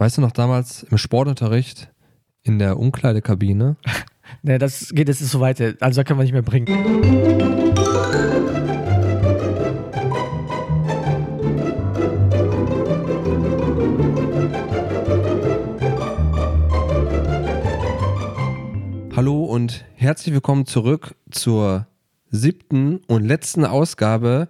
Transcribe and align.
Weißt 0.00 0.16
du 0.16 0.22
noch 0.22 0.32
damals 0.32 0.82
im 0.84 0.96
Sportunterricht 0.96 1.92
in 2.42 2.58
der 2.58 2.78
Umkleidekabine? 2.78 3.76
Ne, 4.42 4.58
das 4.58 4.90
geht 4.94 5.08
jetzt 5.08 5.18
so 5.18 5.40
weit. 5.40 5.60
Also 5.82 6.00
da 6.00 6.04
können 6.04 6.20
wir 6.20 6.22
nicht 6.22 6.32
mehr 6.32 6.40
bringen. 6.40 6.68
Hallo 19.14 19.44
und 19.44 19.84
herzlich 19.96 20.32
willkommen 20.32 20.64
zurück 20.64 21.16
zur 21.30 21.88
siebten 22.30 22.98
und 23.08 23.26
letzten 23.26 23.64
Ausgabe, 23.64 24.48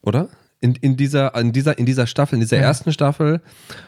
oder? 0.00 0.28
In, 0.64 0.76
in, 0.76 0.96
dieser, 0.96 1.34
in, 1.34 1.52
dieser, 1.52 1.76
in 1.78 1.84
dieser 1.84 2.06
Staffel, 2.06 2.36
in 2.36 2.40
dieser 2.40 2.56
Ja. 2.56 2.62
ersten 2.62 2.90
Staffel 2.90 3.42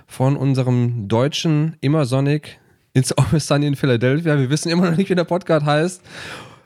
von 0.06 0.36
unserem 0.36 1.08
deutschen 1.08 1.74
Immersonic 1.80 2.58
It's 2.92 3.12
Always 3.12 3.46
Sunny 3.46 3.66
in 3.66 3.76
Philadelphia. 3.76 4.38
Wir 4.38 4.50
wissen 4.50 4.68
immer 4.68 4.90
noch 4.90 4.96
nicht, 4.98 5.08
wie 5.08 5.14
der 5.14 5.24
Podcast 5.24 5.64
heißt. 5.64 6.02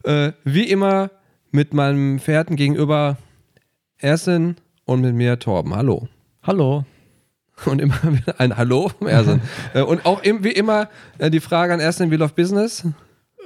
Äh, 0.02 0.32
wie 0.42 0.65
immer 0.65 1.12
mit 1.52 1.73
meinem 1.74 2.18
Pferden 2.18 2.56
gegenüber 2.56 3.18
Ersin 3.98 4.56
und 4.84 5.01
mit 5.01 5.15
mir 5.15 5.38
Torben. 5.38 5.77
Hallo. 5.77 6.09
Hallo. 6.42 6.84
Und 7.66 7.80
immer 7.80 7.95
wieder 8.02 8.40
ein 8.40 8.56
Hallo 8.56 8.88
vom 8.98 9.06
Ersin. 9.06 9.40
Äh, 9.74 9.82
und 9.82 10.04
auch 10.06 10.24
im, 10.24 10.42
wie 10.42 10.51
immer 10.51 10.88
äh, 11.18 11.30
die 11.30 11.38
Frage 11.40 11.73
an 11.73 11.79
Ersin, 11.79 12.10
wie 12.10 12.16
läuft 12.16 12.34
Business? 12.34 12.84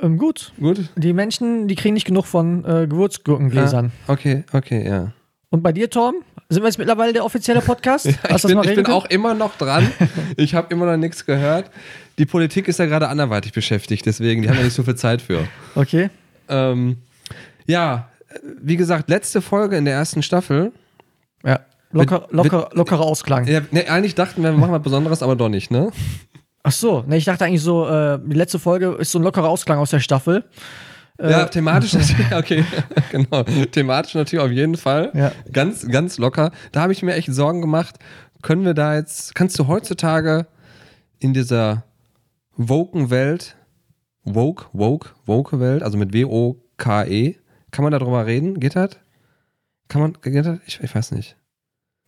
Ähm, 0.01 0.17
gut. 0.17 0.55
Gut? 0.59 0.89
Die 0.97 1.13
Menschen, 1.13 1.69
die 1.69 1.75
kriegen 1.75 1.93
nicht 1.93 2.07
genug 2.07 2.25
von 2.25 2.65
äh, 2.65 2.87
Gewürzgurkengläsern. 2.87 3.93
Ah, 4.07 4.13
okay, 4.15 4.45
okay, 4.55 4.89
ja. 4.89 5.13
Und 5.55 5.63
bei 5.63 5.71
dir, 5.71 5.89
Tom? 5.89 6.17
Sind 6.49 6.65
wir 6.65 6.67
jetzt 6.67 6.79
mittlerweile 6.79 7.13
der 7.13 7.25
offizielle 7.25 7.61
Podcast? 7.61 8.07
Ich 8.07 8.15
du 8.15 8.29
das 8.29 8.43
bin, 8.43 8.59
ich 8.65 8.75
bin 8.75 8.87
auch 8.87 9.07
immer 9.07 9.35
noch 9.35 9.57
dran. 9.57 9.89
Ich 10.37 10.53
habe 10.57 10.75
immer 10.75 10.85
noch 10.85 10.97
nichts 10.97 11.25
gehört. 11.25 11.71
Die 12.19 12.27
Politik 12.27 12.67
ist 12.67 12.81
ja 12.81 12.87
gerade 12.87 13.07
anderweitig 13.07 13.53
beschäftigt, 13.53 14.05
deswegen, 14.05 14.43
die 14.43 14.49
haben 14.49 14.57
ja 14.57 14.65
nicht 14.65 14.75
so 14.75 14.83
viel 14.83 14.97
Zeit 14.97 15.23
für. 15.23 15.47
Okay. 15.77 16.11
Ähm, 16.49 16.97
ja, 17.67 18.09
wie 18.61 18.77
gesagt, 18.77 19.09
letzte 19.09 19.41
Folge 19.41 19.77
in 19.77 19.85
der 19.85 19.95
ersten 19.95 20.25
Staffel. 20.25 20.73
Ja. 21.45 21.61
Locker, 21.93 22.27
locker, 22.31 22.71
lockerer 22.73 23.03
Ausklang. 23.03 23.47
Ja, 23.47 23.61
ne, 23.71 23.89
eigentlich 23.89 24.17
dachten 24.17 24.43
wir, 24.43 24.51
wir 24.51 24.59
machen 24.59 24.73
was 24.73 24.83
Besonderes, 24.83 25.23
aber 25.23 25.37
doch 25.37 25.49
nicht, 25.49 25.71
ne? 25.71 25.93
Ach 26.65 26.73
so. 26.73 27.05
Ne, 27.07 27.17
ich 27.17 27.27
dachte 27.27 27.45
eigentlich 27.45 27.63
so, 27.63 27.87
äh, 27.87 28.19
die 28.21 28.35
letzte 28.35 28.59
Folge 28.59 28.97
ist 28.99 29.13
so 29.13 29.21
ein 29.21 29.23
lockerer 29.23 29.49
Ausklang 29.49 29.79
aus 29.79 29.91
der 29.91 30.01
Staffel. 30.01 30.43
Äh, 31.19 31.31
Ja, 31.31 31.45
thematisch 31.47 31.93
natürlich, 31.95 32.33
okay, 32.35 32.65
genau. 33.11 33.43
Thematisch 33.45 34.15
natürlich 34.15 34.45
auf 34.45 34.51
jeden 34.51 34.77
Fall. 34.77 35.11
Ja. 35.15 35.33
Ganz, 35.53 35.87
ganz 35.89 36.19
locker. 36.19 36.51
Da 36.73 36.83
habe 36.83 36.93
ich 36.93 37.03
mir 37.03 37.15
echt 37.15 37.33
Sorgen 37.33 37.61
gemacht. 37.61 37.97
Können 38.43 38.65
wir 38.65 38.75
da 38.75 38.95
jetzt, 38.97 39.35
kannst 39.35 39.59
du 39.59 39.67
heutzutage 39.69 40.47
in 41.19 41.33
dieser 41.33 41.85
woken 42.57 43.11
Welt, 43.11 43.57
woke, 44.25 44.67
woke, 44.73 45.11
woke 45.27 45.61
Welt, 45.61 45.83
also 45.83 45.97
mit 45.99 46.13
W-O-K-E, 46.13 47.37
kann 47.71 47.83
man 47.83 47.93
darüber 47.93 48.27
reden? 48.27 48.61
Geht 48.61 48.77
das? 48.77 48.91
Kann 49.89 50.01
man, 50.03 50.13
geht 50.23 50.45
das? 50.47 50.59
Ich, 50.67 50.81
ich 50.81 50.95
weiß 50.95 51.13
nicht. 51.13 51.37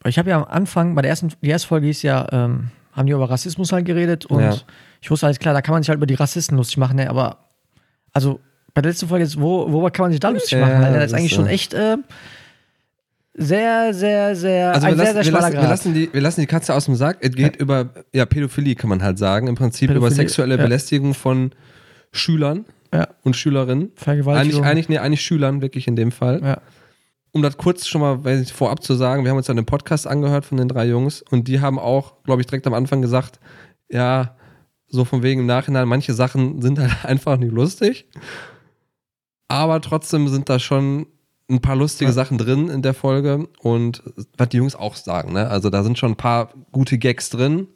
Ich 0.04 0.18
habe 0.18 0.30
ja 0.30 0.36
am 0.36 0.44
Anfang, 0.44 0.94
bei 0.94 1.02
der 1.02 1.10
ersten, 1.10 1.32
die 1.42 1.48
erste 1.48 1.68
Folge 1.68 1.86
hieß 1.86 2.02
ja, 2.02 2.26
ähm, 2.32 2.70
haben 2.92 3.06
die 3.06 3.12
über 3.12 3.28
Rassismus 3.28 3.72
halt 3.72 3.84
geredet 3.86 4.26
und 4.26 4.40
Ja. 4.42 4.54
ich 5.00 5.10
wusste 5.10 5.26
alles 5.26 5.38
klar, 5.38 5.54
da 5.54 5.62
kann 5.62 5.72
man 5.72 5.82
sich 5.82 5.88
halt 5.88 5.96
über 5.98 6.06
die 6.06 6.14
Rassisten 6.14 6.56
lustig 6.56 6.76
machen, 6.78 6.96
ne? 6.96 7.10
aber 7.10 7.38
also 8.12 8.40
bei 8.76 8.82
der 8.82 8.90
letzten 8.92 9.08
Folge 9.08 9.24
jetzt, 9.24 9.40
wo, 9.40 9.72
worüber 9.72 9.90
kann 9.90 10.02
man 10.04 10.10
sich 10.12 10.20
da 10.20 10.28
lustig 10.28 10.60
machen? 10.60 10.82
Weil 10.82 10.92
das 10.92 11.06
ist 11.06 11.14
eigentlich 11.14 11.32
ist 11.32 11.36
schon 11.36 11.46
echt 11.46 11.72
äh, 11.72 11.96
sehr, 13.32 13.94
sehr, 13.94 14.36
sehr, 14.36 14.74
Also 14.74 14.86
ein 14.86 14.98
wir 14.98 15.04
sehr, 15.06 15.14
lassen, 15.14 15.14
sehr 15.14 15.14
wir, 15.14 15.24
schmaler 15.24 15.40
lassen, 15.40 15.52
wir, 15.54 15.60
Grad. 15.60 15.70
lassen 15.70 15.94
die, 15.94 16.12
wir 16.12 16.20
lassen 16.20 16.40
die 16.42 16.46
Katze 16.46 16.74
aus 16.74 16.84
dem 16.84 16.94
Sack. 16.94 17.16
Es 17.20 17.34
geht 17.34 17.56
über 17.56 17.88
ja, 18.12 18.26
Pädophilie, 18.26 18.74
kann 18.74 18.90
man 18.90 19.02
halt 19.02 19.18
sagen. 19.18 19.46
Im 19.46 19.54
Prinzip 19.54 19.88
über 19.88 19.94
Pädophilie, 20.00 20.16
sexuelle 20.16 20.56
ja. 20.58 20.62
Belästigung 20.62 21.14
von 21.14 21.52
Schülern 22.12 22.66
Ja. 22.92 23.08
und 23.24 23.34
Schülerinnen. 23.34 23.84
Eigentlich, 23.84 24.02
Vergewaltigung. 24.04 24.64
eigentlich, 24.64 24.88
nee, 24.90 24.98
eigentlich 24.98 25.22
Schülern, 25.22 25.62
wirklich 25.62 25.88
in 25.88 25.96
dem 25.96 26.12
Fall. 26.12 26.42
ja. 26.44 26.60
Um 27.32 27.40
das 27.42 27.56
kurz 27.56 27.86
schon 27.86 28.02
mal 28.02 28.24
weiß 28.24 28.42
ich, 28.42 28.52
vorab 28.52 28.82
zu 28.82 28.92
sagen, 28.94 29.24
wir 29.24 29.30
haben 29.30 29.38
uns 29.38 29.46
dann 29.46 29.56
den 29.56 29.64
Podcast 29.66 30.06
angehört 30.06 30.44
von 30.44 30.58
den 30.58 30.68
drei 30.68 30.84
Jungs 30.86 31.22
und 31.30 31.48
die 31.48 31.60
haben 31.60 31.78
auch, 31.78 32.22
glaube 32.24 32.42
ich, 32.42 32.46
direkt 32.46 32.66
am 32.66 32.74
Anfang 32.74 33.00
gesagt, 33.00 33.40
ja, 33.88 34.36
so 34.88 35.06
von 35.06 35.22
wegen 35.22 35.40
im 35.40 35.46
Nachhinein, 35.46 35.88
manche 35.88 36.12
Sachen 36.12 36.60
sind 36.60 36.78
halt 36.78 36.92
einfach 37.04 37.38
nicht 37.38 37.52
lustig. 37.52 38.06
Aber 39.48 39.80
trotzdem 39.80 40.28
sind 40.28 40.48
da 40.48 40.58
schon 40.58 41.06
ein 41.48 41.60
paar 41.60 41.76
lustige 41.76 42.10
Ja. 42.10 42.14
Sachen 42.14 42.38
drin 42.38 42.68
in 42.68 42.82
der 42.82 42.94
Folge 42.94 43.48
und 43.60 44.02
was 44.36 44.48
die 44.48 44.56
Jungs 44.56 44.74
auch 44.74 44.96
sagen, 44.96 45.32
ne? 45.32 45.48
Also 45.48 45.70
da 45.70 45.84
sind 45.84 45.96
schon 45.98 46.12
ein 46.12 46.16
paar 46.16 46.50
gute 46.72 46.98
Gags 46.98 47.30
drin. 47.30 47.68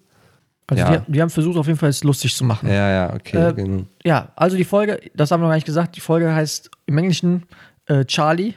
Also 0.66 0.82
Ja. 0.82 0.96
die, 0.98 1.12
die 1.12 1.22
haben 1.22 1.30
versucht, 1.30 1.56
auf 1.56 1.66
jeden 1.66 1.78
Fall 1.78 1.88
es 1.90 2.02
lustig 2.04 2.34
zu 2.34 2.44
machen. 2.44 2.68
Ja, 2.68 2.90
ja, 2.90 3.14
okay. 3.14 3.36
Äh, 3.48 3.52
genau. 3.54 3.84
Ja, 4.04 4.32
also 4.36 4.56
die 4.56 4.64
Folge, 4.64 5.00
das 5.14 5.30
haben 5.30 5.40
wir 5.40 5.44
noch 5.44 5.50
gar 5.50 5.56
nicht 5.56 5.66
gesagt, 5.66 5.96
die 5.96 6.00
Folge 6.00 6.32
heißt 6.34 6.70
im 6.86 6.98
Englischen 6.98 7.44
äh, 7.86 8.04
Charlie 8.04 8.54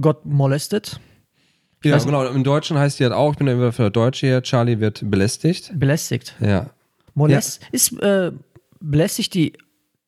got 0.00 0.24
molested. 0.26 0.98
Ja, 1.84 1.96
weiß- 1.96 2.04
genau. 2.04 2.26
Im 2.26 2.44
Deutschen 2.44 2.76
heißt 2.78 2.98
die 2.98 3.04
halt 3.04 3.14
auch, 3.14 3.32
ich 3.32 3.38
bin 3.38 3.46
ja 3.46 3.52
immer 3.54 3.72
für 3.72 3.90
Deutsche 3.90 4.26
hier, 4.26 4.42
Charlie 4.42 4.80
wird 4.80 5.08
belästigt. 5.08 5.72
Belästigt. 5.74 6.34
Ja. 6.40 6.70
Molest 7.14 7.60
ist 7.72 7.92
äh, 8.00 8.32
belästigt 8.80 9.34
die 9.34 9.52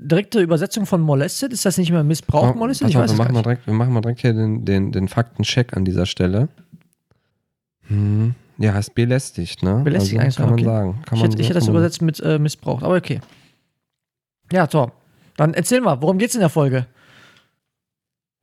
direkte 0.03 0.41
Übersetzung 0.41 0.87
von 0.87 1.01
molested? 1.01 1.53
Ist 1.53 1.65
das 1.65 1.79
nicht 1.79 1.91
mehr 1.91 2.05
Missbrauch 2.05 2.55
molested? 2.55 2.89
Ich 2.89 2.97
auf, 2.97 3.05
weiß 3.05 3.13
wir, 3.13 3.19
machen 3.19 3.35
mal 3.35 3.43
direkt, 3.43 3.67
wir 3.67 3.75
machen 3.75 3.93
mal 3.93 4.01
direkt 4.01 4.21
hier 4.21 4.33
den, 4.33 4.65
den, 4.65 4.93
den 4.93 5.09
Faktencheck 5.09 5.77
an 5.77 5.85
dieser 5.85 6.07
Stelle. 6.07 6.49
Hm. 7.89 8.35
Ja, 8.59 8.75
heißt 8.75 8.95
belästigt, 8.95 9.63
ne? 9.63 9.81
Belästigt 9.83 10.21
eigentlich, 10.21 10.37
kann 10.37 10.47
man 10.47 10.55
okay. 10.55 10.65
sagen. 10.65 11.03
Kann 11.05 11.19
Ich 11.19 11.25
hätte, 11.25 11.37
ich 11.37 11.43
so- 11.43 11.51
hätte 11.51 11.61
das 11.61 11.69
übersetzt 11.69 12.03
mit 12.03 12.21
äh, 12.21 12.39
missbraucht, 12.39 12.85
aber 12.85 12.97
okay. 12.97 13.21
Ja, 14.53 14.67
Tom. 14.67 14.93
Dann 15.37 15.55
erzähl 15.55 15.81
mal, 15.81 16.01
worum 16.03 16.19
geht's 16.19 16.35
in 16.35 16.41
der 16.41 16.51
Folge? 16.51 16.87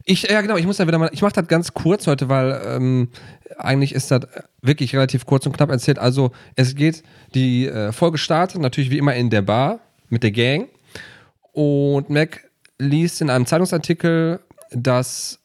Ich, 0.06 0.24
ja, 0.24 0.42
genau, 0.42 0.58
ich 0.58 0.66
muss 0.66 0.80
ja 0.80 0.88
wieder 0.88 0.98
mal, 0.98 1.09
ich 1.14 1.22
mache 1.22 1.34
das 1.34 1.48
ganz 1.48 1.74
kurz 1.74 2.08
heute, 2.08 2.30
weil 2.30 2.59
ähm, 2.66 3.09
eigentlich 3.58 3.94
ist 3.94 4.09
das 4.09 4.22
wirklich 4.62 4.96
relativ 4.96 5.25
kurz 5.25 5.46
und 5.46 5.52
knapp 5.56 5.69
erzählt. 5.69 6.00
Also, 6.00 6.31
es 6.56 6.74
geht, 6.75 7.03
die 7.36 7.68
äh, 7.68 7.92
Folge 7.92 8.18
startet 8.18 8.59
natürlich 8.62 8.90
wie 8.90 8.98
immer 8.98 9.14
in 9.14 9.30
der 9.30 9.44
Bar 9.44 9.80
mit 10.09 10.24
der 10.24 10.31
Gang 10.31 10.68
und 11.59 12.09
Mac 12.09 12.50
liest 12.78 13.20
in 13.20 13.30
einem 13.30 13.46
Zeitungsartikel, 13.46 14.40
dass 14.72 15.40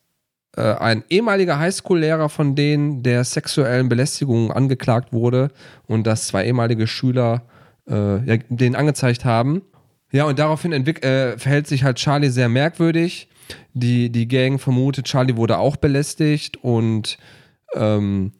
äh, 0.56 0.60
ein 0.60 1.02
ehemaliger 1.10 1.58
Highschool-Lehrer 1.58 2.28
von 2.28 2.54
denen 2.54 3.02
der 3.02 3.24
sexuellen 3.24 3.88
Belästigung 3.88 4.52
angeklagt 4.52 5.12
wurde 5.12 5.50
und 5.88 6.06
dass 6.06 6.28
zwei 6.28 6.46
ehemalige 6.46 6.86
Schüler 6.86 7.42
äh, 7.88 8.24
ja, 8.26 8.36
den 8.48 8.76
angezeigt 8.76 9.24
haben. 9.24 9.62
Ja, 10.12 10.26
und 10.26 10.38
daraufhin 10.38 10.72
äh, 10.72 11.36
verhält 11.36 11.66
sich 11.66 11.82
halt 11.82 11.96
Charlie 11.96 12.30
sehr 12.30 12.48
merkwürdig. 12.48 13.28
Die, 13.72 14.08
die 14.10 14.28
Gang 14.28 14.60
vermutet, 14.60 15.06
Charlie 15.06 15.36
wurde 15.36 15.58
auch 15.58 15.74
belästigt 15.74 16.62
und 16.62 17.18
ähm, 17.74 18.30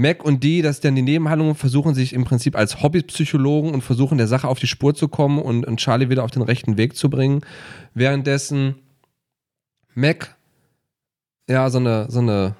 Mac 0.00 0.24
und 0.24 0.42
die, 0.42 0.62
das 0.62 0.76
ist 0.76 0.84
dann 0.84 0.94
die 0.94 1.02
Nebenhandlungen, 1.02 1.54
versuchen 1.54 1.94
sich 1.94 2.14
im 2.14 2.24
Prinzip 2.24 2.56
als 2.56 2.82
Hobbypsychologen 2.82 3.72
und 3.72 3.82
versuchen 3.82 4.16
der 4.16 4.26
Sache 4.26 4.48
auf 4.48 4.58
die 4.58 4.66
Spur 4.66 4.94
zu 4.94 5.08
kommen 5.08 5.38
und, 5.38 5.66
und 5.66 5.78
Charlie 5.78 6.08
wieder 6.08 6.24
auf 6.24 6.30
den 6.30 6.42
rechten 6.42 6.78
Weg 6.78 6.96
zu 6.96 7.10
bringen. 7.10 7.42
Währenddessen 7.92 8.76
Mac, 9.94 10.36
ja, 11.48 11.68
so 11.68 11.78
eine, 11.78 12.06
so 12.10 12.20
eine, 12.20 12.54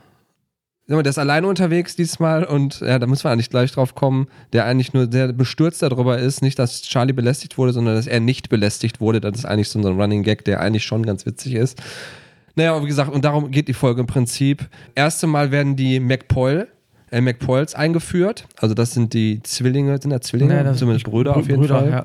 der 0.86 1.06
ist 1.06 1.18
alleine 1.18 1.46
unterwegs 1.46 1.96
diesmal 1.96 2.44
und 2.44 2.80
ja, 2.80 2.98
da 2.98 3.06
müssen 3.06 3.24
wir 3.24 3.30
eigentlich 3.30 3.48
gleich 3.48 3.72
drauf 3.72 3.94
kommen, 3.94 4.26
der 4.52 4.66
eigentlich 4.66 4.92
nur 4.92 5.10
sehr 5.10 5.32
bestürzt 5.32 5.80
darüber 5.80 6.18
ist, 6.18 6.42
nicht, 6.42 6.58
dass 6.58 6.82
Charlie 6.82 7.14
belästigt 7.14 7.56
wurde, 7.56 7.72
sondern 7.72 7.94
dass 7.94 8.06
er 8.06 8.20
nicht 8.20 8.50
belästigt 8.50 9.00
wurde. 9.00 9.20
Das 9.20 9.38
ist 9.38 9.44
eigentlich 9.46 9.70
so 9.70 9.78
ein 9.78 9.86
Running 9.86 10.24
Gag, 10.24 10.44
der 10.44 10.60
eigentlich 10.60 10.84
schon 10.84 11.06
ganz 11.06 11.24
witzig 11.24 11.54
ist. 11.54 11.80
Naja, 12.54 12.82
wie 12.82 12.88
gesagt, 12.88 13.10
und 13.10 13.24
darum 13.24 13.50
geht 13.50 13.68
die 13.68 13.74
Folge 13.74 14.02
im 14.02 14.06
Prinzip. 14.06 14.68
Erste 14.94 15.26
Mal 15.26 15.50
werden 15.52 15.76
die 15.76 16.00
McPoyle, 16.00 16.68
äh, 17.10 17.20
McPoyles 17.20 17.74
eingeführt. 17.74 18.46
Also 18.56 18.74
das 18.74 18.92
sind 18.92 19.14
die 19.14 19.42
Zwillinge, 19.42 19.98
sind 20.00 20.10
das 20.10 20.22
Zwillinge? 20.22 20.54
Nee, 20.56 20.64
das- 20.64 20.78
Zumindest 20.78 21.06
Brüder 21.06 21.36
auf 21.36 21.46
jeden 21.48 21.60
Brüder, 21.60 21.78
Fall 21.80 21.90
ja. 21.90 22.04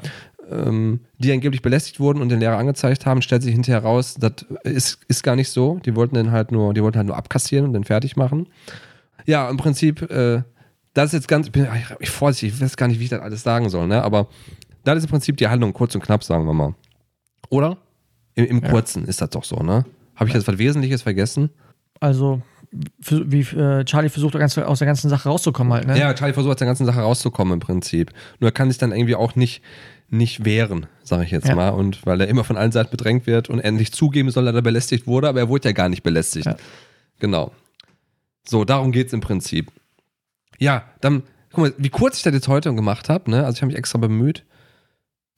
ähm, 0.68 1.02
die 1.18 1.31
angeblich 1.31 1.62
belästigt 1.62 2.00
wurden 2.00 2.22
und 2.22 2.30
den 2.30 2.40
Lehrer 2.40 2.57
angezeigt 2.57 3.06
haben, 3.06 3.22
stellt 3.22 3.44
sich 3.44 3.54
hinterher 3.54 3.81
raus, 3.84 4.16
das 4.19 4.34
ist, 4.63 5.00
ist 5.07 5.24
gar 5.24 5.36
nicht 5.36 5.50
so. 5.50 5.80
Die 5.86 5.96
wollten 5.96 6.16
den 6.16 6.31
halt 6.31 6.52
nur, 6.52 6.74
die 6.74 6.81
wollten 6.84 6.98
halt 6.98 7.07
nur 7.07 7.18
abkassieren 7.18 7.66
und 7.66 7.74
den 7.74 7.84
fertig 7.84 8.16
machen. 8.16 8.48
Ja, 9.25 9.50
im 9.50 9.57
Prinzip, 9.57 10.02
äh, 10.12 10.44
das 10.94 11.07
ist 11.07 11.13
jetzt 11.13 11.28
ganz, 11.28 11.48
ich 11.48 11.52
bin 11.52 11.68
ich, 12.00 12.10
vorsichtig, 12.10 12.54
ich 12.54 12.62
weiß 12.62 12.78
gar 12.78 12.88
nicht, 12.88 13.00
wie 13.00 13.04
ich 13.06 13.10
das 13.10 13.22
alles 13.22 13.44
sagen 13.44 13.69
soll, 13.69 13.88
ne? 13.88 14.02
Aber 14.04 14.28
das 14.84 14.98
ist 15.00 15.06
im 15.06 15.10
Prinzip 15.10 15.36
die 15.38 15.48
Handlung, 15.48 15.74
kurz 15.74 15.96
und 15.96 16.02
knapp, 16.04 16.24
sagen 16.24 16.46
wir 16.46 16.54
mal. 16.54 16.75
Oder? 17.50 17.78
Im, 18.36 18.46
im 18.46 18.62
Ja. 18.63 18.69
Kurzen 18.69 19.06
ist 19.06 19.19
das 19.22 19.30
doch 19.31 19.44
so, 19.44 19.57
ne? 19.57 19.86
Habe 20.16 20.30
ich 20.30 20.36
jetzt 20.36 20.48
was 20.48 20.57
Wesentliches 20.57 21.02
vergessen? 21.02 21.50
Also, 22.00 22.42
wie 23.00 23.42
äh, 23.42 23.84
Charlie 23.86 24.10
versucht, 24.10 24.34
ganz, 24.34 24.58
aus 24.58 24.80
der 24.80 24.86
ganzen 24.88 25.10
Sache 25.10 25.30
rauszukommen 25.30 25.74
halt, 25.74 25.88
ne? 25.88 25.98
Ja, 26.00 26.14
Charlie 26.14 26.34
versucht 26.34 26.54
aus 26.54 26.58
der 26.60 26.68
ganzen 26.68 26.86
Sache 26.86 27.00
rauszukommen 27.00 27.54
im 27.56 27.60
Prinzip. 27.60 28.12
Nur 28.40 28.50
er 28.50 28.54
kann 28.54 28.70
sich 28.70 28.78
dann 28.78 28.92
irgendwie 28.92 29.16
auch 29.16 29.36
nicht, 29.36 29.62
nicht 30.10 30.46
wehren, 30.46 30.88
sage 31.04 31.24
ich 31.24 31.32
jetzt 31.32 31.48
Ja. 31.48 31.56
mal. 31.56 31.70
Und 31.70 32.06
weil 32.06 32.22
er 32.22 32.28
immer 32.28 32.44
von 32.44 32.58
allen 32.58 32.72
Seiten 32.72 32.92
bedrängt 32.92 33.28
wird 33.28 33.50
und 33.50 33.60
endlich 33.60 33.92
zugeben 33.92 34.30
soll, 34.32 34.46
dass 34.46 34.56
er 34.56 34.62
belästigt 34.62 35.08
wurde, 35.08 35.28
aber 35.30 35.40
er 35.40 35.50
wurde 35.50 35.70
ja 35.70 35.74
gar 35.74 35.90
nicht 35.90 36.04
belästigt. 36.04 36.46
Ja. 36.46 36.56
Genau. 37.20 37.52
So, 38.48 38.66
darum 38.66 38.92
geht's 38.92 39.14
im 39.14 39.22
Prinzip. 39.22 39.72
Ja, 40.60 40.84
dann 41.02 41.24
guck 41.52 41.60
mal, 41.64 41.74
wie 41.78 41.90
kurz 41.90 42.18
ich 42.18 42.24
das 42.24 42.34
jetzt 42.34 42.48
heute 42.48 42.74
gemacht 42.76 43.10
habe, 43.10 43.30
ne? 43.32 43.46
Also 43.46 43.56
ich 43.58 43.62
habe 43.62 43.68
mich 43.68 43.78
extra 43.78 43.98
bemüht. 43.98 44.44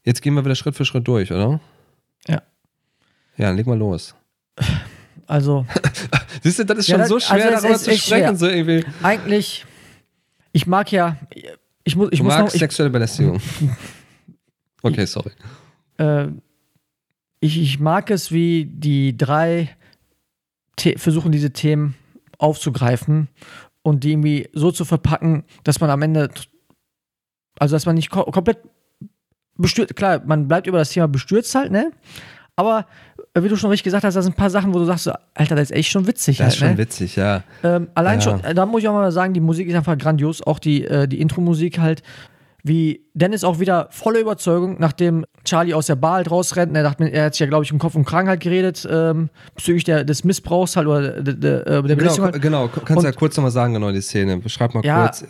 Jetzt 0.03 0.21
gehen 0.21 0.33
wir 0.33 0.43
wieder 0.45 0.55
Schritt 0.55 0.75
für 0.75 0.85
Schritt 0.85 1.07
durch, 1.07 1.31
oder? 1.31 1.59
Ja. 2.27 2.41
Ja, 3.37 3.47
dann 3.47 3.57
leg 3.57 3.67
mal 3.67 3.77
los. 3.77 4.15
Also, 5.27 5.65
Siehst 6.41 6.59
du, 6.59 6.63
das 6.65 6.79
ist 6.79 6.87
Ja, 6.87 6.93
schon 6.95 6.99
das- 7.01 7.09
so 7.09 7.19
schwer, 7.19 7.45
also 7.45 7.57
darüber 7.67 7.75
ist 7.75 7.83
zu 7.83 7.97
sprechen. 7.97 8.35
So 8.37 8.47
irgendwie. 8.47 8.85
eigentlich, 9.03 9.65
ich 10.53 10.65
mag 10.67 10.91
ja, 10.91 11.17
ich 11.83 11.95
muss, 11.95 12.09
ich 12.11 12.19
Du 12.19 12.23
muss 12.25 12.33
noch, 12.33 12.39
magst 12.41 12.55
ich, 12.55 12.59
sexuelle 12.61 12.89
Belästigung. 12.89 13.39
Okay, 14.83 15.05
sorry. 15.05 15.31
äh, 15.97 16.27
ich, 17.39 17.59
ich 17.61 17.79
mag 17.79 18.09
es, 18.11 18.31
wie 18.31 18.65
die 18.65 19.17
drei 19.17 19.75
The 20.79 20.95
versuchen, 20.97 21.31
diese 21.31 21.51
Themen 21.51 21.95
aufzugreifen 22.37 23.27
und 23.81 24.03
die 24.03 24.11
irgendwie 24.11 24.47
so 24.53 24.71
zu 24.71 24.85
verpacken, 24.85 25.43
dass 25.63 25.79
man 25.81 25.89
am 25.89 26.01
Ende, 26.03 26.29
also 27.59 27.75
dass 27.75 27.85
man 27.87 27.95
nicht 27.95 28.11
ko 28.11 28.23
komplett 28.25 28.59
bestürzt, 29.55 29.95
klar, 29.95 30.21
man 30.25 30.47
bleibt 30.47 30.67
über 30.67 30.77
das 30.77 30.91
Thema 30.91 31.07
bestürzt 31.07 31.53
halt, 31.55 31.71
ne? 31.71 31.91
Aber 32.59 32.85
äh, 33.35 33.43
wie 33.43 33.49
du 33.49 33.55
schon 33.55 33.69
richtig 33.69 33.83
gesagt 33.85 34.03
hast, 34.03 34.15
da 34.15 34.21
sind 34.21 34.33
ein 34.33 34.35
paar 34.37 34.49
Sachen, 34.49 34.73
wo 34.73 34.79
du 34.79 34.85
sagst, 34.85 35.09
Alter, 35.35 35.55
das 35.55 35.69
ist 35.69 35.75
echt 35.77 35.91
schon 35.91 36.07
witzig. 36.07 36.37
Das 36.37 36.43
halt, 36.45 36.53
ist 36.53 36.59
schon 36.59 36.67
ne? 36.71 36.77
witzig, 36.79 37.15
ja. 37.15 37.43
Ähm, 37.63 37.87
allein 37.93 38.15
Ja. 38.19 38.21
schon, 38.21 38.43
äh, 38.43 38.53
da 38.55 38.65
muss 38.65 38.81
ich 38.81 38.87
auch 38.89 38.93
mal 38.93 39.11
sagen, 39.11 39.33
die 39.33 39.39
Musik 39.39 39.67
ist 39.69 39.75
einfach 39.75 39.97
grandios, 39.97 40.41
auch 40.45 40.57
die, 40.59 40.83
äh, 40.85 41.07
die 41.07 41.21
Intro-Musik 41.21 41.79
halt. 41.79 42.01
Wie 42.63 43.05
Dennis 43.13 43.43
auch 43.45 43.59
wieder 43.59 43.87
volle 43.91 44.19
Überzeugung, 44.19 44.75
nachdem 44.79 45.25
Charlie 45.45 45.73
aus 45.73 45.85
der 45.85 45.95
Bar 45.95 46.15
halt 46.15 46.29
rausrennt. 46.31 46.75
Er, 46.75 46.83
dachte, 46.83 47.03
mir, 47.03 47.11
er 47.13 47.25
hat 47.25 47.33
sich 47.35 47.39
ja, 47.39 47.45
glaube 47.45 47.63
ich, 47.63 47.71
im 47.71 47.77
Kopf 47.79 47.95
und 47.95 48.03
Kragen 48.03 48.27
halt 48.27 48.41
geredet, 48.41 48.85
ähm, 48.91 49.29
bezüglich 49.55 49.85
der, 49.85 50.03
des 50.03 50.23
Missbrauchs 50.25 50.75
halt 50.75 50.87
oder 50.87 51.21
der, 51.21 51.33
der, 51.63 51.81
der 51.83 51.95
Genau, 51.95 52.17
halt. 52.23 52.41
genau. 52.41 52.67
kannst 52.67 52.89
du 52.89 52.95
Und- 52.97 53.03
ja 53.05 53.11
kurz 53.13 53.37
nochmal 53.37 53.51
sagen, 53.51 53.73
genau, 53.75 53.91
die 53.91 54.01
Szene. 54.01 54.37
Beschreib 54.37 54.73
mal 54.73 54.83
Ja, 54.83 55.03
kurz. 55.03 55.23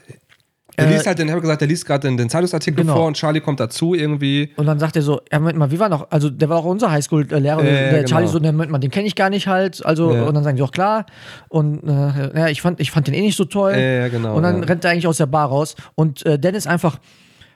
Er 0.79 0.85
äh, 0.85 0.94
liest 0.94 1.07
halt, 1.07 1.18
den, 1.18 1.25
ich 1.27 1.31
habe 1.31 1.41
gesagt, 1.41 1.62
er 1.62 1.68
liest 1.68 1.85
gerade 1.88 2.07
den, 2.07 2.18
den 2.18 2.29
Zeitungsartikel 2.29 2.83
Genau. 2.83 2.95
vor 2.95 3.07
und 3.07 3.15
Charlie 3.18 3.41
kommt 3.41 3.59
dazu 3.59 3.95
irgendwie. 3.95 4.53
Und 4.57 4.68
dann 4.68 4.77
sagt 4.77 4.95
er 4.95 5.01
so, 5.01 5.21
ja, 5.31 5.39
Moment 5.39 5.57
mal, 5.57 5.71
wie 5.71 5.79
war 5.79 5.89
noch, 5.89 6.12
also 6.12 6.29
der 6.29 6.50
war 6.50 6.57
auch 6.57 6.65
unser 6.65 6.91
Highschool-Lehrer, 6.91 7.63
ja, 7.63 7.91
der 7.91 8.06
Charlie 8.06 8.27
genau. 8.27 8.38
so, 8.38 8.39
ne, 8.39 8.51
Moment 8.51 8.71
mal, 8.71 8.77
den 8.77 8.91
kenne 8.91 9.07
ich 9.07 9.15
gar 9.15 9.31
nicht 9.31 9.47
halt, 9.47 9.83
also, 9.85 10.13
Ja. 10.13 10.24
und 10.24 10.35
dann 10.35 10.44
sagen 10.44 10.56
die 10.56 10.62
auch 10.63 10.71
klar, 10.71 11.07
und 11.50 11.83
äh, 11.83 12.38
ja, 12.39 12.47
ich 12.50 12.62
fand, 12.62 12.79
ich 12.79 12.91
fand 12.91 13.07
den 13.07 13.15
eh 13.15 13.21
nicht 13.21 13.35
so 13.35 13.45
toll. 13.45 13.74
Ja, 13.74 14.07
genau. 14.07 14.35
Und 14.35 14.44
dann 14.44 14.59
ja. 14.59 14.65
rennt 14.65 14.85
er 14.85 14.91
eigentlich 14.91 15.07
aus 15.07 15.18
der 15.18 15.25
Bar 15.25 15.47
raus. 15.50 15.75
Und 15.95 16.24
äh, 16.27 16.38
Dennis 16.38 16.68
einfach 16.68 17.00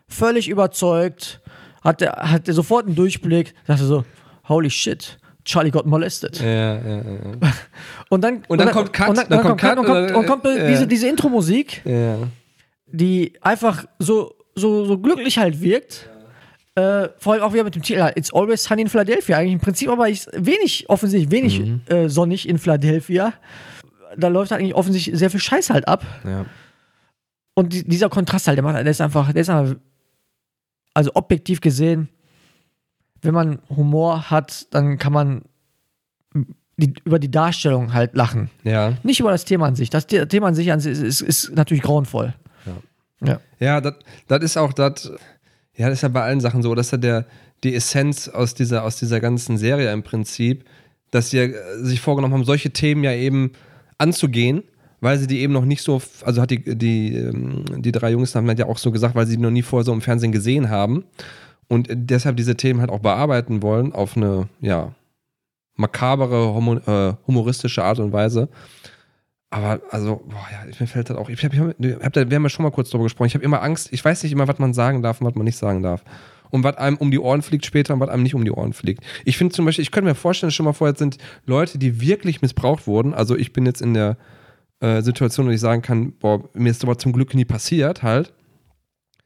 völlig 0.08 0.50
überzeugt, 0.50 1.42
hat 1.84 2.02
er 2.02 2.14
hat 2.32 2.48
er 2.48 2.54
sofort 2.56 2.88
einen 2.88 2.96
Durchblick, 2.96 3.54
dachte 3.68 3.84
so, 3.86 4.04
holy 4.50 4.70
shit, 4.72 5.20
Charlie 5.46 5.70
got 5.72 5.86
molested. 5.86 6.40
Ja, 6.42 6.48
ja, 6.48 6.80
ja. 6.80 7.02
Und 8.10 8.24
dann, 8.24 8.42
Und 8.48 8.60
dann 8.60 8.72
kommt 8.72 8.92
Cut, 8.94 9.10
und 9.10 9.18
dann, 9.18 9.30
dann 9.30 9.38
dann 9.38 9.48
kommt 9.48 9.62
Cut 9.62 9.78
und 9.78 9.86
Cut, 9.86 10.12
kommt, 10.12 10.16
und 10.16 10.26
kommt 10.26 10.46
äh, 10.46 10.68
diese, 10.68 10.86
diese 10.88 11.08
Intro-Musik, 11.08 11.82
ja. 11.86 12.16
Die 12.92 13.34
einfach 13.42 13.86
so, 14.00 14.36
so, 14.56 14.86
so 14.86 14.98
glücklich 14.98 15.38
halt 15.38 15.62
wirkt. 15.62 16.10
Äh, 16.76 17.10
vor 17.18 17.34
allem 17.34 17.44
auch 17.44 17.54
wieder 17.54 17.64
mit 17.66 17.76
dem 17.76 17.82
Titel 17.82 18.10
It's 18.16 18.34
Always 18.34 18.64
Sunny 18.64 18.84
in 18.84 18.90
Philadelphia. 18.90 19.38
Eigentlich 19.38 19.54
im 19.54 19.60
Prinzip 19.60 19.90
aber 19.90 20.08
ich, 20.10 20.26
wenig, 20.34 20.90
offensichtlich 20.90 21.30
wenig 21.32 21.60
Mhm. 21.60 21.82
äh, 21.90 22.08
sonnig 22.10 22.48
in 22.48 22.58
Philadelphia. 22.58 23.34
Da 24.18 24.28
läuft 24.30 24.52
halt 24.52 24.62
eigentlich 24.62 24.76
offensichtlich 24.76 25.18
sehr 25.18 25.30
viel 25.30 25.40
Scheiß 25.40 25.70
halt 25.70 25.88
ab. 25.88 26.06
ja. 26.24 26.46
Und 27.54 27.74
die, 27.74 27.84
dieser 27.84 28.08
Kontrast 28.10 28.48
halt, 28.48 28.58
der, 28.58 28.64
macht, 28.64 28.76
der 28.78 28.86
ist 28.86 29.02
einfach, 29.02 29.34
der 29.34 29.42
ist 29.42 29.50
einfach, 29.50 29.76
also 30.94 31.12
objektiv 31.16 31.60
gesehen, 31.60 32.08
wenn 33.22 33.34
man 33.34 33.60
Humor 33.70 34.32
hat, 34.32 34.74
dann 34.74 34.98
kann 34.98 35.12
man 35.12 35.42
die, 36.78 36.94
über 37.04 37.20
die 37.20 37.30
Darstellung 37.30 37.94
halt 37.94 38.16
lachen. 38.16 38.50
Ja, 38.64 38.94
Nicht 39.04 39.20
über 39.20 39.32
das 39.32 39.44
Thema 39.46 39.68
an 39.68 39.76
sich. 39.76 39.90
Das 39.90 40.08
The- 40.10 40.26
Thema 40.28 40.48
an 40.48 40.56
sich 40.56 40.72
an 40.72 40.80
sich 40.80 40.94
ist, 40.94 41.02
ist, 41.02 41.22
ist 41.22 41.56
natürlich 41.56 41.84
grauenvoll. 41.84 42.34
Ja. 43.24 43.40
ja 43.60 43.82
das 43.82 44.42
ist 44.42 44.58
auch 44.58 44.74
das, 44.74 45.12
ja, 45.76 45.88
das 45.88 46.00
ist 46.00 46.02
ja 46.02 46.10
bei 46.10 46.24
allen 46.24 46.42
Sachen 46.42 46.62
so, 46.62 46.76
das 46.76 46.88
ist 46.88 46.92
ja 46.92 46.98
der, 46.98 47.26
die 47.64 47.76
Essenz 47.76 48.28
aus 48.28 48.54
dieser, 48.54 48.84
aus 48.84 48.98
dieser 48.98 49.20
ganzen 49.20 49.58
Serie 49.58 49.92
im 49.92 50.04
Prinzip, 50.04 50.66
dass 51.12 51.30
sie 51.30 51.40
äh, 51.40 51.84
sich 51.84 52.02
vorgenommen 52.02 52.34
haben, 52.34 52.44
solche 52.44 52.72
Themen 52.72 53.04
ja 53.04 53.14
eben 53.14 53.52
anzugehen, 53.98 54.64
weil 55.00 55.18
sie 55.18 55.28
die 55.28 55.40
eben 55.40 55.54
noch 55.54 55.66
nicht 55.66 55.84
so, 55.84 56.02
also 56.24 56.42
hat 56.42 56.52
die, 56.52 56.78
die, 56.78 57.16
ähm, 57.16 57.66
die 57.78 57.92
drei 57.92 58.12
Jungs 58.12 58.36
haben 58.36 58.50
ja 58.50 58.66
auch 58.66 58.78
so 58.78 58.92
gesagt, 58.92 59.16
weil 59.16 59.28
sie 59.28 59.38
die 59.38 59.42
noch 59.42 59.52
nie 59.52 59.62
vorher 59.62 59.86
so 59.86 59.94
im 59.94 60.02
Fernsehen 60.02 60.32
gesehen 60.32 60.70
haben 60.70 61.06
und 61.68 61.88
deshalb 61.92 62.38
diese 62.38 62.56
Themen 62.56 62.82
halt 62.82 62.90
auch 62.90 63.00
bearbeiten 63.00 63.62
wollen 63.62 63.94
auf 63.94 64.18
eine, 64.18 64.50
ja, 64.60 64.94
makabere, 65.76 66.54
äh, 66.86 67.28
humoristische 67.28 67.84
Art 67.84 68.00
und 68.00 68.14
Weise. 68.14 68.50
Aber 69.52 69.82
also, 69.90 70.24
boah, 70.28 70.48
ja, 70.52 70.66
mir 70.80 70.88
fällt 70.88 71.10
das 71.10 71.18
auch. 71.18 71.30
Ich 71.30 71.44
hab, 71.44 71.54
ich 71.54 71.60
hab, 71.60 71.76
wir 71.78 72.36
haben 72.36 72.44
ja 72.44 72.50
schon 72.50 72.64
mal 72.64 72.72
kurz 72.72 72.90
drüber 72.90 73.04
gesprochen. 73.04 73.28
Ich 73.28 73.36
habe 73.36 73.44
immer 73.44 73.62
Angst. 73.62 73.90
Ich 73.92 74.04
weiß 74.04 74.24
nicht 74.24 74.32
immer, 74.32 74.48
was 74.48 74.60
man 74.60 74.74
sagen 74.74 75.04
darf 75.04 75.20
und 75.20 75.28
was 75.28 75.36
man 75.36 75.44
nicht 75.44 75.58
sagen 75.58 75.84
darf. 75.84 76.04
Und 76.52 76.64
was 76.64 76.78
einem 76.78 76.98
um 76.98 77.12
die 77.12 77.20
Ohren 77.20 77.42
fliegt 77.42 77.66
später 77.66 77.94
und 77.94 78.00
was 78.00 78.10
einem 78.10 78.24
nicht 78.24 78.34
um 78.34 78.46
die 78.46 78.52
Ohren 78.52 78.72
fliegt. 78.72 79.04
Ich 79.26 79.38
finde 79.38 79.54
zum 79.54 79.66
Beispiel, 79.66 79.84
ich 79.84 79.92
könnte 79.92 80.10
mir 80.10 80.16
vorstellen, 80.16 80.52
schon 80.52 80.66
mal 80.66 80.74
vorher 80.74 80.96
sind 80.96 81.18
Leute, 81.46 81.78
die 81.78 82.02
wirklich 82.02 82.42
missbraucht 82.42 82.88
wurden. 82.88 83.14
Also 83.14 83.36
ich 83.36 83.52
bin 83.52 83.66
jetzt 83.66 83.82
in 83.82 83.94
der 83.94 84.18
äh, 84.80 85.02
Situation, 85.02 85.48
wo 85.48 85.52
ich 85.52 85.60
sagen 85.60 85.82
kann, 85.82 86.14
boah, 86.14 86.50
mir 86.54 86.70
ist 86.70 86.84
aber 86.84 86.98
zum 86.98 87.12
Glück 87.12 87.34
nie 87.34 87.46
passiert 87.46 88.04
halt. 88.04 88.34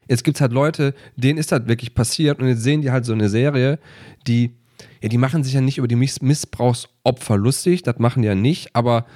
Jetzt 0.08 0.24
gibt 0.24 0.36
es 0.36 0.40
halt 0.40 0.52
Leute, 0.52 0.94
denen 1.16 1.38
ist 1.38 1.52
das 1.52 1.66
wirklich 1.66 1.94
passiert 1.94 2.40
und 2.40 2.48
jetzt 2.48 2.62
sehen 2.62 2.82
die 2.82 2.90
halt 2.90 3.04
so 3.04 3.12
eine 3.12 3.28
Serie, 3.28 3.78
die, 4.26 4.54
ja, 5.00 5.08
die 5.08 5.18
machen 5.18 5.42
sich 5.42 5.54
ja 5.54 5.60
nicht 5.60 5.78
über 5.78 5.88
die 5.88 5.96
Miss 5.96 6.20
Missbrauchsopfer 6.20 7.36
lustig, 7.36 7.82
das 7.82 7.98
machen 7.98 8.22
die 8.22 8.28
ja 8.28 8.34
nicht, 8.34 8.76
aber 8.76 9.06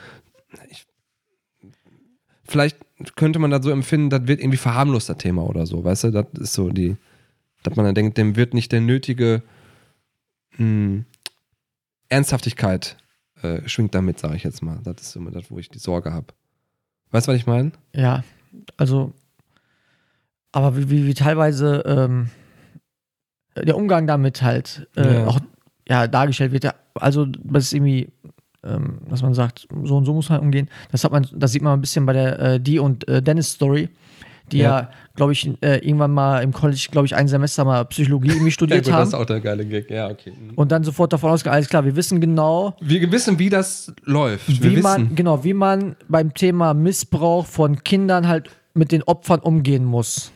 ich, 0.69 0.87
vielleicht 2.51 2.77
könnte 3.17 3.39
man 3.39 3.51
das 3.51 3.65
so 3.65 3.71
empfinden, 3.71 4.11
das 4.11 4.27
wird 4.27 4.41
irgendwie 4.41 4.59
verharmlost, 4.59 5.09
das 5.09 5.17
Thema 5.19 5.43
oder 5.45 5.65
so, 5.67 5.83
weißt 5.83 6.05
du, 6.05 6.11
das 6.11 6.27
ist 6.39 6.53
so 6.53 6.69
die, 6.71 6.97
dass 7.63 7.77
man 7.77 7.87
dann 7.87 7.95
denkt, 7.95 8.19
dem 8.19 8.37
wird 8.37 8.53
nicht 8.55 8.73
der 8.73 8.81
nötige 8.81 9.43
mh, 10.59 11.05
Ernsthaftigkeit 12.09 12.97
äh, 13.43 13.67
schwingt 13.69 13.95
damit, 13.95 14.19
sage 14.19 14.37
ich 14.37 14.45
jetzt 14.45 14.63
mal. 14.63 14.81
Das 14.85 15.01
ist 15.01 15.17
immer 15.17 15.31
das, 15.31 15.51
wo 15.51 15.59
ich 15.59 15.69
die 15.71 15.79
Sorge 15.79 16.13
habe. 16.13 16.27
Weißt 17.11 17.27
du, 17.27 17.33
was 17.33 17.39
ich 17.39 17.47
meine? 17.47 17.73
Ja, 17.95 18.25
also, 18.77 19.13
aber 20.53 20.77
wie, 20.77 20.91
wie, 20.91 21.07
wie 21.07 21.15
teilweise 21.15 21.83
ähm, 21.87 22.31
der 23.57 23.77
Umgang 23.77 24.07
damit 24.07 24.43
halt 24.43 24.89
äh, 24.97 25.15
Ja. 25.15 25.27
auch 25.27 25.41
ja, 25.89 26.07
dargestellt 26.07 26.53
wird, 26.53 26.65
ja, 26.65 26.75
also 26.95 27.27
das 27.27 27.65
ist 27.65 27.73
irgendwie, 27.73 28.09
ähm, 28.65 28.99
dass 29.09 29.23
man 29.23 29.35
sagt, 29.35 29.67
so 29.85 29.97
und 29.97 30.05
so 30.05 30.13
muss 30.13 30.29
man 30.29 30.37
halt 30.39 30.45
umgehen. 30.45 30.69
Das 30.93 31.05
hat 31.05 31.13
man, 31.13 31.27
das 31.35 31.53
sieht 31.53 31.63
man 31.63 31.75
ein 31.75 31.81
bisschen 31.81 32.07
bei 32.07 32.13
der 32.13 32.39
äh, 32.39 32.61
die 32.61 32.79
und 32.79 33.09
äh, 33.09 33.23
Dennis 33.23 33.53
Story, 33.53 33.89
die 34.53 34.59
ja, 34.59 34.81
Ja. 34.81 34.91
glaube 35.17 35.33
ich, 35.33 35.49
äh, 35.63 35.79
irgendwann 35.79 36.11
mal 36.11 36.43
im 36.43 36.53
College, 36.53 36.89
glaube 36.91 37.07
ich, 37.07 37.15
ein 37.15 37.29
Semester 37.29 37.65
mal 37.65 37.85
Psychologie 37.87 38.29
irgendwie 38.31 38.51
studiert 38.61 38.87
das 38.87 38.93
haben. 38.93 39.09
ist 39.09 39.15
auch 39.15 39.25
der 39.25 39.41
geile 39.41 39.65
Gag. 39.65 39.91
Ja, 39.91 40.09
okay. 40.09 40.33
Mhm. 40.33 40.55
Und 40.57 40.73
dann 40.73 40.85
sofort 40.85 41.13
davon 41.13 41.31
ausgegangen, 41.31 41.55
alles 41.55 41.69
klar, 41.69 41.85
wir 41.85 41.97
wissen 41.97 42.21
genau, 42.21 42.77
Wir 42.81 43.11
wissen, 43.13 43.39
wie 43.39 43.49
das 43.49 43.93
läuft. 44.05 44.49
Wir 44.49 44.71
wie 44.73 44.77
wissen. 44.77 44.83
man, 44.83 45.15
genau, 45.15 45.43
wie 45.45 45.55
man 45.55 45.97
beim 46.09 46.35
Thema 46.35 46.75
Missbrauch 46.75 47.47
von 47.47 47.83
Kindern 47.85 48.29
halt 48.29 48.51
mit 48.75 48.93
den 48.93 49.03
Opfern 49.05 49.41
umgehen 49.41 49.85
muss. 49.85 50.33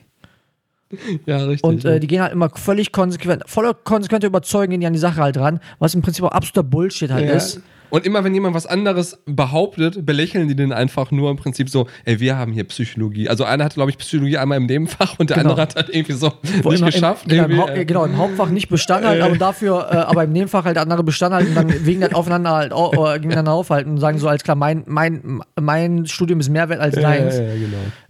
ja, 1.26 1.38
richtig. 1.38 1.64
Und 1.64 1.84
äh, 1.84 1.98
die 2.00 2.06
gehen 2.06 2.22
halt 2.22 2.32
immer 2.32 2.50
völlig 2.50 2.92
konsequent, 2.92 3.42
voller 3.46 3.74
konsequente 3.74 4.26
Überzeugung 4.26 4.70
gehen 4.70 4.80
die 4.80 4.86
an 4.86 4.92
die 4.92 4.98
Sache 4.98 5.20
halt 5.20 5.36
ran, 5.36 5.60
was 5.78 5.94
im 5.94 6.02
Prinzip 6.02 6.24
auch 6.24 6.30
absoluter 6.32 6.62
Bullshit 6.62 7.10
halt 7.10 7.26
ja. 7.26 7.32
ist. 7.34 7.60
Und 7.94 8.04
immer 8.04 8.24
wenn 8.24 8.34
jemand 8.34 8.56
was 8.56 8.66
anderes 8.66 9.22
behauptet, 9.24 10.04
belächeln 10.04 10.48
die 10.48 10.56
den 10.56 10.72
einfach 10.72 11.12
nur 11.12 11.30
im 11.30 11.36
Prinzip 11.36 11.70
so, 11.70 11.86
ey, 12.04 12.18
wir 12.18 12.36
haben 12.36 12.52
hier 12.52 12.64
Psychologie. 12.64 13.28
Also 13.28 13.44
einer 13.44 13.62
hatte, 13.62 13.76
glaube 13.76 13.92
ich, 13.92 13.98
Psychologie 13.98 14.36
einmal 14.36 14.58
im 14.58 14.66
Nebenfach 14.66 15.16
und 15.20 15.30
der 15.30 15.36
Genau. 15.36 15.50
andere 15.50 15.62
hat 15.62 15.76
halt 15.76 15.90
irgendwie 15.90 16.14
so 16.14 16.32
Wo 16.64 16.72
nicht 16.72 16.84
geschafft. 16.84 17.30
Im, 17.30 17.46
genau, 17.46 17.68
im, 17.68 17.76
äh. 17.76 17.84
genau, 17.84 18.04
im 18.04 18.18
Hauptfach 18.18 18.48
nicht 18.48 18.68
bestanden 18.68 19.08
halt, 19.08 19.22
aber 19.22 19.38
dafür, 19.38 19.86
äh, 19.92 19.96
aber 19.98 20.24
im 20.24 20.32
Nebenfach 20.32 20.64
halt 20.64 20.76
andere 20.76 21.04
bestanden 21.04 21.36
halt 21.36 21.48
und 21.50 21.54
dann 21.54 21.72
wegen 21.86 22.00
das 22.00 22.14
aufeinander 22.14 22.50
halt 22.50 22.72
äh, 22.72 23.14
gegeneinander 23.20 23.52
aufhalten 23.52 23.92
und 23.92 23.98
sagen 23.98 24.18
so 24.18 24.26
als 24.26 24.42
klar, 24.42 24.56
mein, 24.56 24.82
mein, 24.88 25.42
mein 25.60 26.06
Studium 26.06 26.40
ist 26.40 26.48
mehr 26.48 26.68
wert 26.68 26.80
als 26.80 26.96
ja, 26.96 27.02
deins. 27.02 27.36
ja, 27.36 27.44
ja, 27.44 27.54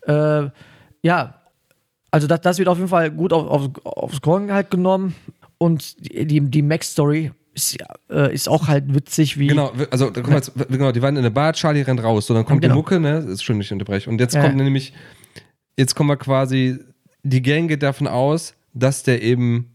genau. 0.06 0.44
Äh, 0.46 0.50
ja, 1.02 1.34
also 2.10 2.26
das, 2.26 2.40
das 2.40 2.56
wird 2.56 2.68
auf 2.68 2.78
jeden 2.78 2.88
Fall 2.88 3.10
gut 3.10 3.34
auf, 3.34 3.46
auf, 3.46 3.70
aufs 3.84 4.22
Korn 4.22 4.50
halt 4.50 4.70
genommen. 4.70 5.14
Und 5.58 5.98
die, 6.10 6.26
die, 6.26 6.40
die 6.40 6.62
Mac-Story 6.62 7.32
ist, 7.54 7.76
äh, 8.10 8.34
ist 8.34 8.48
auch 8.48 8.68
halt 8.68 8.94
witzig, 8.94 9.38
wie. 9.38 9.46
Genau, 9.46 9.72
also 9.90 10.10
kommen 10.12 10.28
wir 10.28 10.34
jetzt, 10.36 10.52
genau, 10.68 10.92
die 10.92 11.00
waren 11.02 11.16
in 11.16 11.22
der 11.22 11.30
Bar, 11.30 11.52
Charlie 11.52 11.82
rennt 11.82 12.02
raus, 12.02 12.26
so 12.26 12.34
dann 12.34 12.44
kommt 12.44 12.60
Genau. 12.62 12.74
die 12.74 12.78
Mucke, 12.78 13.00
ne? 13.00 13.18
Ist 13.18 13.42
schön, 13.44 13.58
nicht 13.58 13.72
unterbrechen. 13.72 14.10
Und 14.10 14.20
jetzt 14.20 14.34
Ja, 14.34 14.42
kommt 14.42 14.56
nämlich, 14.56 14.92
jetzt 15.76 15.94
kommen 15.94 16.10
wir 16.10 16.16
quasi, 16.16 16.78
die 17.22 17.42
Gang 17.42 17.68
geht 17.68 17.82
davon 17.82 18.06
aus, 18.06 18.54
dass 18.74 19.02
der 19.02 19.22
eben 19.22 19.70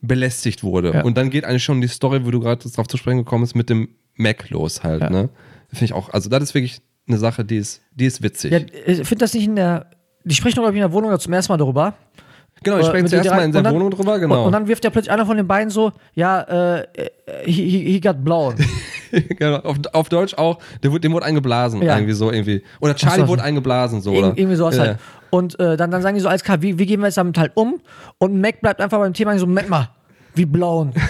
belästigt 0.00 0.62
wurde. 0.62 0.92
Ja. 0.92 1.02
Und 1.04 1.16
dann 1.18 1.30
geht 1.30 1.44
eigentlich 1.44 1.64
schon 1.64 1.80
die 1.80 1.88
Story, 1.88 2.24
wo 2.24 2.30
du 2.30 2.40
gerade 2.40 2.68
drauf 2.68 2.86
zu 2.86 2.96
sprechen 2.96 3.18
gekommen 3.18 3.42
bist, 3.44 3.56
mit 3.56 3.68
dem 3.68 3.88
Mac 4.16 4.48
los 4.50 4.82
halt, 4.82 5.02
Ja. 5.02 5.10
ne? 5.10 5.28
Finde 5.70 5.84
ich 5.84 5.92
auch, 5.92 6.08
also 6.10 6.28
das 6.30 6.42
ist 6.42 6.54
wirklich 6.54 6.80
eine 7.06 7.18
Sache, 7.18 7.44
die 7.44 7.56
ist, 7.56 7.82
die 7.94 8.06
ist 8.06 8.22
witzig. 8.22 8.52
Ja, 8.52 8.58
ich 8.58 8.96
finde 9.06 9.16
das 9.24 9.34
nicht 9.34 9.44
in 9.44 9.56
der. 9.56 9.90
Die 10.24 10.34
sprechen 10.34 10.56
doch, 10.56 10.62
glaube 10.62 10.74
ich, 10.76 10.82
in 10.82 10.88
der 10.88 10.92
Wohnung 10.92 11.18
zum 11.18 11.32
ersten 11.32 11.52
Mal 11.52 11.56
darüber. 11.56 11.94
Genau, 12.62 12.78
ich 12.78 12.86
spreche 12.86 13.06
zuerst 13.06 13.30
mal 13.30 13.44
in 13.44 13.52
dann- 13.52 13.74
Wohnung 13.74 13.90
drüber, 13.90 14.18
genau. 14.18 14.40
Und, 14.40 14.46
und 14.46 14.52
dann 14.52 14.68
wirft 14.68 14.84
ja 14.84 14.90
plötzlich 14.90 15.10
einer 15.12 15.26
von 15.26 15.36
den 15.36 15.46
beiden 15.46 15.70
so, 15.70 15.92
ja, 16.14 16.40
äh, 16.42 16.80
äh, 16.80 16.86
he, 17.44 17.68
he, 17.68 17.92
he 17.92 18.00
got 18.00 18.24
blown. 18.24 18.54
genau. 19.12 19.56
Auf, 19.58 19.76
auf 19.92 20.08
Deutsch 20.08 20.34
auch, 20.34 20.58
der, 20.82 20.90
wurde- 20.90 21.00
dem 21.00 21.12
wurde 21.12 21.26
eingeblasen, 21.26 21.82
Ja. 21.82 21.96
irgendwie 21.96 22.14
so, 22.14 22.30
irgendwie. 22.30 22.62
Oder 22.80 22.94
Charlie 22.94 23.22
so. 23.22 23.28
wurde 23.28 23.42
eingeblasen, 23.42 24.00
so, 24.00 24.12
oder? 24.12 24.32
irgendwie 24.36 24.56
sowas 24.56 24.76
ja. 24.76 24.82
halt. 24.82 24.98
Und 25.30 25.58
äh, 25.60 25.76
dann, 25.76 25.90
dann 25.90 26.02
sagen 26.02 26.14
die 26.14 26.20
so 26.22 26.28
als 26.28 26.42
K, 26.42 26.60
wie, 26.62 26.78
wie 26.78 26.86
gehen 26.86 27.00
wir 27.00 27.06
jetzt 27.06 27.18
damit 27.18 27.36
halt 27.38 27.52
um? 27.54 27.80
Und 28.18 28.40
Mac 28.40 28.60
bleibt 28.60 28.80
einfach 28.80 28.98
beim 28.98 29.12
Thema 29.12 29.38
so, 29.38 29.46
Moment 29.46 29.68
mal, 29.68 29.88
wie 30.34 30.46
blauen. 30.46 30.92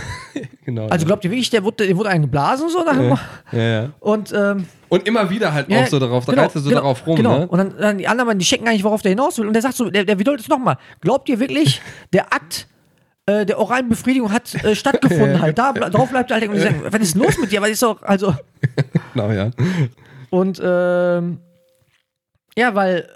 Genau. 0.64 0.86
Also 0.88 1.06
glaubt 1.06 1.24
ihr 1.24 1.30
wirklich, 1.30 1.48
der 1.50 1.64
wurde, 1.64 1.86
der 1.86 1.96
wurde 1.96 2.10
einen 2.10 2.22
geblasen 2.24 2.68
so 2.68 2.84
nach 2.84 2.94
ja, 3.00 3.18
ja, 3.52 3.62
ja. 3.82 3.88
Und 4.00 4.32
ähm, 4.36 4.66
Und 4.88 5.06
immer 5.06 5.28
wieder 5.30 5.52
halt 5.52 5.68
ja, 5.68 5.82
auch 5.82 5.86
so 5.86 5.98
darauf, 5.98 6.24
da 6.24 6.32
genau, 6.32 6.42
reizt 6.44 6.56
er 6.56 6.62
so 6.62 6.68
genau, 6.70 6.80
darauf 6.82 7.06
rum, 7.06 7.16
Genau. 7.16 7.38
ne? 7.40 7.48
Und 7.48 7.58
dann, 7.58 7.76
dann 7.78 7.98
die 7.98 8.08
anderen, 8.08 8.38
die 8.38 8.44
checken 8.44 8.64
gar 8.66 8.72
nicht, 8.72 8.84
worauf 8.84 9.02
der 9.02 9.10
hinaus 9.10 9.38
will. 9.38 9.46
Und 9.46 9.52
der 9.52 9.62
sagt 9.62 9.74
so, 9.76 9.90
der, 9.90 10.04
der 10.04 10.18
wiederholt 10.18 10.40
es 10.40 10.48
nochmal. 10.48 10.78
Glaubt 11.00 11.28
ihr 11.28 11.38
wirklich, 11.40 11.80
der 12.12 12.32
Akt 12.32 12.66
äh, 13.26 13.44
der 13.44 13.58
oralen 13.58 13.88
Befriedigung 13.90 14.32
hat 14.32 14.54
äh, 14.64 14.74
stattgefunden 14.74 15.40
halt. 15.42 15.58
Da, 15.58 15.72
darauf 15.72 16.08
bleibt 16.10 16.30
er 16.30 16.36
halt 16.40 16.48
und 16.48 16.54
die 16.54 16.60
sagen, 16.60 16.82
was 16.88 17.00
ist 17.02 17.14
los 17.16 17.36
mit 17.38 17.52
dir? 17.52 17.60
Was 17.60 17.70
ist 17.70 17.82
doch, 17.82 18.02
also. 18.02 18.34
Genau, 19.14 19.30
ja. 19.32 19.50
Und 20.30 20.60
ähm, 20.62 21.40
ja, 22.56 22.74
weil, 22.74 23.08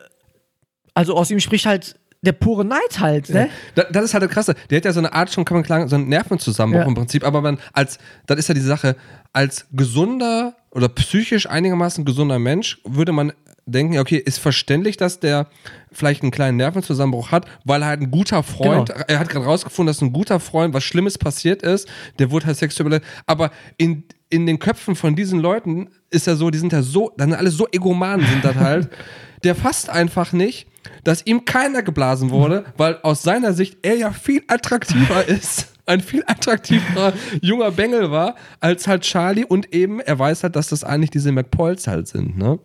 also 0.94 1.14
aus 1.16 1.30
ihm 1.30 1.38
spricht 1.40 1.66
halt 1.66 1.96
der 2.22 2.32
pure 2.32 2.64
Neid 2.64 2.98
halt, 3.00 3.28
ne? 3.30 3.48
Da- 3.74 3.84
Das 3.90 4.04
ist 4.04 4.14
halt 4.14 4.22
das 4.24 4.30
Krasse. 4.30 4.54
Der 4.70 4.76
hat 4.78 4.84
ja 4.84 4.92
so 4.92 5.00
eine 5.00 5.12
Art 5.12 5.32
schon, 5.32 5.44
kann 5.44 5.56
man 5.56 5.64
sagen, 5.64 5.88
so 5.88 5.96
einen 5.96 6.08
Nervenzusammenbruch 6.08 6.82
Ja. 6.82 6.88
im 6.88 6.94
Prinzip, 6.94 7.24
aber 7.24 7.40
man 7.42 7.58
als, 7.72 7.98
das 8.26 8.38
ist 8.38 8.48
ja 8.48 8.54
die 8.54 8.60
Sache, 8.60 8.96
als 9.32 9.66
gesunder 9.72 10.54
oder 10.72 10.88
psychisch 10.88 11.48
einigermaßen 11.48 12.04
gesunder 12.04 12.38
Mensch 12.38 12.80
würde 12.84 13.12
man 13.12 13.32
denken, 13.64 13.98
okay, 13.98 14.16
ist 14.16 14.38
verständlich, 14.38 14.96
dass 14.96 15.20
der 15.20 15.46
vielleicht 15.92 16.22
einen 16.22 16.32
kleinen 16.32 16.56
Nervenzusammenbruch 16.56 17.30
hat, 17.30 17.46
weil 17.64 17.82
er 17.82 17.88
halt 17.88 18.00
ein 18.00 18.10
guter 18.10 18.42
Freund, 18.42 18.88
Genau. 18.88 19.04
er 19.06 19.18
hat 19.20 19.28
gerade 19.28 19.44
rausgefunden, 19.44 19.86
dass 19.88 20.02
ein 20.02 20.12
guter 20.12 20.40
Freund, 20.40 20.74
was 20.74 20.82
Schlimmes 20.82 21.16
passiert 21.16 21.62
ist, 21.62 21.88
der 22.18 22.30
wurde 22.32 22.46
halt 22.46 22.56
sexuell 22.56 22.88
beleidigt. 22.88 23.08
Aber 23.26 23.52
in, 23.76 24.02
in 24.30 24.46
den 24.46 24.58
Köpfen 24.58 24.96
von 24.96 25.14
diesen 25.14 25.38
Leuten 25.38 25.90
ist 26.10 26.26
ja 26.26 26.34
so, 26.34 26.50
die 26.50 26.58
sind 26.58 26.72
ja 26.72 26.82
so, 26.82 27.12
dann 27.16 27.30
sind 27.30 27.38
alle 27.38 27.50
so 27.50 27.68
Egomanen 27.70 28.26
sind 28.26 28.44
das 28.44 28.56
halt, 28.56 28.88
der 29.44 29.54
fasst 29.54 29.90
einfach 29.90 30.32
nicht, 30.32 30.66
dass 31.04 31.24
ihm 31.24 31.44
keiner 31.44 31.82
geblasen 31.82 32.30
wurde, 32.30 32.64
weil 32.76 32.98
aus 33.02 33.22
seiner 33.22 33.52
Sicht 33.52 33.78
er 33.82 33.94
ja 33.96 34.10
viel 34.12 34.42
attraktiver 34.48 35.24
ist. 35.28 35.68
Ein 35.86 36.00
viel 36.00 36.22
attraktiverer 36.26 37.12
junger 37.40 37.70
Bengel 37.72 38.10
war, 38.10 38.36
als 38.60 38.86
halt 38.86 39.02
Charlie 39.02 39.44
und 39.44 39.74
eben, 39.74 40.00
er 40.00 40.18
weiß 40.18 40.44
halt, 40.44 40.56
dass 40.56 40.68
das 40.68 40.84
eigentlich 40.84 41.10
diese 41.10 41.32
McPoils 41.32 41.86
halt 41.86 42.08
sind, 42.08 42.38
ne? 42.38 42.58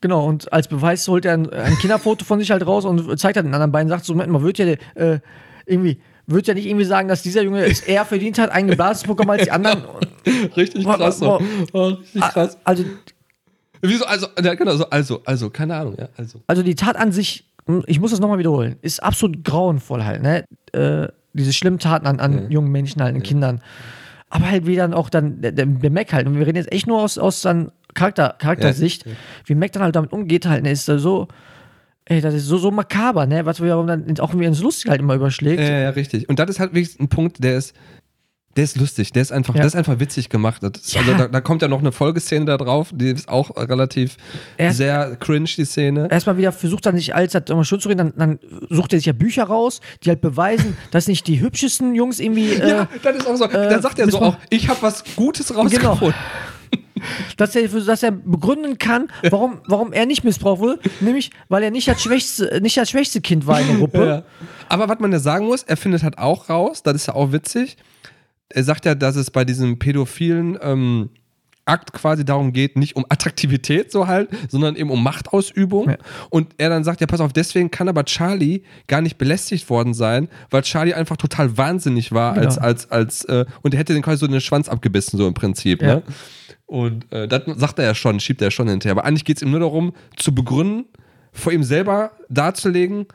Genau, 0.00 0.26
und 0.26 0.52
als 0.52 0.68
Beweis 0.68 1.08
holt 1.08 1.24
er 1.24 1.34
ein, 1.34 1.50
ein 1.50 1.76
Kinderfoto 1.78 2.24
von 2.24 2.38
sich 2.38 2.50
halt 2.50 2.64
raus 2.64 2.84
und 2.84 3.18
zeigt 3.18 3.36
halt 3.36 3.46
den 3.46 3.54
anderen 3.54 3.72
beiden, 3.72 3.88
sagt 3.88 4.04
so, 4.04 4.12
Moment, 4.12 4.30
man 4.30 4.42
wird 4.42 4.58
ja 4.58 4.66
äh, 4.66 5.18
irgendwie, 5.66 6.00
wird 6.26 6.46
ja 6.46 6.54
nicht 6.54 6.66
irgendwie 6.66 6.84
sagen, 6.84 7.08
dass 7.08 7.22
dieser 7.22 7.42
Junge 7.42 7.64
es 7.64 7.80
eher 7.80 8.04
verdient 8.04 8.38
hat, 8.38 8.50
einen 8.50 8.68
geblasen 8.68 9.02
zu 9.02 9.08
bekommen 9.08 9.30
als 9.30 9.42
die 9.42 9.50
anderen. 9.50 9.82
Richtig 10.56 10.84
Boah, 10.84 10.96
krass, 10.96 11.18
boah. 11.18 11.40
Oh, 11.72 11.86
richtig 11.86 12.22
krass. 12.22 12.58
Also, 12.64 12.84
Wieso, 13.80 14.04
also, 14.06 14.26
ja, 14.42 14.54
genau, 14.54 14.76
so, 14.76 14.88
also, 14.90 15.22
also, 15.24 15.50
keine 15.50 15.76
Ahnung, 15.76 15.96
ja, 15.98 16.08
also. 16.16 16.40
also 16.46 16.62
die 16.62 16.74
Tat 16.74 16.96
an 16.96 17.12
sich, 17.12 17.44
hm, 17.66 17.84
ich 17.86 18.00
muss 18.00 18.10
das 18.10 18.20
nochmal 18.20 18.38
wiederholen, 18.38 18.76
ist 18.82 19.02
absolut 19.02 19.44
grauenvoll 19.44 20.04
halt, 20.04 20.22
ne? 20.22 20.44
Äh, 20.72 21.08
diese 21.32 21.52
schlimmen 21.52 21.78
Taten 21.78 22.06
an, 22.06 22.20
an 22.20 22.50
jungen 22.50 22.70
Menschen 22.70 23.02
halt, 23.02 23.14
an 23.14 23.22
Kindern. 23.22 23.60
Aber 24.30 24.50
halt 24.50 24.66
wie 24.66 24.76
dann 24.76 24.92
auch 24.92 25.08
dann 25.10 25.40
der, 25.40 25.52
der, 25.52 25.90
Mac 25.90 26.12
halt. 26.12 26.26
Und 26.26 26.38
wir 26.38 26.46
reden 26.46 26.56
jetzt 26.56 26.72
echt 26.72 26.86
nur 26.86 27.00
aus, 27.00 27.16
aus 27.18 27.42
dann 27.42 27.72
Charakter, 27.94 28.36
Charaktersicht, 28.38 29.04
wie 29.46 29.54
Mac 29.54 29.72
dann 29.72 29.82
halt 29.82 29.96
damit 29.96 30.12
umgeht 30.12 30.46
halt, 30.46 30.62
ne, 30.62 30.70
ist 30.70 30.88
da 30.88 30.98
so, 30.98 31.28
ey, 32.04 32.20
das 32.20 32.34
ist 32.34 32.46
so, 32.46 32.58
so 32.58 32.70
makaber, 32.70 33.26
ne? 33.26 33.46
Was 33.46 33.60
wir 33.62 33.68
dann 33.86 34.18
auch 34.20 34.30
irgendwie 34.30 34.46
ins 34.46 34.60
Lustige 34.60 34.90
halt 34.90 35.00
immer 35.00 35.14
überschlägt. 35.14 35.60
Ja, 35.60 35.78
ja, 35.78 35.90
richtig. 35.90 36.28
Und 36.28 36.38
das 36.38 36.50
ist 36.50 36.60
halt 36.60 36.72
wirklich 36.74 36.98
ein 37.00 37.08
Punkt, 37.08 37.42
der 37.42 37.56
ist, 37.56 37.74
der 38.58 38.64
ist 38.64 38.76
lustig, 38.76 39.12
der 39.12 39.22
ist 39.22 39.32
einfach, 39.32 39.54
Ja. 39.54 39.60
der 39.60 39.66
ist 39.68 39.76
einfach 39.76 39.98
witzig 40.00 40.28
gemacht. 40.28 40.62
Das 40.62 40.72
ist, 40.82 40.92
Ja. 40.92 41.00
Also 41.00 41.14
da, 41.14 41.28
da 41.28 41.40
kommt 41.40 41.62
ja 41.62 41.68
noch 41.68 41.78
eine 41.78 41.92
Folgeszene 41.92 42.44
da 42.44 42.56
drauf, 42.58 42.88
die 42.92 43.10
ist 43.12 43.28
auch 43.28 43.56
relativ 43.56 44.16
Er- 44.58 44.74
sehr 44.74 45.16
cringe, 45.16 45.48
die 45.56 45.64
Szene. 45.64 46.08
erstmal 46.10 46.36
wieder 46.36 46.52
versucht 46.52 46.84
er 46.84 46.92
nicht 46.92 47.14
alles 47.14 47.34
halt 47.34 47.48
immer 47.48 47.64
schön 47.64 47.80
zu 47.80 47.88
reden, 47.88 48.12
dann, 48.16 48.38
dann 48.38 48.38
sucht 48.68 48.92
er 48.92 48.98
sich 48.98 49.06
ja 49.06 49.12
Bücher 49.14 49.44
raus, 49.44 49.80
die 50.04 50.10
halt 50.10 50.20
beweisen, 50.20 50.76
dass 50.90 51.06
nicht 51.08 51.26
die 51.28 51.40
hübschesten 51.40 51.94
Jungs 51.94 52.18
irgendwie, 52.20 52.52
äh, 52.52 52.68
ja, 52.68 52.88
das 53.02 53.16
ist 53.16 53.26
auch 53.26 53.36
so. 53.36 53.46
dann 53.46 53.80
sagt 53.80 53.98
er 53.98 54.10
so 54.10 54.18
auch, 54.20 54.36
ich 54.50 54.68
habe 54.68 54.82
was 54.82 55.04
Gutes 55.16 55.54
rausgefunden. 55.56 56.12
dass, 57.36 57.54
er, 57.54 57.68
dass 57.68 58.02
er 58.02 58.10
begründen 58.10 58.76
kann, 58.76 59.08
warum, 59.30 59.60
warum 59.68 59.92
er 59.92 60.04
nicht 60.04 60.24
missbraucht 60.24 60.60
wurde, 60.60 60.80
nämlich 61.00 61.30
weil 61.48 61.62
er 61.62 61.70
nicht 61.70 61.86
das 61.88 62.02
schwächste, 62.02 62.58
nicht 62.60 62.76
das 62.76 62.90
schwächste 62.90 63.20
Kind 63.20 63.46
war 63.46 63.60
in 63.60 63.68
der 63.68 63.76
Gruppe. 63.76 63.98
Ja. 64.08 64.22
Aber 64.68 64.88
was 64.88 64.98
man 64.98 65.12
ja 65.12 65.18
sagen 65.20 65.46
muss, 65.46 65.62
er 65.62 65.76
findet 65.76 66.02
halt 66.02 66.18
auch 66.18 66.50
raus, 66.50 66.82
das 66.82 66.94
ist 66.96 67.06
ja 67.06 67.14
auch 67.14 67.32
witzig. 67.32 67.76
Er 68.50 68.64
sagt 68.64 68.84
ja, 68.86 68.94
dass 68.94 69.16
es 69.16 69.30
bei 69.30 69.44
diesem 69.44 69.78
pädophilen 69.78 70.58
ähm, 70.62 71.10
Akt 71.68 71.92
quasi 71.92 72.24
darum 72.24 72.52
geht, 72.52 72.76
nicht 72.76 72.96
um 72.96 73.04
Attraktivität 73.08 73.92
so 73.92 74.06
halt, 74.06 74.30
sondern 74.48 74.74
eben 74.74 74.90
um 74.90 75.02
Machtausübung. 75.02 75.90
Ja. 75.90 75.96
Und 76.30 76.54
er 76.56 76.70
dann 76.70 76.82
sagt, 76.82 77.00
ja, 77.00 77.06
pass 77.06 77.20
auf, 77.20 77.32
deswegen 77.32 77.70
kann 77.70 77.88
aber 77.88 78.04
Charlie 78.04 78.62
gar 78.86 79.02
nicht 79.02 79.18
belästigt 79.18 79.68
worden 79.68 79.92
sein, 79.92 80.28
weil 80.50 80.62
Charlie 80.62 80.94
einfach 80.94 81.18
total 81.18 81.56
wahnsinnig 81.58 82.10
war 82.12 82.34
Genau. 82.34 82.46
als, 82.46 82.58
als, 82.58 82.90
als, 82.90 83.24
äh, 83.26 83.44
und 83.62 83.74
er 83.74 83.80
hätte 83.80 83.92
den 83.92 84.02
quasi 84.02 84.18
so 84.18 84.26
den 84.26 84.40
Schwanz 84.40 84.68
abgebissen, 84.68 85.18
so 85.18 85.26
im 85.26 85.34
Prinzip. 85.34 85.82
Ja. 85.82 85.96
Ne? 85.96 86.02
Und 86.66 87.10
äh, 87.12 87.28
das 87.28 87.42
sagt 87.56 87.78
er 87.78 87.84
ja 87.84 87.94
schon, 87.94 88.18
schiebt 88.20 88.40
er 88.40 88.46
ja 88.46 88.50
schon 88.50 88.68
hinterher. 88.68 88.92
Aber 88.92 89.04
eigentlich 89.04 89.24
geht 89.24 89.36
es 89.36 89.42
ihm 89.42 89.50
nur 89.50 89.60
darum, 89.60 89.92
zu 90.16 90.34
begründen, 90.34 90.86
vor 91.32 91.52
ihm 91.52 91.62
selber 91.62 92.12
darzulegen, 92.28 93.06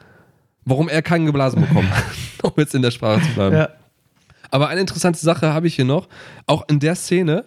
warum 0.65 0.89
er 0.89 1.01
keinen 1.01 1.25
geblasen 1.25 1.61
bekommen 1.61 1.89
hat. 1.89 2.03
um 2.43 2.51
jetzt 2.57 2.75
in 2.75 2.81
der 2.81 2.91
Sprache 2.91 3.21
zu 3.21 3.33
bleiben. 3.33 3.55
Ja. 3.55 3.69
Aber 4.53 4.67
eine 4.67 4.81
interessante 4.81 5.19
Sache 5.19 5.51
habe 5.51 5.65
ich 5.65 5.75
hier 5.75 5.85
noch. 5.85 6.07
Auch 6.45 6.63
in 6.69 6.79
der 6.79 6.93
Szene, 6.93 7.45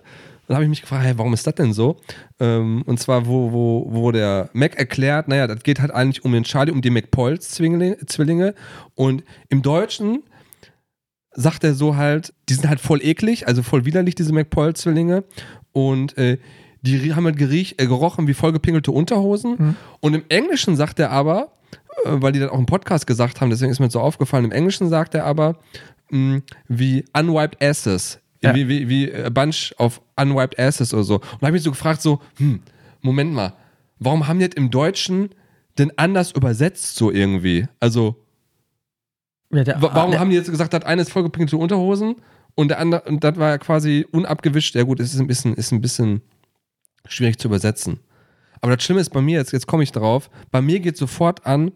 dann 0.49 0.57
habe 0.57 0.65
ich 0.65 0.69
mich 0.69 0.81
gefragt, 0.81 1.05
hey, 1.05 1.17
warum 1.17 1.35
ist 1.35 1.47
das 1.47 1.55
denn 1.55 1.73
so? 1.73 1.99
Ähm, 2.41 2.83
und 2.85 2.99
zwar, 2.99 3.29
wo, 3.29 3.53
wo, 3.53 3.87
wo 3.89 4.11
der 4.11 4.51
Mac 4.55 4.77
erklärt, 4.77 5.29
naja, 5.29 5.47
das 5.47 5.63
geht 5.63 5.79
halt 5.79 5.93
eigentlich 5.93 6.25
um 6.25 6.33
den 6.33 6.43
Charlie, 6.43 6.73
um 6.73 6.83
die 6.83 6.91
McPoils-Zwillinge. 6.91 8.55
Und 8.97 9.23
im 9.49 9.63
Deutschen 9.63 10.25
sagt 11.31 11.63
er 11.63 11.75
so 11.75 11.95
halt, 11.95 12.35
die 12.49 12.55
sind 12.55 12.69
halt 12.69 12.81
voll 12.81 13.01
eklig, 13.01 13.47
also 13.47 13.63
voll 13.63 13.85
widerlich, 13.85 14.17
diese 14.17 14.33
McPoil-Zwillinge. 14.33 15.23
Und 15.71 16.19
äh, 16.19 16.39
die 16.83 17.15
haben 17.15 17.27
halt 17.27 17.37
geriech, 17.37 17.77
äh, 17.79 17.87
gerochen 17.87 18.27
wie 18.27 18.35
vollgepinkelte 18.35 18.91
Unterhosen. 18.91 19.77
Und 20.01 20.15
im 20.15 20.25
Englischen 20.29 20.75
sagt 20.75 20.99
er 20.99 21.13
aber, 21.13 21.53
äh, 22.05 22.11
weil 22.15 22.33
die 22.33 22.41
dann 22.41 22.51
auch 22.51 22.59
im 22.59 22.67
Podcast 22.67 23.07
gesagt 23.07 23.41
haben, 23.41 23.51
deswegen 23.51 23.71
ist 23.71 23.79
mir 23.79 23.87
das 23.87 23.93
so 23.93 24.01
aufgefallen, 24.01 24.45
im 24.45 24.53
Englischen 24.53 24.89
sagt 24.89 25.15
er 25.15 25.25
aber, 25.25 25.59
mh, 26.11 26.41
wie 26.69 27.05
unwiped 27.19 27.63
asses. 27.63 28.21
Ja. 28.43 28.55
Wie, 28.55 28.69
wie, 28.69 28.89
wie 28.89 29.15
a 29.15 29.31
bunch 29.31 29.75
of 29.79 30.01
unwiped 30.17 30.59
asses 30.59 30.93
oder 30.95 31.05
so. 31.05 31.15
Und 31.15 31.23
da 31.41 31.47
habe 31.47 31.49
ich 31.49 31.53
mich 31.55 31.63
so 31.63 31.71
gefragt, 31.71 32.03
so, 32.03 32.21
hm, 32.37 32.61
Moment 33.01 33.33
mal, 33.33 33.55
warum 33.99 34.27
haben 34.29 34.39
die 34.39 34.47
das 34.49 34.57
im 34.57 34.71
Deutschen 34.71 35.31
denn 35.79 35.91
anders 35.97 36.33
übersetzt 36.33 36.97
so 36.97 37.11
irgendwie? 37.11 37.67
Also, 37.81 38.17
Ja, 39.53 39.65
der, 39.65 39.81
Wa- 39.81 39.91
Warum 39.95 40.11
der, 40.13 40.21
haben 40.21 40.31
die 40.31 40.37
jetzt 40.37 40.51
gesagt, 40.51 40.73
das 40.75 40.85
eine 40.85 41.03
ist 41.03 41.11
vollgepinkelte 41.11 41.57
Unterhosen 41.57 42.17
und 42.55 42.69
der 42.69 42.79
andere, 42.79 43.03
und 43.03 43.25
das 43.25 43.37
war 43.37 43.49
ja 43.51 43.59
quasi 43.59 44.07
unabgewischt. 44.13 44.75
Ja 44.75 44.83
gut, 44.83 45.01
es 45.01 45.15
ist 45.15 45.21
ein 45.21 45.27
bisschen, 45.27 45.55
ist 45.55 45.73
ein 45.73 45.81
bisschen 45.81 46.21
schwierig 47.07 47.39
zu 47.39 47.49
übersetzen. 47.49 48.01
Aber 48.61 48.75
das 48.77 48.85
Schlimme 48.85 49.01
ist 49.01 49.11
bei 49.11 49.21
mir, 49.23 49.39
jetzt, 49.39 49.53
jetzt 49.53 49.67
komme 49.67 49.83
ich 49.83 49.93
drauf, 49.93 50.31
bei 50.51 50.61
mir 50.61 50.81
geht 50.81 50.97
sofort 50.97 51.47
an, 51.47 51.73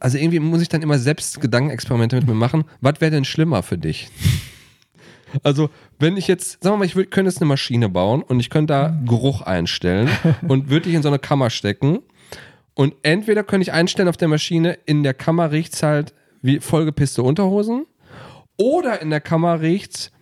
also 0.00 0.18
irgendwie 0.18 0.40
muss 0.40 0.62
ich 0.62 0.68
dann 0.68 0.82
immer 0.82 0.98
selbst 0.98 1.40
Gedankenexperimente 1.40 2.16
mit 2.16 2.26
mir 2.26 2.34
machen, 2.34 2.64
was 2.80 3.00
wäre 3.00 3.10
denn 3.10 3.24
schlimmer 3.24 3.62
für 3.62 3.78
dich? 3.78 4.08
Also, 5.42 5.70
wenn 5.98 6.16
ich 6.16 6.28
jetzt, 6.28 6.62
sagen 6.62 6.74
wir 6.74 6.78
mal, 6.78 6.84
ich 6.84 6.96
würd, 6.96 7.10
könnte 7.10 7.30
jetzt 7.30 7.40
eine 7.40 7.48
Maschine 7.48 7.88
bauen 7.88 8.22
und 8.22 8.40
ich 8.40 8.48
könnte 8.48 8.72
da 8.72 9.00
Geruch 9.06 9.42
einstellen 9.42 10.08
und 10.48 10.70
würde 10.70 10.84
dich 10.84 10.94
in 10.94 11.02
so 11.02 11.08
eine 11.08 11.18
Kammer 11.18 11.50
stecken 11.50 11.98
und 12.74 12.94
entweder 13.02 13.42
könnte 13.42 13.62
ich 13.62 13.72
einstellen 13.72 14.08
auf 14.08 14.16
der 14.16 14.28
Maschine, 14.28 14.78
in 14.86 15.02
der 15.02 15.14
Kammer 15.14 15.50
riecht 15.50 15.74
es 15.74 15.82
halt 15.82 16.14
wie 16.42 16.60
vollgepisste 16.60 17.22
Unterhosen 17.22 17.86
oder 18.56 19.02
in 19.02 19.10
der 19.10 19.20
Kammer 19.20 19.60
riecht 19.60 19.94
es 19.94 20.12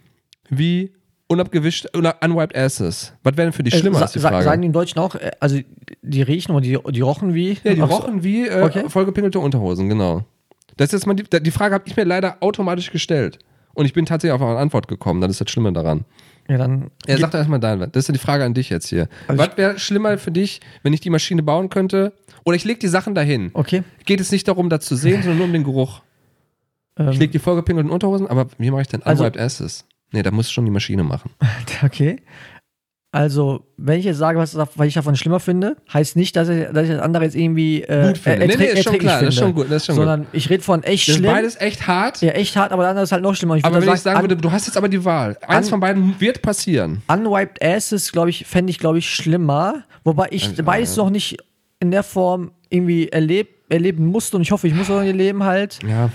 wie 0.49 0.93
unabgewischt 1.35 1.87
oder 1.97 2.17
unwiped 2.25 2.57
asses. 2.57 3.13
Was 3.23 3.37
wäre 3.37 3.47
denn 3.47 3.53
für 3.53 3.63
dich 3.63 3.75
äh, 3.75 3.79
schlimmer, 3.79 3.99
sa- 3.99 4.05
ist 4.07 4.15
die 4.15 4.21
Frage. 4.21 4.43
Sagen 4.43 4.63
die 4.63 4.67
im 4.67 4.73
Deutschen 4.73 4.99
auch, 4.99 5.15
äh, 5.15 5.31
also 5.41 5.59
die 6.03 6.23
riechen 6.23 6.53
oder 6.53 6.63
die, 6.63 6.79
die 6.93 7.01
rochen 7.01 7.35
wie? 7.35 7.59
ja, 7.63 7.75
die 7.75 7.83
Ach 7.83 7.91
rochen 7.91 8.25
wie 8.25 8.47
äh, 8.49 8.63
Okay. 8.63 8.85
vollgepinkelte 8.89 9.39
Unterhosen, 9.39 9.89
genau. 9.89 10.25
Das 10.77 10.87
ist 10.89 10.93
jetzt 10.93 11.07
mal 11.07 11.15
die, 11.15 11.25
die 11.43 11.51
Frage 11.51 11.75
habe 11.75 11.85
ich 11.87 11.97
mir 11.97 12.05
leider 12.05 12.39
automatisch 12.41 12.91
gestellt. 12.91 13.39
Und 13.75 13.87
ich 13.87 13.93
bin 13.93 14.07
tatsächlich 14.07 14.35
auf 14.35 14.43
eine 14.43 14.59
Antwort 14.59 14.87
gekommen, 14.89 15.21
das 15.21 15.31
ist 15.33 15.41
das 15.41 15.51
Schlimme 15.51 15.73
daran. 15.73 16.05
Ja, 16.49 16.59
dann. 16.59 16.91
Er 17.07 17.17
sagt 17.19 17.35
erstmal 17.35 17.59
dein. 17.59 17.81
Das 17.81 17.91
ist 17.95 18.09
ja 18.09 18.13
die 18.13 18.19
Frage 18.21 18.45
an 18.45 18.53
dich 18.55 18.69
jetzt 18.71 18.89
hier. 18.89 19.09
Also 19.29 19.43
Was 19.43 19.57
wäre 19.57 19.79
schlimmer 19.79 20.19
für 20.19 20.31
dich, 20.31 20.61
wenn 20.83 20.93
ich 20.93 21.01
die 21.01 21.09
Maschine 21.11 21.43
bauen 21.43 21.71
könnte? 21.71 22.13
Oder 22.45 22.57
ich 22.57 22.65
lege 22.65 22.79
die 22.79 22.89
Sachen 22.89 23.15
dahin. 23.15 23.51
Okay. 23.55 23.83
Geht 24.05 24.21
es 24.21 24.31
nicht 24.31 24.47
darum, 24.47 24.69
das 24.69 24.85
zu 24.85 24.95
sehen, 24.95 25.23
sondern 25.23 25.39
nur 25.39 25.47
um 25.47 25.53
den 25.55 25.65
Geruch. 25.65 26.03
Ähm, 26.99 27.09
Ich 27.09 27.19
lege 27.19 27.33
die 27.33 27.39
vollgepinkelten 27.39 27.91
Unterhosen, 27.91 28.27
aber 28.27 28.47
wie 28.59 28.71
mache 28.71 28.83
ich 28.83 28.89
denn 28.89 29.03
Also- 29.03 29.25
unwiped 29.25 29.41
asses? 29.41 29.87
Nee, 30.15 30.23
da 30.23 30.31
muss 30.31 30.51
schon 30.51 30.65
die 30.65 30.71
Maschine 30.71 31.03
machen. 31.03 31.31
Okay. 31.85 32.23
Also, 33.11 33.65
wenn 33.77 34.01
ich 34.01 34.05
jetzt 34.07 34.19
sage, 34.19 34.39
was, 34.41 34.57
was 34.57 34.87
ich 34.87 34.95
davon 34.95 35.15
schlimmer 35.15 35.39
finde, 35.39 35.77
heißt 35.93 36.17
nicht, 36.17 36.35
dass 36.35 36.49
ich, 36.49 36.67
dass 36.73 36.83
ich 36.85 36.91
das 36.91 37.01
andere 37.01 37.23
jetzt 37.25 37.37
irgendwie 37.37 37.83
äh, 37.83 38.09
Gut 38.09 38.19
finde. 38.19 38.43
äh, 38.43 38.47
Nee, 38.49 38.57
nee, 38.57 38.65
ist 38.67 38.83
schon 38.83 38.99
klar, 38.99 39.21
das 39.21 39.29
ist 39.35 39.39
finde. 39.39 39.47
schon 39.47 39.55
gut, 39.55 39.67
das 39.71 39.83
ist 39.83 39.87
schon 39.87 39.95
sondern 39.95 40.27
ich 40.33 40.51
rede 40.51 40.63
von 40.65 40.83
echt 40.83 41.07
Das 41.07 41.15
ist 41.15 41.21
schlimm. 41.21 41.33
beides 41.33 41.61
echt 41.61 41.87
hart. 41.87 42.21
Ja, 42.23 42.33
echt 42.33 42.57
hart, 42.57 42.73
aber 42.73 42.83
das 42.83 42.91
andere 42.91 43.05
ist 43.05 43.13
halt 43.13 43.23
noch 43.23 43.37
schlimmer. 43.37 43.55
Ich 43.57 43.65
aber 43.65 43.81
wenn 43.87 43.95
ich 43.95 44.01
sagen 44.01 44.21
würde, 44.21 44.37
du 44.37 44.51
hast 44.51 44.67
jetzt 44.67 44.77
aber 44.77 44.89
die 44.89 45.05
Wahl. 45.05 45.37
Eins 45.47 45.69
von 45.69 45.79
beiden 45.79 46.21
wird 46.21 46.43
passieren. 46.43 47.03
Unwiped 47.07 47.63
Asses, 47.65 48.11
glaube 48.11 48.31
ich, 48.31 48.47
fände 48.47 48.71
ich, 48.71 48.79
glaube 48.81 48.99
ich, 48.99 49.09
schlimmer. 49.09 49.85
Wobei 50.03 50.27
ich 50.31 50.49
Also, 50.49 50.63
beides 50.65 50.97
noch 50.97 51.11
nicht 51.11 51.37
in 51.79 51.93
der 51.93 52.03
Form 52.03 52.51
irgendwie 52.69 53.09
erlebt 53.11 53.71
erleben 53.71 54.07
musste 54.07 54.37
und 54.37 54.43
ich 54.43 54.51
hoffe, 54.53 54.67
ich 54.69 54.75
muss 54.75 54.91
auch 54.91 55.01
erleben 55.01 55.45
halt. 55.45 55.79
Ja. 55.89 56.11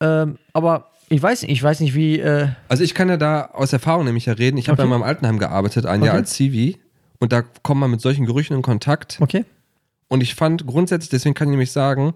Ähm, 0.00 0.38
aber 0.52 0.87
ich 1.08 1.22
weiß 1.22 1.42
nicht, 1.42 1.50
ich 1.52 1.62
weiß 1.62 1.80
nicht, 1.80 1.94
wie. 1.94 2.18
Äh, 2.20 2.48
Also 2.68 2.82
ich 2.84 2.94
kann 2.94 3.08
ja 3.08 3.16
da 3.16 3.46
aus 3.52 3.72
Erfahrung 3.72 4.04
nämlich 4.04 4.26
ja 4.26 4.32
reden. 4.34 4.56
Ich 4.58 4.68
habe 4.68 4.74
Okay. 4.80 4.88
ja 4.88 4.94
in 4.94 5.00
meinem 5.00 5.08
Altenheim 5.08 5.38
gearbeitet, 5.38 5.86
ein 5.86 6.00
Jahr 6.02 6.14
Okay. 6.14 6.18
als 6.20 6.32
Zivi. 6.34 6.78
Und 7.20 7.32
da 7.32 7.42
kommt 7.42 7.80
man 7.80 7.90
mit 7.90 8.00
solchen 8.00 8.26
Gerüchen 8.26 8.54
in 8.56 8.62
Kontakt. 8.62 9.18
okay. 9.20 9.44
Und 10.10 10.22
ich 10.22 10.34
fand 10.34 10.66
grundsätzlich, 10.66 11.10
deswegen 11.10 11.34
kann 11.34 11.48
ich 11.48 11.52
nämlich 11.52 11.72
sagen, 11.72 12.14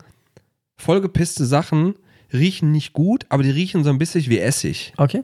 vollgepisste 0.78 1.44
Sachen 1.44 1.94
riechen 2.32 2.72
nicht 2.72 2.92
gut, 2.94 3.26
aber 3.28 3.42
die 3.42 3.50
riechen 3.50 3.84
so 3.84 3.90
ein 3.90 3.98
bisschen 3.98 4.24
wie 4.28 4.38
Essig. 4.38 4.94
Okay. 4.96 5.22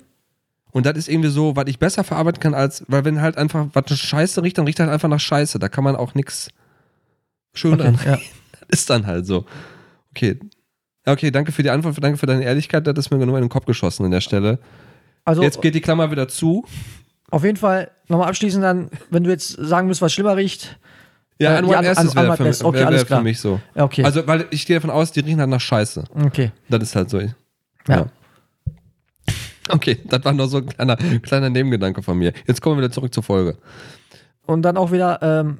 Und 0.70 0.84
das 0.84 0.98
ist 0.98 1.08
irgendwie 1.08 1.30
so, 1.30 1.56
was 1.56 1.64
ich 1.68 1.78
besser 1.78 2.04
verarbeiten 2.04 2.40
kann, 2.40 2.52
als, 2.52 2.84
weil 2.88 3.04
wenn 3.06 3.22
halt 3.22 3.38
einfach 3.38 3.68
was 3.72 3.98
Scheiße 3.98 4.42
riecht, 4.42 4.58
dann 4.58 4.66
riecht 4.66 4.80
halt 4.80 4.90
einfach 4.90 5.08
nach 5.08 5.18
Scheiße. 5.20 5.58
Da 5.58 5.68
kann 5.70 5.82
man 5.84 5.96
auch 5.96 6.14
nichts 6.14 6.50
schön 7.54 7.72
okay. 7.72 7.82
dran. 7.84 7.98
Ja. 8.04 8.18
Ist 8.68 8.90
dann 8.90 9.06
halt 9.06 9.26
so. 9.26 9.46
Okay. 10.10 10.38
Okay, 11.09 11.31
danke 11.31 11.53
für 11.53 11.62
die 11.62 11.71
Antwort, 11.71 11.97
danke 12.03 12.19
für 12.19 12.27
deine 12.27 12.45
Ehrlichkeit. 12.45 12.87
Das 12.87 12.97
ist 12.99 13.11
mir 13.11 13.19
nur 13.25 13.37
in 13.37 13.45
den 13.45 13.49
Kopf 13.49 13.65
geschossen 13.67 14.05
an 14.05 14.11
der 14.11 14.21
Stelle. 14.21 14.59
Also 15.25 15.43
Jetzt 15.43 15.61
geht 15.62 15.75
die 15.75 15.81
Klammer 15.81 16.11
wieder 16.11 16.29
zu. 16.29 16.65
auf 17.31 17.45
jeden 17.45 17.57
Fall 17.57 17.91
nochmal 18.09 18.29
abschließend 18.29 18.62
dann, 18.65 18.91
wenn 19.11 19.25
du 19.25 19.31
jetzt 19.31 19.49
sagen 19.50 19.87
müsst, 19.88 20.00
was 20.03 20.12
schlimmer 20.12 20.37
riecht. 20.37 20.79
Ja, 21.41 21.53
Äh, 21.53 21.57
an 21.59 21.65
die 21.65 21.71
mein 21.71 21.79
An- 21.81 21.85
erstes 21.85 22.17
An- 22.17 22.25
wäre 22.25 22.37
für, 22.37 22.45
mich- 22.45 22.65
Okay, 22.65 22.79
wär, 22.81 22.91
wär 22.91 23.07
für 23.07 23.21
mich 23.23 23.38
so. 23.41 23.61
Ja, 23.75 23.85
okay. 23.85 24.03
Also, 24.05 24.27
weil 24.27 24.47
ich 24.50 24.67
gehe 24.67 24.77
davon 24.77 24.91
aus, 24.91 25.12
die 25.12 25.21
riechen 25.21 25.38
halt 25.41 25.50
nach 25.50 25.61
Scheiße. 25.61 26.05
okay. 26.27 26.50
Das 26.69 26.83
ist 26.83 26.97
halt 26.97 27.11
so. 27.11 27.21
Ja. 27.21 27.29
Ja. 27.88 28.07
Okay, 29.71 29.99
das 30.07 30.25
war 30.25 30.33
nur 30.33 30.49
so 30.49 30.59
ein 30.59 30.67
kleiner, 30.67 30.97
kleiner 30.97 31.50
Nebengedanke 31.50 32.03
von 32.03 32.19
mir. 32.19 32.33
Jetzt 32.47 32.62
kommen 32.62 32.77
wir 32.77 32.85
wieder 32.85 32.93
zurück 32.93 33.12
zur 33.12 33.23
Folge. 33.23 33.57
Und 34.47 34.62
dann 34.62 34.79
auch 34.79 34.91
wieder, 34.93 35.19
ähm, 35.21 35.59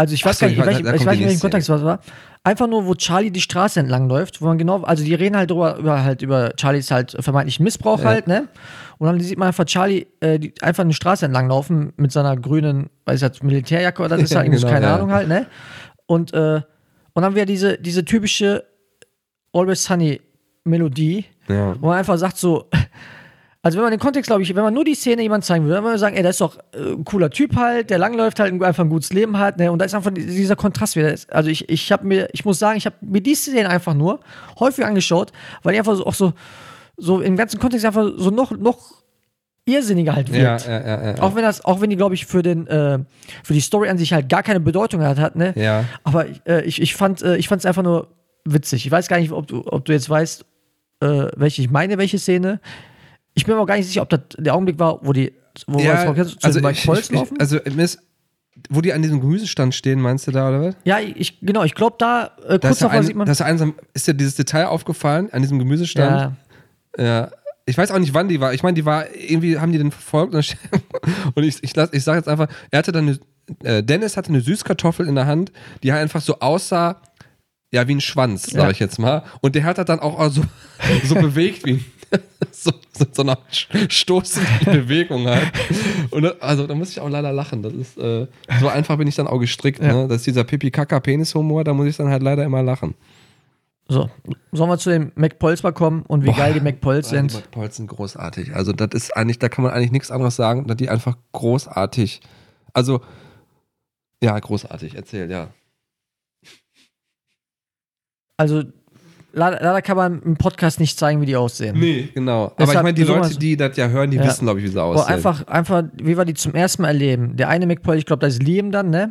also 0.00 0.14
ich 0.14 0.24
weiß 0.24 0.38
so, 0.38 0.46
gar 0.46 0.48
nicht, 0.48 0.58
ich 0.80 0.84
da 0.84 0.94
ich 0.94 1.04
weiß 1.04 1.16
nicht, 1.18 1.26
welchen 1.26 1.40
Kontext 1.40 1.68
was 1.68 1.84
war. 1.84 2.00
Einfach 2.42 2.66
nur, 2.66 2.86
wo 2.86 2.94
Charlie 2.94 3.30
die 3.30 3.42
Straße 3.42 3.78
entlang 3.80 4.08
läuft, 4.08 4.40
wo 4.40 4.46
man 4.46 4.56
genau, 4.56 4.80
also 4.82 5.04
die 5.04 5.12
reden 5.14 5.36
halt 5.36 5.50
drüber, 5.50 5.76
über 5.76 6.02
halt 6.02 6.22
über 6.22 6.52
Charlies 6.58 6.90
halt 6.90 7.14
vermeintlichen 7.20 7.64
Missbrauch 7.64 7.98
Ja. 7.98 8.06
halt, 8.06 8.26
ne? 8.26 8.48
Und 8.96 9.06
dann 9.06 9.20
sieht 9.20 9.38
man 9.38 9.48
einfach 9.48 9.66
Charlie 9.66 10.06
äh, 10.20 10.38
die, 10.38 10.54
einfach 10.62 10.82
eine 10.84 10.94
Straße 10.94 11.26
entlang 11.26 11.48
laufen 11.50 11.92
mit 11.98 12.12
seiner 12.12 12.34
grünen, 12.38 12.88
weiß 13.04 13.16
ich 13.16 13.22
jetzt, 13.22 13.42
Militärjacke 13.42 14.02
oder 14.02 14.16
das 14.16 14.22
ist 14.30 14.34
halt, 14.34 14.50
genau, 14.50 14.66
keine 14.68 14.86
ja. 14.86 14.94
Ahnung 14.94 15.12
halt, 15.12 15.28
ne? 15.28 15.46
Und, 16.06 16.32
äh, 16.32 16.62
und 17.12 17.22
dann 17.22 17.34
wieder 17.34 17.44
diese, 17.46 17.76
diese 17.78 18.04
typische 18.04 18.64
Always 19.52 19.84
Sunny 19.84 20.20
Melodie, 20.64 21.26
Ja. 21.46 21.74
wo 21.80 21.88
man 21.88 21.98
einfach 21.98 22.16
sagt 22.16 22.38
so, 22.38 22.70
also 23.62 23.76
wenn 23.76 23.82
man 23.84 23.90
den 23.90 24.00
Kontext, 24.00 24.28
glaube 24.28 24.42
ich, 24.42 24.54
wenn 24.54 24.62
man 24.62 24.72
nur 24.72 24.84
die 24.84 24.94
Szene 24.94 25.20
jemand 25.22 25.44
zeigen 25.44 25.64
würde, 25.64 25.74
dann 25.74 25.84
würde 25.84 25.92
man 25.92 25.98
sagen, 25.98 26.16
ey, 26.16 26.22
das 26.22 26.36
ist 26.36 26.40
doch 26.40 26.56
äh, 26.72 26.92
ein 26.92 27.04
cooler 27.04 27.28
Typ 27.30 27.56
halt, 27.56 27.90
der 27.90 27.98
langläuft 27.98 28.40
halt 28.40 28.52
und 28.52 28.62
einfach 28.62 28.84
ein 28.84 28.88
gutes 28.88 29.12
Leben 29.12 29.38
hat, 29.38 29.58
ne? 29.58 29.70
Und 29.70 29.78
da 29.80 29.84
ist 29.84 29.94
einfach 29.94 30.12
dieser 30.14 30.56
Kontrast 30.56 30.96
wieder. 30.96 31.14
Also 31.28 31.50
ich, 31.50 31.68
ich 31.68 31.92
habe 31.92 32.06
mir, 32.06 32.28
ich 32.32 32.44
muss 32.44 32.58
sagen, 32.58 32.78
ich 32.78 32.86
habe 32.86 32.96
mir 33.02 33.20
die 33.20 33.34
Szene 33.34 33.68
einfach 33.68 33.92
nur 33.94 34.20
häufig 34.58 34.84
angeschaut, 34.84 35.32
weil 35.62 35.74
die 35.74 35.78
einfach 35.78 35.94
so, 35.94 36.06
auch 36.06 36.14
so, 36.14 36.32
so 36.96 37.20
im 37.20 37.36
ganzen 37.36 37.60
Kontext 37.60 37.84
einfach 37.84 38.08
so 38.16 38.30
noch, 38.30 38.50
noch 38.52 38.78
irrsinniger 39.66 40.14
halt 40.14 40.30
Ja, 40.30 40.34
wirkt. 40.34 40.66
ja, 40.66 40.80
ja, 40.80 41.06
ja. 41.16 41.22
Auch 41.22 41.34
wenn 41.34 41.42
das, 41.42 41.62
auch 41.64 41.82
wenn 41.82 41.90
die, 41.90 41.96
glaube 41.96 42.14
ich, 42.14 42.24
für 42.24 42.42
den, 42.42 42.66
äh, 42.66 42.98
für 43.44 43.52
die 43.52 43.60
Story 43.60 43.88
an 43.88 43.98
sich 43.98 44.12
halt 44.12 44.28
gar 44.30 44.42
keine 44.42 44.60
Bedeutung 44.60 45.02
hat, 45.02 45.18
hat 45.18 45.36
ne? 45.36 45.52
ja. 45.56 45.84
Aber 46.02 46.26
äh, 46.46 46.62
ich, 46.64 46.80
ich 46.80 46.94
fand 46.94 47.22
äh, 47.22 47.36
ich 47.36 47.50
es 47.50 47.66
einfach 47.66 47.82
nur 47.82 48.08
witzig. 48.44 48.86
Ich 48.86 48.90
weiß 48.90 49.08
gar 49.08 49.18
nicht, 49.18 49.32
ob 49.32 49.46
du, 49.46 49.64
ob 49.66 49.84
du 49.84 49.92
jetzt 49.92 50.08
weißt, 50.08 50.44
äh, 51.02 51.26
welche 51.36 51.62
ich 51.62 51.70
meine, 51.70 51.98
welche 51.98 52.18
Szene. 52.18 52.60
Ich 53.40 53.46
bin 53.46 53.54
mir 53.54 53.60
auch 53.62 53.66
gar 53.66 53.76
nicht 53.76 53.86
sicher, 53.86 54.02
ob 54.02 54.10
das 54.10 54.20
der 54.36 54.54
Augenblick 54.54 54.78
war, 54.78 55.04
wo 55.04 55.12
die, 55.12 55.32
wo 55.66 55.78
ja 55.78 56.14
was, 56.16 56.30
zu 56.30 56.36
also, 56.42 56.60
den 56.60 56.70
ich, 56.70 56.86
Holz 56.86 57.10
ich, 57.10 57.16
laufen. 57.16 57.40
also 57.40 57.56
ist, 57.58 57.98
wo 58.68 58.80
die 58.80 58.92
an 58.92 59.00
diesem 59.02 59.20
Gemüsestand 59.20 59.74
stehen, 59.74 60.00
meinst 60.00 60.26
du 60.26 60.30
da, 60.30 60.48
oder 60.48 60.62
was? 60.62 60.76
ja, 60.84 60.98
ich, 61.00 61.40
genau, 61.40 61.64
ich 61.64 61.74
glaube, 61.74 61.96
da 61.98 62.32
äh, 62.46 62.58
kurz 62.58 62.64
ist, 62.64 62.80
ja 62.80 62.88
davor 62.88 62.90
ein, 62.90 63.06
sieht 63.06 63.16
man. 63.16 63.26
das 63.26 63.40
ist, 63.40 63.46
einsam, 63.46 63.74
ist 63.94 64.06
dir 64.06 64.14
dieses 64.14 64.34
Detail 64.34 64.66
aufgefallen 64.66 65.30
an 65.32 65.42
diesem 65.42 65.58
Gemüsestand? 65.58 66.36
ja, 66.98 67.04
Ja. 67.04 67.30
Ich 67.66 67.78
weiß 67.78 67.92
auch 67.92 67.98
nicht, 67.98 68.14
wann 68.14 68.26
die 68.26 68.40
war. 68.40 68.52
Ich 68.52 68.64
meine, 68.64 68.74
die 68.74 68.84
war, 68.84 69.04
irgendwie 69.14 69.58
haben 69.58 69.70
die 69.70 69.78
den 69.78 69.92
verfolgt 69.92 70.34
und, 70.34 70.56
ich, 71.36 71.62
ich, 71.62 71.76
ich 71.76 72.04
sage 72.04 72.18
jetzt 72.18 72.28
einfach, 72.28 72.48
er 72.70 72.78
hatte 72.78 72.90
dann 72.90 73.08
eine, 73.08 73.18
äh, 73.62 73.82
Dennis 73.82 74.16
hatte 74.16 74.30
eine 74.30 74.40
Süßkartoffel 74.40 75.06
in 75.06 75.14
der 75.14 75.26
Hand, 75.26 75.52
die 75.82 75.92
halt 75.92 76.02
einfach 76.02 76.20
so 76.20 76.40
aussah, 76.40 77.00
ja, 77.72 77.86
wie 77.88 77.94
ein 77.94 78.00
Schwanz, 78.00 78.44
sag 78.50 78.62
Ja. 78.64 78.70
ich 78.70 78.78
jetzt 78.78 78.98
mal. 78.98 79.22
Und 79.40 79.54
der 79.54 79.64
hat 79.64 79.78
das 79.78 79.86
dann 79.86 80.00
auch 80.00 80.28
so, 80.30 80.42
so 81.04 81.14
bewegt 81.14 81.64
wie 81.66 81.84
so, 82.50 82.72
so, 82.92 83.06
so 83.12 83.22
eine 83.22 83.38
stoßende 83.88 84.48
Bewegung 84.64 85.26
halt. 85.28 85.52
Und 86.10 86.42
also 86.42 86.66
da 86.66 86.74
muss 86.74 86.90
ich 86.90 86.98
auch 87.00 87.08
leider 87.08 87.32
lachen. 87.32 87.62
Das 87.62 87.72
ist, 87.72 87.96
äh, 87.98 88.26
so 88.58 88.66
einfach 88.68 88.96
bin 88.98 89.06
ich 89.06 89.14
dann 89.14 89.28
auch 89.28 89.38
gestrickt. 89.38 89.80
Ja. 89.80 89.92
Ne? 89.94 90.08
Das 90.08 90.16
ist 90.18 90.26
dieser 90.26 90.42
Pipi-Kaka-Penis-Humor, 90.42 91.62
da 91.62 91.72
muss 91.72 91.86
ich 91.86 91.96
dann 91.96 92.08
halt 92.08 92.22
leider 92.24 92.42
immer 92.44 92.62
lachen. 92.64 92.94
so. 93.88 94.10
Sollen 94.50 94.70
wir 94.70 94.78
zu 94.78 94.90
den 94.90 95.12
McPols 95.14 95.62
mal 95.62 95.70
kommen 95.72 96.02
und 96.02 96.22
wie 96.24 96.26
Boah. 96.30 96.36
geil 96.36 96.54
die 96.54 96.60
McPols 96.60 97.12
Ja, 97.12 97.22
Die 97.22 97.28
sind? 97.30 97.42
McPols 97.44 97.76
sind 97.76 97.86
großartig. 97.86 98.56
Also, 98.56 98.72
das 98.72 98.88
ist 98.92 99.16
eigentlich, 99.16 99.38
da 99.38 99.48
kann 99.48 99.62
man 99.62 99.72
eigentlich 99.72 99.92
nichts 99.92 100.10
anderes 100.10 100.34
sagen, 100.34 100.66
dass 100.66 100.76
die 100.76 100.88
einfach 100.88 101.16
großartig. 101.30 102.20
Also, 102.72 103.00
ja, 104.20 104.36
großartig, 104.36 104.96
erzähl, 104.96 105.30
ja. 105.30 105.48
Also, 108.40 108.62
leider, 109.32 109.82
kann 109.82 109.96
man 109.96 110.22
im 110.22 110.36
Podcast 110.36 110.80
nicht 110.80 110.98
zeigen, 110.98 111.20
wie 111.20 111.26
die 111.26 111.36
aussehen. 111.36 111.78
Nee, 111.78 112.08
genau. 112.14 112.44
Aber 112.46 112.54
Deshalb 112.58 112.78
ich 112.78 112.82
meine, 112.82 112.94
die 112.94 113.04
Leute, 113.04 113.38
die 113.38 113.56
das 113.56 113.76
ja 113.76 113.88
hören, 113.88 114.10
die 114.10 114.16
Ja. 114.16 114.24
wissen, 114.24 114.44
glaube 114.46 114.60
ich, 114.60 114.64
wie 114.64 114.68
sie 114.68 114.74
Boah, 114.74 114.84
aussehen. 114.84 115.14
einfach, 115.14 115.46
einfach, 115.46 115.84
wie 116.02 116.16
wir 116.16 116.24
die 116.24 116.34
zum 116.34 116.54
ersten 116.54 116.82
Mal 116.82 116.88
erleben. 116.88 117.36
Der 117.36 117.48
eine 117.48 117.66
McPoy, 117.66 117.98
ich 117.98 118.06
glaube, 118.06 118.20
das 118.24 118.34
ist 118.34 118.42
Liam 118.42 118.72
dann, 118.72 118.90
ne? 118.90 119.10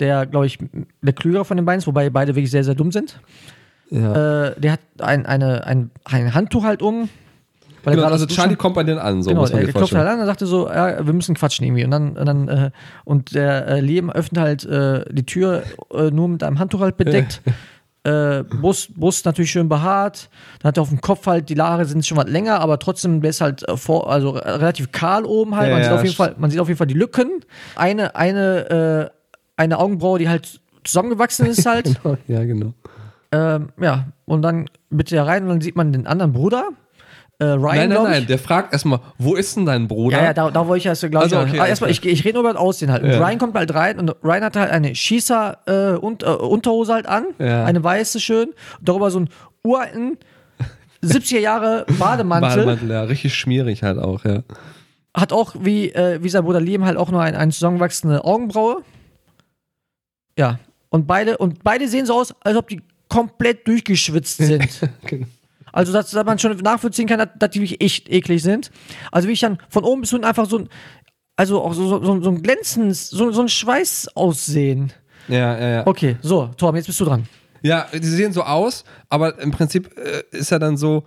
Der, 0.00 0.26
glaube 0.26 0.46
ich, 0.46 0.58
der 1.02 1.12
klügere 1.12 1.44
von 1.44 1.56
den 1.56 1.66
beiden 1.66 1.78
ist, 1.80 1.86
wobei 1.86 2.08
beide 2.10 2.34
wirklich 2.34 2.50
sehr, 2.50 2.64
sehr 2.64 2.74
dumm 2.74 2.92
sind. 2.92 3.20
ja. 3.90 4.46
Äh, 4.48 4.60
der 4.60 4.72
hat 4.72 4.80
ein, 5.00 5.26
eine, 5.26 5.66
ein, 5.66 5.90
ein 6.04 6.34
Handtuch 6.34 6.64
halt 6.64 6.80
um. 6.82 7.08
Weil 7.84 7.94
genau, 7.94 8.02
gerade 8.04 8.12
also 8.14 8.26
Charlie 8.26 8.54
kommt 8.54 8.76
bei 8.76 8.84
denen 8.84 9.00
an, 9.00 9.22
so 9.24 9.30
genau, 9.30 9.40
muss 9.42 9.52
man 9.52 9.62
er 9.66 9.72
klopft 9.72 9.92
halt 9.94 10.06
an 10.08 10.20
und 10.20 10.26
sagte 10.26 10.46
so, 10.46 10.68
ja, 10.68 11.04
wir 11.04 11.12
müssen 11.12 11.34
quatschen 11.34 11.66
irgendwie. 11.66 11.84
Und 11.84 11.90
dann, 11.90 12.16
und 12.16 12.26
dann 12.26 12.48
äh, 12.48 12.70
und 13.04 13.34
der 13.34 13.66
äh, 13.66 13.80
Liam 13.80 14.08
öffnet 14.08 14.40
halt 14.40 14.64
äh, 14.64 15.04
die 15.12 15.26
Tür 15.26 15.64
äh, 15.92 16.10
nur 16.12 16.28
mit 16.28 16.44
einem 16.44 16.60
Handtuch 16.60 16.80
halt 16.80 16.96
bedeckt. 16.96 17.42
äh, 18.04 18.42
Brust, 18.42 18.94
Brust 18.96 19.24
natürlich 19.26 19.50
schön 19.50 19.68
behaart. 19.68 20.28
Dann 20.60 20.68
hat 20.68 20.78
er 20.78 20.82
auf 20.82 20.88
dem 20.88 21.00
Kopf 21.00 21.26
halt, 21.26 21.48
die 21.48 21.60
Haare 21.60 21.84
sind 21.84 22.04
schon 22.04 22.16
was 22.16 22.28
länger, 22.28 22.60
aber 22.60 22.78
trotzdem 22.78 23.20
der 23.20 23.30
ist 23.30 23.40
halt 23.40 23.66
äh, 23.68 23.76
vor, 23.76 24.10
also 24.10 24.30
relativ 24.30 24.90
kahl 24.92 25.24
oben 25.24 25.56
halt. 25.56 25.68
Ja, 25.68 25.74
man, 25.74 25.82
sieht 25.82 25.90
ja, 25.90 25.96
auf 25.96 26.04
jeden 26.04 26.16
Fall, 26.16 26.34
man 26.38 26.50
sieht 26.50 26.60
auf 26.60 26.68
jeden 26.68 26.78
Fall 26.78 26.86
die 26.86 26.94
Lücken. 26.94 27.44
Eine, 27.76 28.16
eine, 28.16 29.10
äh, 29.10 29.16
eine 29.56 29.78
Augenbraue, 29.78 30.18
die 30.18 30.28
halt 30.28 30.60
zusammengewachsen 30.84 31.46
ist 31.46 31.64
halt. 31.66 31.82
Genau, 32.02 32.16
ja, 32.26 32.44
genau. 32.44 32.74
ähm, 33.30 33.68
ja, 33.80 34.06
und 34.24 34.42
dann 34.42 34.68
bitte 34.90 35.16
er 35.16 35.26
rein 35.26 35.44
und 35.44 35.50
dann 35.50 35.60
sieht 35.60 35.76
man 35.76 35.92
den 35.92 36.06
anderen 36.06 36.32
Bruder. 36.32 36.70
Äh, 37.42 37.52
Ryan, 37.54 37.76
Nein, 37.76 37.88
nein, 37.88 38.02
nein, 38.04 38.26
der 38.26 38.38
fragt 38.38 38.72
erstlich, 38.72 38.94
wo 39.18 39.34
ist 39.34 39.56
denn 39.56 39.66
dein 39.66 39.88
Bruder? 39.88 40.16
Ja, 40.18 40.24
ja, 40.26 40.32
da, 40.34 40.50
da 40.50 40.66
wollte 40.68 40.78
ich 40.78 40.86
erst, 40.86 41.00
glaube 41.10 41.26
ich, 41.26 41.34
Also, 41.34 41.38
okay, 41.48 41.58
ah, 41.60 41.66
erstmal, 41.66 41.90
ich, 41.90 42.04
ich 42.04 42.24
rede 42.24 42.34
nur 42.34 42.42
über 42.42 42.52
das 42.52 42.60
Aussehen 42.62 42.92
halt. 42.92 43.02
Und 43.02 43.10
Ja. 43.10 43.18
Ryan 43.18 43.38
kommt 43.38 43.54
halt 43.54 43.74
rein 43.74 43.98
und 43.98 44.14
Ryan 44.22 44.44
hat 44.44 44.56
halt 44.56 44.70
eine 44.70 44.94
Schießer 44.94 45.58
äh, 45.66 45.96
und, 45.98 46.22
äh, 46.22 46.26
Unterhose 46.26 46.94
halt 46.94 47.06
an, 47.06 47.24
Ja. 47.40 47.64
eine 47.64 47.82
weiße 47.82 48.20
schön, 48.20 48.48
und 48.78 48.88
darüber 48.88 49.10
so 49.10 49.18
einen 49.18 49.28
uralten 49.64 50.18
70er 51.02 51.40
Jahre 51.40 51.84
Bademantel, 51.98 52.50
Bademantel, 52.64 52.90
ja, 52.90 53.02
richtig 53.02 53.34
schmierig 53.34 53.82
halt 53.82 53.98
auch, 53.98 54.24
ja. 54.24 54.42
hat 55.12 55.32
auch 55.32 55.54
wie, 55.58 55.90
äh, 55.90 56.22
wie 56.22 56.28
sein 56.28 56.44
Bruder 56.44 56.60
Liam 56.60 56.84
halt 56.84 56.96
auch 56.96 57.10
nur 57.10 57.20
ein, 57.22 57.34
eine 57.34 57.50
zusammengewachsene 57.50 58.22
Augenbraue. 58.24 58.82
Ja, 60.38 60.58
und 60.90 61.06
beide, 61.06 61.38
und 61.38 61.64
beide 61.64 61.88
sehen 61.88 62.06
so 62.06 62.14
aus, 62.14 62.34
als 62.40 62.56
ob 62.56 62.68
die 62.68 62.80
komplett 63.08 63.66
durchgeschwitzt 63.66 64.36
sind. 64.38 64.68
Genau. 65.06 65.26
Also, 65.72 65.92
dass, 65.92 66.10
dass 66.10 66.24
man 66.24 66.38
schon 66.38 66.56
nachvollziehen 66.58 67.08
kann, 67.08 67.18
dass, 67.18 67.28
dass 67.38 67.50
die 67.50 67.60
wirklich 67.60 67.80
echt 67.80 68.08
eklig 68.10 68.42
sind. 68.42 68.70
Also, 69.10 69.28
wie 69.28 69.32
ich 69.32 69.40
dann 69.40 69.58
von 69.68 69.84
oben 69.84 70.02
bis 70.02 70.12
unten 70.12 70.26
einfach 70.26 70.48
so 70.48 70.58
ein, 70.58 70.68
also 71.36 71.62
auch 71.62 71.74
so, 71.74 71.88
so, 71.88 72.04
so, 72.04 72.22
so 72.22 72.30
ein 72.30 72.42
glänzendes, 72.42 73.10
so, 73.10 73.32
so 73.32 73.42
ein 73.42 73.48
Schweiß 73.48 74.08
aussehen. 74.14 74.92
Ja, 75.28 75.58
ja, 75.58 75.68
ja. 75.68 75.86
Okay, 75.86 76.16
so, 76.22 76.48
Torben, 76.56 76.76
jetzt 76.76 76.86
bist 76.86 77.00
du 77.00 77.04
dran. 77.04 77.26
Ja, 77.62 77.86
die 77.92 78.06
sehen 78.06 78.32
so 78.32 78.42
aus, 78.42 78.84
aber 79.08 79.38
im 79.38 79.50
Prinzip 79.52 79.96
äh, 79.96 80.36
ist 80.36 80.50
ja 80.50 80.58
dann 80.58 80.76
so, 80.76 81.04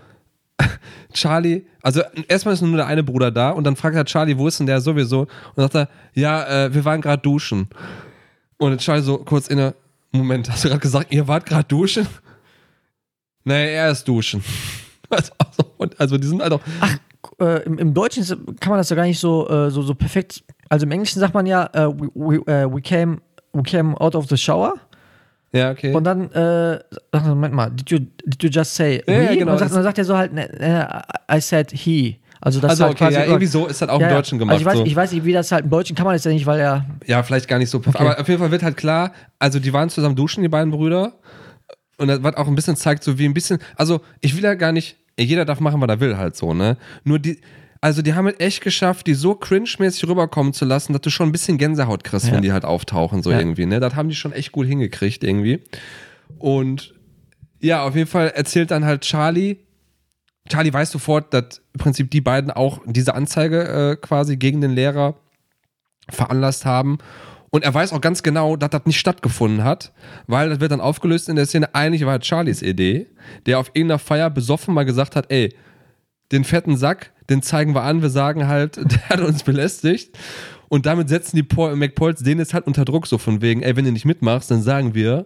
Charlie, 1.14 1.66
also 1.82 2.02
erstmal 2.28 2.54
ist 2.54 2.62
nur 2.62 2.78
der 2.78 2.88
eine 2.88 3.04
Bruder 3.04 3.30
da 3.30 3.50
und 3.52 3.66
dann 3.66 3.76
fragt 3.76 3.96
er 3.96 4.06
Charlie, 4.06 4.38
wo 4.38 4.48
ist 4.48 4.60
denn 4.60 4.68
der 4.68 4.80
sowieso? 4.80 5.22
Und 5.22 5.30
dann 5.58 5.70
sagt 5.70 5.76
er, 5.76 5.90
ja, 6.14 6.66
äh, 6.66 6.74
wir 6.74 6.86
waren 6.86 7.02
gerade 7.02 7.22
duschen. 7.22 7.68
Und 8.58 8.72
dann 8.72 8.80
Charlie 8.80 9.04
so 9.04 9.18
kurz 9.18 9.48
inne, 9.48 9.76
Moment, 10.12 10.50
hast 10.50 10.64
du 10.64 10.70
gerade 10.70 10.80
gesagt, 10.80 11.14
ihr 11.14 11.28
wart 11.28 11.46
gerade 11.46 11.68
duschen? 11.68 12.08
Nee, 13.46 13.74
er 13.74 13.92
ist 13.92 14.04
duschen. 14.08 14.44
Also, 15.08 15.32
also, 15.38 15.96
also 16.00 16.18
die 16.18 16.26
sind 16.28 16.42
halt 16.42 16.52
auch, 16.54 16.60
Äh, 17.40 17.62
im, 17.64 17.78
Im 17.78 17.94
Deutschen 17.94 18.24
ist, 18.24 18.36
kann 18.60 18.72
man 18.72 18.80
das 18.80 18.90
ja 18.90 18.96
gar 18.96 19.04
nicht 19.06 19.20
so, 19.20 19.48
äh, 19.48 19.70
so, 19.70 19.84
so 19.84 19.94
perfekt. 19.94 20.44
Also 20.68 20.86
im 20.88 20.92
Englischen 20.92 21.20
sagt 21.20 21.34
man 21.36 21.46
ja, 21.46 21.70
äh, 21.74 21.88
we, 21.88 22.10
we, 22.16 22.36
äh, 22.52 22.66
we, 22.74 22.82
came, 22.82 23.20
we 23.54 23.62
came 23.62 23.96
out 24.02 24.16
of 24.16 24.28
the 24.30 24.36
shower. 24.38 24.74
ja, 25.52 25.70
okay. 25.70 25.94
Und 25.94 26.06
dann, 26.06 26.32
äh, 26.32 26.80
sagt 27.12 27.28
Moment 27.28 27.54
mal, 27.54 27.70
did 27.70 27.92
you, 27.92 28.00
did 28.26 28.42
you 28.44 28.50
just 28.50 28.74
say 28.74 29.04
Ja, 29.08 29.14
ja, 29.22 29.36
genau, 29.36 29.52
Und 29.52 29.60
sagt, 29.60 29.70
das- 29.70 29.76
dann 29.76 29.84
sagt 29.84 29.98
er 30.00 30.06
so 30.06 30.18
halt, 30.18 30.34
ne, 30.34 31.04
I 31.32 31.40
said 31.40 31.72
he. 31.72 32.20
Also 32.42 32.60
das 32.60 32.72
also 32.72 32.84
ist 32.84 32.88
halt 32.88 32.96
okay, 32.96 33.04
quasi 33.06 33.18
ja, 33.20 33.26
irgendwie 33.26 33.46
so 33.46 33.68
ist 33.68 33.82
das 33.82 33.90
auch 33.90 34.02
Ja, 34.02 34.08
im. 34.10 34.14
Deutschen 34.16 34.40
gemacht. 34.40 34.54
Also 34.54 34.62
ich 34.62 34.66
weiß, 34.66 34.78
so. 34.80 34.86
ich 34.86 34.96
weiß 34.96 35.12
nicht, 35.12 35.26
wie 35.26 35.34
das 35.34 35.52
halt 35.52 35.66
im 35.66 35.70
Deutschen 35.70 35.96
kann 35.96 36.06
man 36.06 36.16
das 36.16 36.24
ja 36.24 36.32
nicht, 36.32 36.46
weil 36.48 36.60
er 36.60 36.86
Ja, 37.06 37.22
vielleicht 37.22 37.48
gar 37.48 37.60
nicht 37.60 37.70
so 37.70 37.80
perfekt. 37.80 38.02
Okay. 38.02 38.12
Aber 38.12 38.20
auf 38.22 38.28
jeden 38.28 38.40
Fall 38.40 38.50
wird 38.52 38.64
halt 38.64 38.76
klar, 38.78 39.12
also 39.38 39.60
die 39.60 39.72
waren 39.72 39.90
zusammen 39.90 40.16
duschen, 40.16 40.42
die 40.42 40.50
beiden 40.50 40.72
Brüder. 40.72 41.14
Und 41.98 42.08
das 42.08 42.24
was 42.24 42.36
auch 42.36 42.48
ein 42.48 42.56
bisschen 42.56 42.76
zeigt, 42.76 43.04
so 43.04 43.18
wie 43.18 43.26
ein 43.26 43.34
bisschen, 43.34 43.60
also 43.76 44.02
ich 44.22 44.36
will 44.36 44.44
ja 44.44 44.54
gar 44.56 44.72
nicht, 44.72 44.98
jeder 45.20 45.46
darf 45.46 45.60
machen, 45.60 45.80
was 45.82 45.90
er 45.90 46.00
will, 46.00 46.18
halt 46.18 46.36
so, 46.36 46.54
ne? 46.54 46.78
Nur 47.04 47.20
die, 47.20 47.40
also 47.82 48.02
die 48.02 48.14
haben 48.16 48.28
es 48.28 48.40
echt 48.40 48.62
geschafft, 48.62 49.08
die 49.08 49.14
so 49.14 49.36
cringe-mäßig 49.36 50.08
rüberkommen 50.08 50.54
zu 50.54 50.66
lassen, 50.66 50.94
dass 50.94 51.02
du 51.02 51.10
schon 51.10 51.30
ein 51.30 51.32
bisschen 51.32 51.58
Gänsehaut 51.58 52.04
kriegst, 52.04 52.28
Ja. 52.28 52.34
wenn 52.34 52.42
die 52.42 52.52
halt 52.52 52.66
auftauchen, 52.66 53.22
so 53.24 53.32
Ja. 53.32 53.40
irgendwie, 53.40 53.66
ne? 53.66 53.80
Das 53.80 53.96
haben 53.96 54.10
die 54.10 54.16
schon 54.16 54.32
echt 54.34 54.52
gut 54.52 54.66
hingekriegt, 54.68 55.24
irgendwie. 55.24 55.62
Und 56.40 56.94
ja, 57.60 57.84
auf 57.84 57.96
jeden 57.96 58.10
Fall 58.10 58.30
erzählt 58.30 58.72
dann 58.72 58.86
halt 58.86 59.02
Charlie, 59.02 59.58
Charlie 60.50 60.74
weiß 60.74 60.92
sofort, 60.92 61.34
dass 61.34 61.62
im 61.74 61.80
Prinzip 61.80 62.12
die 62.12 62.22
beiden 62.22 62.52
auch 62.52 62.80
diese 62.86 63.16
Anzeige 63.16 63.64
äh, 63.68 63.96
quasi 63.96 64.38
gegen 64.38 64.62
den 64.62 64.72
Lehrer 64.72 65.16
veranlasst 66.10 66.66
haben. 66.66 66.98
Und 67.56 67.64
er 67.64 67.74
weiß 67.74 67.94
auch 67.94 68.02
ganz 68.02 68.22
genau, 68.22 68.58
dass 68.58 68.70
das 68.72 68.82
nicht 68.86 69.00
stattgefunden 69.00 69.64
hat, 69.64 69.94
weil 70.28 70.50
das 70.50 70.60
wird 70.60 70.74
dann 70.74 70.82
aufgelöst 70.82 71.30
in 71.30 71.38
der 71.38 71.46
Szene. 71.46 71.74
Eigentlich 71.74 72.06
war 72.06 72.22
Charlies 72.22 72.62
Idee, 72.62 73.08
der 73.46 73.60
auf 73.60 73.68
irgendeiner 73.70 73.98
Feier 73.98 74.30
besoffen 74.30 74.74
mal 74.74 74.84
gesagt 74.84 75.16
hat, 75.16 75.32
ey, 75.32 75.56
den 76.34 76.44
fetten 76.44 76.76
Sack, 76.76 77.14
den 77.30 77.42
zeigen 77.42 77.74
wir 77.74 77.84
an, 77.84 78.02
wir 78.02 78.10
sagen 78.10 78.50
halt, 78.50 78.76
der 78.92 79.08
hat 79.08 79.22
uns 79.22 79.44
belästigt. 79.44 80.18
Und 80.68 80.86
damit 80.86 81.08
setzen 81.08 81.38
die 81.38 81.44
Paul, 81.44 81.78
McPauls 81.78 82.22
den 82.24 82.40
jetzt 82.40 82.54
halt 82.54 82.68
unter 82.68 82.84
Druck, 82.84 83.08
so 83.08 83.18
von 83.18 83.42
wegen, 83.42 83.62
ey, 83.62 83.74
wenn 83.78 83.86
du 83.86 83.92
nicht 83.94 84.04
mitmachst, 84.04 84.52
dann 84.52 84.62
sagen 84.62 84.94
wir, 84.94 85.26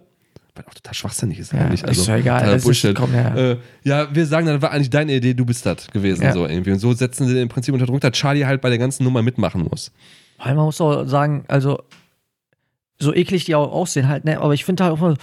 was 0.54 0.68
auch 0.68 0.74
total 0.74 0.94
schwachsinnig 0.94 1.40
ist 1.40 1.52
Ja, 1.52 1.62
eigentlich. 1.62 1.84
Also, 1.84 2.00
ist 2.02 2.08
doch 2.08 2.14
egal, 2.14 2.46
das 2.46 2.64
ist- 2.64 2.94
komm, 2.94 3.12
ja. 3.12 3.34
Äh, 3.34 3.56
ja, 3.82 4.14
wir 4.14 4.24
sagen, 4.26 4.46
dann 4.46 4.54
das 4.54 4.62
war 4.62 4.70
eigentlich 4.70 4.90
deine 4.90 5.14
Idee, 5.14 5.34
du 5.34 5.44
bist 5.44 5.66
das 5.66 5.88
gewesen, 5.88 6.22
Ja. 6.22 6.32
so 6.32 6.46
irgendwie. 6.46 6.70
Und 6.70 6.78
so 6.78 6.92
setzen 6.92 7.26
sie 7.26 7.34
den 7.34 7.42
im 7.42 7.48
Prinzip 7.48 7.74
unter 7.74 7.86
Druck, 7.86 8.00
dass 8.02 8.12
Charlie 8.12 8.44
halt 8.46 8.60
bei 8.60 8.68
der 8.68 8.78
ganzen 8.78 9.02
Nummer 9.02 9.20
mitmachen 9.20 9.66
muss. 9.68 9.90
Weil 10.38 10.54
man 10.54 10.66
muss 10.66 10.80
auch 10.80 11.04
sagen, 11.08 11.44
also 11.48 11.82
so 13.00 13.14
eklig 13.14 13.44
die 13.46 13.54
auch 13.54 13.72
aussehen 13.72 14.08
halt, 14.08 14.24
ne? 14.24 14.40
Aber 14.40 14.54
ich 14.54 14.64
finde 14.64 14.84
halt 14.84 14.92
auch 14.92 15.00
mal 15.00 15.16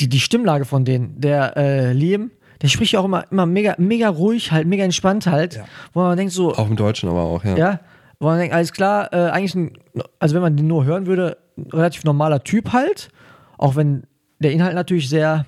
die, 0.00 0.08
die 0.08 0.20
Stimmlage 0.20 0.64
von 0.64 0.84
denen, 0.84 1.20
der 1.20 1.56
äh, 1.56 1.92
Liam, 1.92 2.30
der 2.62 2.68
spricht 2.68 2.92
ja 2.92 3.00
auch 3.00 3.04
immer, 3.04 3.30
immer 3.30 3.46
mega, 3.46 3.74
mega 3.78 4.08
ruhig, 4.08 4.50
halt, 4.50 4.66
mega 4.66 4.84
entspannt 4.84 5.26
halt. 5.26 5.62
Wo 5.92 6.00
man 6.00 6.16
denkt 6.16 6.32
so, 6.32 6.54
Auch 6.54 6.68
im 6.68 6.76
Deutschen 6.76 7.08
aber 7.08 7.22
auch, 7.22 7.44
ja. 7.44 7.56
ja, 7.56 7.80
wo 8.18 8.26
man 8.26 8.38
denkt, 8.38 8.54
alles 8.54 8.72
klar, 8.72 9.12
äh, 9.12 9.30
eigentlich 9.30 9.54
ein, 9.54 9.72
also 10.18 10.34
wenn 10.34 10.42
man 10.42 10.56
den 10.56 10.66
nur 10.66 10.84
hören 10.84 11.06
würde, 11.06 11.36
ein 11.56 11.70
relativ 11.70 12.04
normaler 12.04 12.42
Typ 12.42 12.72
halt. 12.72 13.10
Auch 13.58 13.76
wenn 13.76 14.04
der 14.40 14.52
Inhalt 14.52 14.74
natürlich 14.74 15.08
sehr 15.08 15.46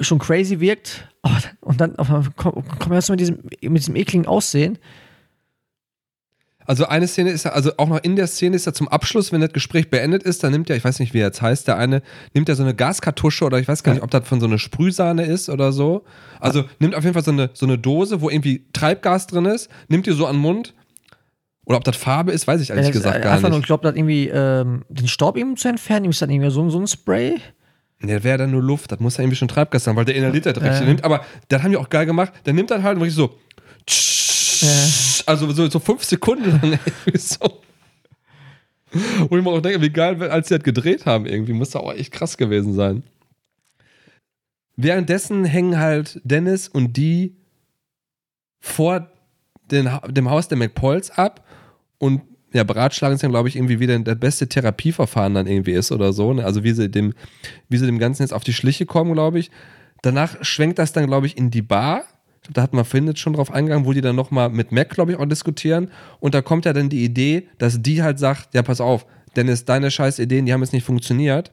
schon 0.00 0.18
crazy 0.18 0.60
wirkt. 0.60 1.08
Aber 1.22 1.36
und 1.60 1.80
dann 1.80 1.96
einmal 1.98 2.24
kommt 2.36 2.64
komm 2.78 2.92
erst 2.92 3.10
mit 3.10 3.20
diesem, 3.20 3.42
mit 3.42 3.78
diesem 3.78 3.96
ekligen 3.96 4.26
Aussehen. 4.26 4.78
Also 6.66 6.86
eine 6.86 7.06
Szene 7.06 7.30
ist 7.30 7.44
ja, 7.44 7.52
also 7.52 7.72
auch 7.76 7.88
noch 7.88 8.02
in 8.02 8.16
der 8.16 8.26
Szene 8.26 8.56
ist 8.56 8.66
ja 8.66 8.72
zum 8.72 8.88
Abschluss, 8.88 9.32
wenn 9.32 9.40
das 9.40 9.52
Gespräch 9.52 9.88
beendet 9.90 10.22
ist, 10.24 10.42
dann 10.42 10.52
nimmt 10.52 10.68
er, 10.70 10.76
ich 10.76 10.84
weiß 10.84 10.98
nicht, 10.98 11.14
wie 11.14 11.18
er 11.18 11.26
jetzt 11.26 11.40
heißt, 11.42 11.68
der 11.68 11.76
eine 11.78 12.02
nimmt 12.34 12.48
ja 12.48 12.54
so 12.54 12.62
eine 12.62 12.74
Gaskartusche 12.74 13.44
oder 13.44 13.58
ich 13.58 13.68
weiß 13.68 13.82
gar 13.82 13.92
nicht, 13.92 14.02
ob 14.02 14.10
das 14.10 14.26
von 14.26 14.40
so 14.40 14.46
einer 14.46 14.58
Sprühsahne 14.58 15.24
ist 15.24 15.48
oder 15.48 15.72
so. 15.72 16.04
Also 16.40 16.64
nimmt 16.78 16.94
auf 16.94 17.04
jeden 17.04 17.14
Fall 17.14 17.24
so 17.24 17.30
eine, 17.30 17.50
so 17.54 17.66
eine 17.66 17.78
Dose, 17.78 18.20
wo 18.20 18.30
irgendwie 18.30 18.64
Treibgas 18.72 19.26
drin 19.26 19.44
ist, 19.46 19.68
nimmt 19.88 20.06
die 20.06 20.12
so 20.12 20.26
an 20.26 20.36
den 20.36 20.42
Mund. 20.42 20.74
Oder 21.64 21.78
ob 21.78 21.84
das 21.84 21.96
Farbe 21.96 22.30
ist, 22.32 22.46
weiß 22.46 22.60
ich 22.60 22.70
ehrlich 22.70 22.88
Äh, 22.88 22.92
gesagt 22.92 23.22
gar 23.22 23.32
einfach 23.34 23.48
nur, 23.48 23.58
nicht. 23.58 23.64
ich 23.64 23.66
glaube, 23.66 23.82
das 23.82 23.96
irgendwie 23.96 24.28
ähm, 24.28 24.84
den 24.88 25.08
Staub 25.08 25.36
eben 25.36 25.56
zu 25.56 25.68
entfernen, 25.68 26.10
ist 26.10 26.22
dann 26.22 26.30
irgendwie 26.30 26.50
so, 26.50 26.68
so 26.70 26.78
ein 26.78 26.86
Spray. 26.86 27.40
Nee, 28.00 28.14
das 28.14 28.24
wäre 28.24 28.38
dann 28.38 28.50
nur 28.50 28.62
Luft, 28.62 28.92
das 28.92 29.00
muss 29.00 29.16
ja 29.16 29.24
irgendwie 29.24 29.36
schon 29.36 29.48
Treibgas 29.48 29.84
sein, 29.84 29.96
weil 29.96 30.04
der 30.04 30.14
inhaliert 30.14 30.46
das 30.46 30.54
richtig. 30.56 30.82
Äh. 30.82 30.84
Nimmt, 30.84 31.02
aber 31.04 31.24
das 31.48 31.62
haben 31.62 31.70
die 31.70 31.76
auch 31.76 31.88
geil 31.88 32.06
gemacht. 32.06 32.32
Der 32.44 32.52
nimmt 32.52 32.70
dann 32.70 32.82
halt 32.82 32.98
wirklich 32.98 33.14
so. 33.14 33.36
Also 35.26 35.50
so, 35.52 35.68
so 35.68 35.78
fünf 35.78 36.04
Sekunden 36.04 36.50
lang 36.50 36.78
irgendwie 36.84 37.18
so. 37.18 37.62
Wo 39.28 39.36
ich 39.36 39.44
mir 39.44 39.50
auch 39.50 39.60
denke, 39.60 39.82
wie 39.82 39.90
geil, 39.90 40.22
als 40.30 40.48
sie 40.48 40.56
das 40.56 40.64
gedreht 40.64 41.06
haben, 41.06 41.26
irgendwie, 41.26 41.52
muss 41.52 41.70
das 41.70 41.82
auch 41.82 41.92
echt 41.92 42.12
krass 42.12 42.36
gewesen 42.36 42.74
sein. 42.74 43.02
Währenddessen 44.76 45.44
hängen 45.44 45.78
halt 45.78 46.20
Dennis 46.24 46.68
und 46.68 46.96
die 46.96 47.36
vor 48.60 49.10
den, 49.70 49.90
dem 50.08 50.30
Haus 50.30 50.48
der 50.48 50.58
McPauls 50.58 51.10
ab 51.10 51.46
und 51.98 52.22
ja, 52.52 52.64
beratschlagen 52.64 53.16
sich 53.16 53.22
dann, 53.22 53.32
glaube 53.32 53.48
ich, 53.48 53.56
irgendwie, 53.56 53.80
wie 53.80 53.86
denn 53.86 54.04
das 54.04 54.18
beste 54.18 54.48
Therapieverfahren 54.48 55.34
dann 55.34 55.46
irgendwie 55.46 55.72
ist 55.72 55.92
oder 55.92 56.12
so. 56.12 56.32
Ne? 56.32 56.44
Also 56.44 56.64
wie 56.64 56.72
sie 56.72 56.90
dem, 56.90 57.14
wie 57.68 57.76
sie 57.76 57.86
dem 57.86 57.98
Ganzen 57.98 58.22
jetzt 58.22 58.32
auf 58.32 58.44
die 58.44 58.52
Schliche 58.52 58.86
kommen, 58.86 59.12
glaube 59.12 59.38
ich. 59.38 59.50
Danach 60.02 60.42
schwenkt 60.42 60.78
das 60.78 60.92
dann, 60.92 61.06
glaube 61.06 61.26
ich, 61.26 61.36
in 61.36 61.50
die 61.50 61.62
Bar. 61.62 62.04
Da 62.52 62.62
hat 62.62 62.72
man 62.72 62.84
findet 62.84 63.18
schon 63.18 63.32
drauf 63.32 63.50
eingegangen, 63.50 63.86
wo 63.86 63.92
die 63.92 64.00
dann 64.00 64.16
nochmal 64.16 64.50
mit 64.50 64.72
Mac, 64.72 64.90
glaube 64.90 65.12
ich, 65.12 65.18
auch 65.18 65.26
diskutieren. 65.26 65.90
Und 66.20 66.34
da 66.34 66.42
kommt 66.42 66.64
ja 66.64 66.72
dann 66.72 66.88
die 66.88 67.04
Idee, 67.04 67.48
dass 67.58 67.82
die 67.82 68.02
halt 68.02 68.18
sagt, 68.18 68.54
ja, 68.54 68.62
pass 68.62 68.80
auf, 68.80 69.06
Dennis, 69.36 69.64
deine 69.64 69.90
scheiß 69.90 70.18
Ideen, 70.18 70.46
die 70.46 70.52
haben 70.52 70.62
jetzt 70.62 70.72
nicht 70.72 70.84
funktioniert. 70.84 71.52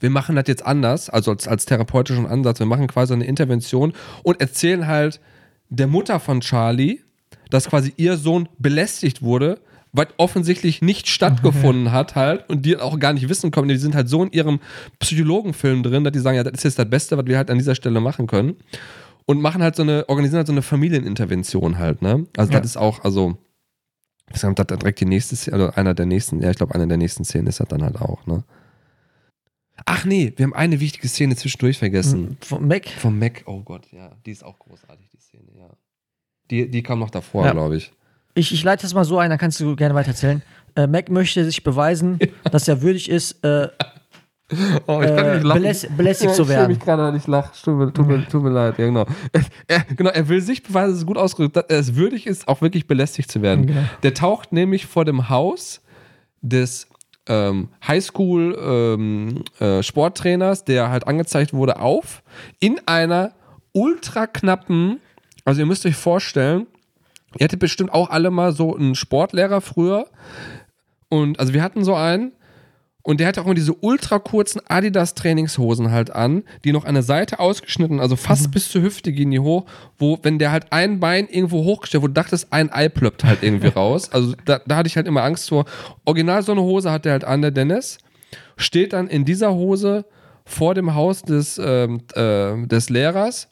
Wir 0.00 0.10
machen 0.10 0.34
das 0.34 0.44
jetzt 0.48 0.64
anders, 0.64 1.10
also 1.10 1.30
als, 1.30 1.46
als 1.46 1.66
therapeutischen 1.66 2.26
Ansatz. 2.26 2.58
Wir 2.58 2.66
machen 2.66 2.86
quasi 2.86 3.12
eine 3.12 3.26
Intervention 3.26 3.92
und 4.22 4.40
erzählen 4.40 4.86
halt 4.86 5.20
der 5.68 5.86
Mutter 5.86 6.18
von 6.20 6.40
Charlie, 6.40 7.00
dass 7.50 7.68
quasi 7.68 7.92
ihr 7.96 8.16
Sohn 8.16 8.48
belästigt 8.58 9.22
wurde, 9.22 9.60
was 9.92 10.06
offensichtlich 10.18 10.82
nicht 10.82 11.08
stattgefunden 11.08 11.92
hat 11.92 12.14
halt 12.14 12.48
und 12.48 12.64
die 12.64 12.76
auch 12.76 12.98
gar 12.98 13.12
nicht 13.12 13.28
wissen 13.28 13.50
kommen. 13.50 13.68
Die 13.68 13.76
sind 13.76 13.94
halt 13.94 14.08
so 14.08 14.22
in 14.22 14.30
ihrem 14.30 14.60
Psychologenfilm 15.00 15.82
drin, 15.82 16.04
dass 16.04 16.12
die 16.12 16.20
sagen, 16.20 16.36
ja, 16.36 16.44
das 16.44 16.54
ist 16.54 16.64
jetzt 16.64 16.78
das 16.78 16.88
Beste, 16.88 17.18
was 17.18 17.26
wir 17.26 17.36
halt 17.36 17.50
an 17.50 17.58
dieser 17.58 17.74
Stelle 17.74 18.00
machen 18.00 18.26
können. 18.26 18.56
Und 19.30 19.40
machen 19.40 19.62
halt 19.62 19.76
so 19.76 19.82
eine, 19.82 20.08
organisieren 20.08 20.38
halt 20.38 20.46
so 20.48 20.52
eine 20.52 20.62
Familienintervention 20.62 21.78
halt, 21.78 22.02
ne? 22.02 22.26
Also 22.36 22.52
Ja. 22.52 22.58
das 22.60 22.70
ist 22.70 22.76
auch, 22.76 23.04
also, 23.04 23.38
ich 24.32 24.40
sag, 24.40 24.56
das 24.56 24.66
direkt 24.66 24.98
die 25.00 25.04
nächste 25.04 25.36
Szene, 25.36 25.54
also 25.56 25.70
einer 25.74 25.94
der 25.94 26.06
nächsten, 26.06 26.42
ja, 26.42 26.50
ich 26.50 26.56
glaube, 26.56 26.74
einer 26.74 26.86
der 26.88 26.96
nächsten 26.96 27.24
Szenen 27.24 27.46
ist 27.46 27.60
das 27.60 27.68
dann 27.68 27.82
halt 27.84 28.00
auch, 28.00 28.26
ne? 28.26 28.42
Ach 29.86 30.04
nee, 30.04 30.32
wir 30.36 30.44
haben 30.44 30.54
eine 30.54 30.80
wichtige 30.80 31.06
Szene 31.08 31.36
zwischendurch 31.36 31.78
vergessen. 31.78 32.36
Von 32.40 32.66
Mac. 32.66 32.88
Vom 32.88 33.18
Mac, 33.18 33.42
oh 33.46 33.60
Gott, 33.62 33.86
ja, 33.92 34.10
die 34.26 34.32
ist 34.32 34.44
auch 34.44 34.58
großartig, 34.58 35.08
die 35.12 35.20
Szene, 35.20 35.44
ja. 35.56 35.68
Die, 36.50 36.68
die 36.68 36.82
kam 36.82 36.98
noch 36.98 37.10
davor, 37.10 37.46
Ja. 37.46 37.52
glaube 37.52 37.76
ich. 37.76 37.92
Ich, 38.34 38.52
ich 38.52 38.62
leite 38.64 38.82
das 38.82 38.94
mal 38.94 39.04
so 39.04 39.18
ein, 39.18 39.30
dann 39.30 39.38
kannst 39.38 39.58
du 39.60 39.76
gerne 39.76 39.94
weitererzählen. 39.94 40.42
Äh, 40.74 40.86
Mac 40.86 41.08
möchte 41.08 41.44
sich 41.44 41.62
beweisen, 41.62 42.18
dass 42.50 42.66
er 42.68 42.82
würdig 42.82 43.08
ist, 43.08 43.44
äh, 43.44 43.68
Oh, 44.86 45.00
äh, 45.00 45.40
beläs 45.42 45.86
belästigt 45.96 46.34
zu 46.34 46.48
werden. 46.48 46.78
gerade, 46.78 47.12
dass 47.12 47.22
ich 47.22 47.26
lache. 47.28 47.52
Tut 47.62 47.74
mir, 47.76 47.92
tut, 47.92 48.06
mir, 48.06 48.26
tut 48.26 48.42
mir 48.42 48.50
leid, 48.50 48.78
ja, 48.78 48.86
genau. 48.86 49.06
Er, 49.66 49.80
genau. 49.94 50.10
Er 50.10 50.28
will 50.28 50.40
sich 50.40 50.62
beweisen, 50.62 50.92
dass 50.92 50.98
es 51.00 51.06
gut 51.06 51.18
ausgedrückt, 51.18 51.56
dass 51.56 51.64
es 51.68 51.94
würdig 51.96 52.26
ist, 52.26 52.48
auch 52.48 52.60
wirklich 52.60 52.86
belästigt 52.86 53.30
zu 53.30 53.42
werden. 53.42 53.66
Genau. 53.66 53.82
Der 54.02 54.14
taucht 54.14 54.52
nämlich 54.52 54.86
vor 54.86 55.04
dem 55.04 55.28
Haus 55.28 55.80
des 56.42 56.88
ähm, 57.26 57.68
Highschool 57.86 58.58
ähm, 58.60 59.44
äh, 59.60 59.82
Sporttrainers, 59.82 60.64
der 60.64 60.90
halt 60.90 61.06
angezeigt 61.06 61.52
wurde, 61.52 61.78
auf, 61.78 62.22
in 62.58 62.80
einer 62.86 63.32
ultra 63.72 64.26
knappen, 64.26 65.00
also 65.44 65.60
ihr 65.60 65.66
müsst 65.66 65.86
euch 65.86 65.96
vorstellen, 65.96 66.66
ihr 67.38 67.44
hättet 67.44 67.60
bestimmt 67.60 67.92
auch 67.92 68.10
alle 68.10 68.30
mal 68.30 68.52
so 68.52 68.76
einen 68.76 68.94
Sportlehrer 68.94 69.60
früher. 69.60 70.06
Und 71.08 71.38
also 71.38 71.52
wir 71.52 71.62
hatten 71.62 71.84
so 71.84 71.94
einen, 71.94 72.32
und 73.02 73.20
der 73.20 73.28
hatte 73.28 73.40
auch 73.40 73.46
immer 73.46 73.54
diese 73.54 73.74
ultra 73.74 74.18
kurzen 74.18 74.60
Adidas 74.68 75.14
Trainingshosen 75.14 75.90
halt 75.90 76.10
an, 76.10 76.42
die 76.64 76.72
noch 76.72 76.84
an 76.84 76.94
der 76.94 77.02
Seite 77.02 77.38
ausgeschnitten, 77.38 77.98
also 77.98 78.16
fast 78.16 78.50
bis 78.50 78.68
zur 78.68 78.82
Hüfte 78.82 79.12
gehen 79.12 79.30
die 79.30 79.40
hoch, 79.40 79.64
wo, 79.98 80.18
wenn 80.22 80.38
der 80.38 80.52
halt 80.52 80.66
ein 80.70 81.00
Bein 81.00 81.28
irgendwo 81.28 81.64
hochgestellt, 81.64 82.02
wo 82.02 82.08
du 82.08 82.12
dachtest, 82.12 82.52
ein 82.52 82.70
Ei 82.72 82.88
plöppt 82.88 83.24
halt 83.24 83.42
irgendwie 83.42 83.68
raus. 83.74 84.12
Also 84.12 84.34
da, 84.44 84.60
da 84.66 84.76
hatte 84.76 84.86
ich 84.86 84.96
halt 84.96 85.06
immer 85.06 85.22
Angst 85.22 85.48
vor. 85.48 85.64
Original 86.04 86.42
so 86.42 86.52
eine 86.52 86.62
Hose 86.62 86.90
hat 86.90 87.04
der 87.04 87.12
halt 87.12 87.24
an, 87.24 87.42
der 87.42 87.50
Dennis. 87.50 87.98
Steht 88.56 88.92
dann 88.92 89.08
in 89.08 89.24
dieser 89.24 89.54
Hose 89.54 90.04
vor 90.44 90.74
dem 90.74 90.94
Haus 90.94 91.22
des, 91.22 91.58
ähm, 91.62 92.02
äh, 92.14 92.66
des 92.66 92.90
Lehrers, 92.90 93.48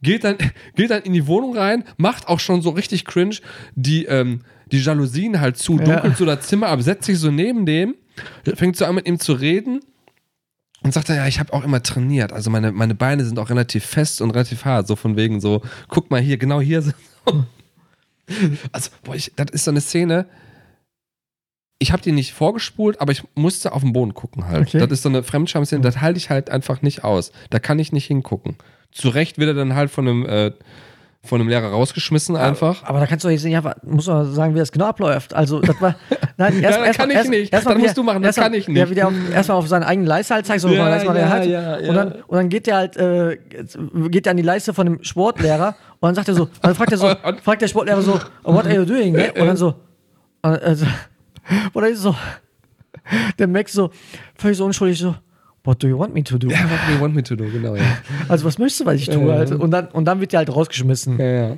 geht 0.00 0.24
dann, 0.24 0.36
geht 0.74 0.90
dann 0.90 1.02
in 1.02 1.12
die 1.12 1.26
Wohnung 1.26 1.56
rein, 1.56 1.84
macht 1.98 2.28
auch 2.28 2.40
schon 2.40 2.62
so 2.62 2.70
richtig 2.70 3.04
cringe 3.04 3.36
die, 3.74 4.06
ähm, 4.06 4.40
die 4.72 4.78
Jalousien 4.78 5.40
halt 5.40 5.58
zu, 5.58 5.78
dunkelt 5.78 6.16
so 6.16 6.24
das 6.24 6.46
Zimmer 6.46 6.68
ab, 6.68 6.80
setzt 6.82 7.04
sich 7.04 7.18
so 7.18 7.30
neben 7.30 7.66
dem, 7.66 7.94
fängt 8.54 8.76
so 8.76 8.84
an 8.84 8.94
mit 8.94 9.06
ihm 9.06 9.18
zu 9.18 9.32
reden 9.32 9.80
und 10.82 10.92
sagt 10.92 11.08
dann, 11.08 11.16
ja, 11.16 11.26
ich 11.26 11.40
habe 11.40 11.52
auch 11.52 11.64
immer 11.64 11.82
trainiert, 11.82 12.32
also 12.32 12.50
meine, 12.50 12.72
meine 12.72 12.94
Beine 12.94 13.24
sind 13.24 13.38
auch 13.38 13.50
relativ 13.50 13.84
fest 13.84 14.20
und 14.20 14.30
relativ 14.30 14.64
hart, 14.64 14.86
so 14.86 14.96
von 14.96 15.16
wegen 15.16 15.40
so, 15.40 15.62
guck 15.88 16.10
mal 16.10 16.20
hier, 16.20 16.36
genau 16.36 16.60
hier 16.60 16.82
sind 16.82 16.94
Also, 18.72 18.90
boah, 19.04 19.14
ich, 19.14 19.32
das 19.36 19.50
ist 19.52 19.64
so 19.64 19.70
eine 19.70 19.80
Szene, 19.80 20.26
ich 21.78 21.92
habe 21.92 22.02
die 22.02 22.12
nicht 22.12 22.32
vorgespult, 22.32 23.00
aber 23.00 23.12
ich 23.12 23.22
musste 23.34 23.72
auf 23.72 23.82
den 23.82 23.92
Boden 23.92 24.14
gucken 24.14 24.46
halt. 24.46 24.68
Okay. 24.68 24.78
Das 24.78 24.90
ist 24.90 25.02
so 25.02 25.08
eine 25.08 25.22
Fremdscham-Szene, 25.22 25.82
das 25.82 26.00
halte 26.00 26.18
ich 26.18 26.30
halt 26.30 26.50
einfach 26.50 26.82
nicht 26.82 27.04
aus. 27.04 27.32
Da 27.50 27.58
kann 27.58 27.78
ich 27.78 27.92
nicht 27.92 28.06
hingucken. 28.06 28.56
Zu 28.92 29.10
Recht 29.10 29.38
wird 29.38 29.48
er 29.48 29.54
dann 29.54 29.74
halt 29.74 29.90
von 29.90 30.08
einem, 30.08 30.26
äh, 30.26 30.52
von 31.24 31.40
einem 31.40 31.48
Lehrer 31.50 31.68
rausgeschmissen 31.70 32.36
einfach. 32.36 32.84
Aber 32.84 33.00
da 33.00 33.06
kannst 33.06 33.24
du 33.24 33.28
jetzt 33.28 33.44
nicht 33.44 33.56
einfach, 33.56 33.74
muss 33.82 34.06
man 34.06 34.32
sagen, 34.32 34.54
wie 34.54 34.58
das 34.60 34.70
genau 34.70 34.86
abläuft. 34.86 35.34
Also, 35.34 35.60
das 35.60 35.80
war. 35.80 35.96
Nein, 36.36 36.60
Ja, 36.60 36.70
das 36.84 36.96
kann 36.96 37.10
ich 37.10 37.28
nicht. 37.28 37.52
Das 37.52 37.64
mal 37.64 37.72
musst 37.74 37.84
wieder- 37.84 37.94
du 37.94 38.02
machen, 38.04 38.22
das 38.22 38.36
erst 38.36 38.44
kann 38.44 38.54
ich 38.54 38.68
nicht. 38.68 38.94
Ja, 38.96 39.10
erstmal 39.32 39.56
auf 39.58 39.66
seine 39.68 39.86
eigene 39.86 40.06
Leiste 40.06 40.34
halt 40.34 40.46
zeigt, 40.46 40.60
so 40.60 40.68
Ja, 40.68 40.88
ja, 41.02 41.42
ja, 41.42 41.78
ja. 41.80 41.88
Und, 41.88 41.94
dann, 41.96 42.12
und 42.12 42.36
dann 42.36 42.48
geht 42.48 42.66
der 42.66 42.76
halt, 42.76 42.96
äh, 42.96 43.38
geht 44.08 44.26
der 44.26 44.30
an 44.32 44.36
die 44.36 44.42
Leiste 44.42 44.72
von 44.74 44.86
dem 44.86 45.02
Sportlehrer 45.02 45.74
und 46.00 46.06
dann 46.08 46.14
sagt 46.14 46.28
er 46.28 46.34
so, 46.34 46.48
dann 46.62 46.74
fragt 46.74 46.92
er 46.92 46.98
so, 46.98 47.08
fragt 47.42 47.62
der 47.62 47.68
Sportlehrer 47.68 48.02
so, 48.02 48.20
what 48.44 48.66
are 48.66 48.74
you 48.74 48.84
doing? 48.84 49.12
Ne? 49.14 49.32
Und 49.32 49.46
dann 49.46 49.56
so, 49.56 49.74
äh, 50.42 50.48
also, 50.48 50.86
oder 51.74 51.88
ist 51.88 52.02
so, 52.02 52.14
der 53.38 53.48
Max 53.48 53.72
so, 53.72 53.90
völlig 54.36 54.58
so 54.58 54.64
unschuldig 54.64 54.98
so, 54.98 55.14
what 55.66 55.82
do 55.82 55.88
you 55.88 55.98
want 55.98 56.14
me 56.14 56.22
to 56.24 56.38
do? 56.38 56.48
Ja, 56.48 56.58
what 56.70 56.78
do 56.88 56.94
you 56.94 57.00
want 57.00 57.14
me 57.14 57.22
to 57.22 57.36
do, 57.36 57.44
genau, 57.44 57.74
ja. 57.76 57.82
Also, 58.28 58.44
was 58.44 58.58
möchtest 58.58 58.80
du, 58.80 58.86
was 58.86 58.94
ich 58.96 59.06
tue? 59.08 59.32
Halt? 59.32 59.50
Und, 59.52 59.70
dann, 59.70 59.88
und 59.88 60.04
dann 60.04 60.20
wird 60.20 60.32
der 60.32 60.38
halt 60.38 60.54
rausgeschmissen. 60.54 61.18
Ja, 61.18 61.26
ja. 61.26 61.56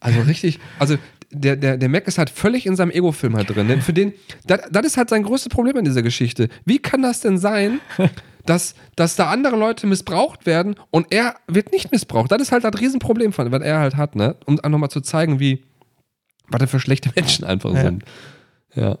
Also 0.00 0.20
richtig, 0.20 0.60
also 0.78 0.96
der, 1.32 1.56
der, 1.56 1.76
der 1.78 1.88
Mac 1.88 2.06
ist 2.06 2.18
halt 2.18 2.30
völlig 2.30 2.66
in 2.66 2.76
seinem 2.76 2.90
Ego-Film 2.90 3.34
halt 3.36 3.54
drin. 3.54 3.66
Denn 3.66 3.80
für 3.80 3.92
den, 3.92 4.12
das, 4.46 4.60
das 4.70 4.86
ist 4.86 4.96
halt 4.96 5.08
sein 5.08 5.22
größtes 5.22 5.48
Problem 5.48 5.76
in 5.76 5.84
dieser 5.84 6.02
Geschichte. 6.02 6.48
Wie 6.64 6.78
kann 6.78 7.02
das 7.02 7.20
denn 7.20 7.38
sein, 7.38 7.80
dass, 8.46 8.74
dass 8.94 9.16
da 9.16 9.30
andere 9.30 9.56
Leute 9.56 9.86
missbraucht 9.86 10.46
werden 10.46 10.76
und 10.90 11.06
er 11.10 11.34
wird 11.48 11.72
nicht 11.72 11.90
missbraucht? 11.90 12.30
Das 12.30 12.40
ist 12.42 12.52
halt 12.52 12.62
das 12.62 12.78
Riesenproblem, 12.80 13.32
von, 13.32 13.50
was 13.50 13.62
er 13.62 13.80
halt 13.80 13.96
hat, 13.96 14.14
ne? 14.16 14.36
Um 14.44 14.60
auch 14.60 14.68
nochmal 14.68 14.90
zu 14.90 15.00
zeigen, 15.00 15.40
wie, 15.40 15.64
was 16.48 16.60
das 16.60 16.70
für 16.70 16.78
schlechte 16.78 17.10
Menschen 17.16 17.44
einfach 17.44 17.72
Ja. 17.74 17.80
sind. 17.82 18.04
Ja. 18.74 18.98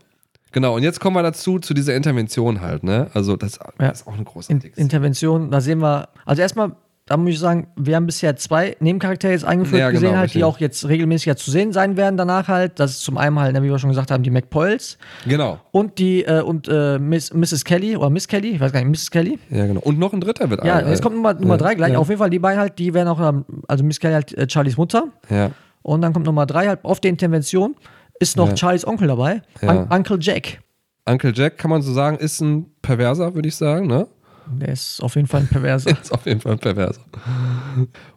Genau, 0.52 0.74
und 0.76 0.82
jetzt 0.82 1.00
kommen 1.00 1.16
wir 1.16 1.22
dazu, 1.22 1.58
zu 1.58 1.74
dieser 1.74 1.94
Intervention 1.94 2.60
halt, 2.60 2.82
ne? 2.84 3.10
Also, 3.14 3.36
das, 3.36 3.56
Ja. 3.58 3.88
das 3.88 4.00
ist 4.00 4.06
auch 4.06 4.12
eine 4.12 4.20
In, 4.20 4.24
großartige 4.24 4.72
Szene. 4.72 4.84
Intervention, 4.84 5.50
da 5.50 5.60
sehen 5.60 5.80
wir, 5.80 6.08
also 6.24 6.40
erstmal, 6.40 6.72
da 7.08 7.16
muss 7.16 7.30
ich 7.30 7.38
sagen, 7.38 7.68
wir 7.76 7.94
haben 7.94 8.06
bisher 8.06 8.34
zwei 8.36 8.76
Nebencharaktere 8.80 9.30
jetzt 9.32 9.44
eingeführt 9.44 9.78
Ja, 9.80 9.90
genau, 9.90 10.00
gesehen, 10.00 10.18
halt, 10.18 10.34
die 10.34 10.42
auch 10.42 10.58
jetzt 10.58 10.88
regelmäßig 10.88 11.26
ja 11.26 11.36
zu 11.36 11.52
sehen 11.52 11.72
sein 11.72 11.96
werden 11.96 12.16
danach 12.16 12.48
halt. 12.48 12.80
Das 12.80 12.92
ist 12.92 13.02
zum 13.02 13.16
einen 13.16 13.38
halt, 13.38 13.52
ne, 13.54 13.62
wie 13.62 13.68
wir 13.70 13.78
schon 13.78 13.90
gesagt 13.90 14.10
haben, 14.10 14.24
die 14.24 14.30
McPoyles 14.30 14.98
Genau. 15.24 15.60
und 15.70 15.98
die 15.98 16.24
äh, 16.24 16.40
und 16.42 16.66
äh, 16.68 16.98
Miss, 16.98 17.32
Mrs. 17.32 17.64
Kelly 17.64 17.96
oder 17.96 18.10
Miss 18.10 18.26
Kelly, 18.26 18.48
ich 18.50 18.60
weiß 18.60 18.72
gar 18.72 18.82
nicht, 18.82 18.88
Mrs. 18.90 19.10
Kelly. 19.12 19.38
Ja, 19.50 19.66
genau. 19.66 19.80
Und 19.82 20.00
noch 20.00 20.12
ein 20.14 20.20
dritter 20.20 20.50
wird 20.50 20.64
Ja, 20.64 20.80
äh, 20.80 20.90
jetzt 20.90 21.00
kommt 21.02 21.14
Nummer, 21.14 21.34
Nummer 21.34 21.58
drei 21.58 21.76
gleich. 21.76 21.92
Ja. 21.92 21.98
Auf 22.00 22.08
jeden 22.08 22.18
Fall 22.18 22.30
die 22.30 22.40
beiden 22.40 22.58
halt, 22.58 22.76
die 22.80 22.92
werden 22.92 23.06
auch, 23.08 23.20
ähm, 23.20 23.44
also 23.68 23.84
Miss 23.84 24.00
Kelly 24.00 24.14
halt 24.14 24.32
äh, 24.36 24.48
Charlies 24.50 24.76
Mutter. 24.76 25.04
ja. 25.30 25.50
Und 25.82 26.00
dann 26.02 26.12
kommt 26.12 26.26
Nummer 26.26 26.46
drei 26.46 26.66
halt 26.66 26.84
auf 26.84 26.98
der 26.98 27.10
Intervention 27.12 27.76
ist 28.20 28.36
noch 28.36 28.48
Ja. 28.50 28.56
Charlies 28.56 28.86
Onkel 28.86 29.08
dabei, 29.08 29.42
Ja. 29.62 29.70
Un 29.82 29.88
Uncle 29.90 30.18
Jack. 30.20 30.60
Uncle 31.04 31.32
Jack, 31.34 31.58
kann 31.58 31.70
man 31.70 31.82
so 31.82 31.92
sagen, 31.92 32.16
ist 32.18 32.40
ein 32.40 32.66
Perverser, 32.82 33.34
würde 33.34 33.48
ich 33.48 33.54
sagen, 33.56 33.86
ne? 33.86 34.08
Der 34.48 34.68
ist 34.68 35.00
auf 35.02 35.16
jeden 35.16 35.26
Fall 35.26 35.40
ein 35.40 35.48
Perverser. 35.48 35.90
Ist 36.02 36.12
auf 36.12 36.24
jeden 36.24 36.40
Fall 36.40 36.52
ein 36.52 36.58
Perverser. 36.60 37.00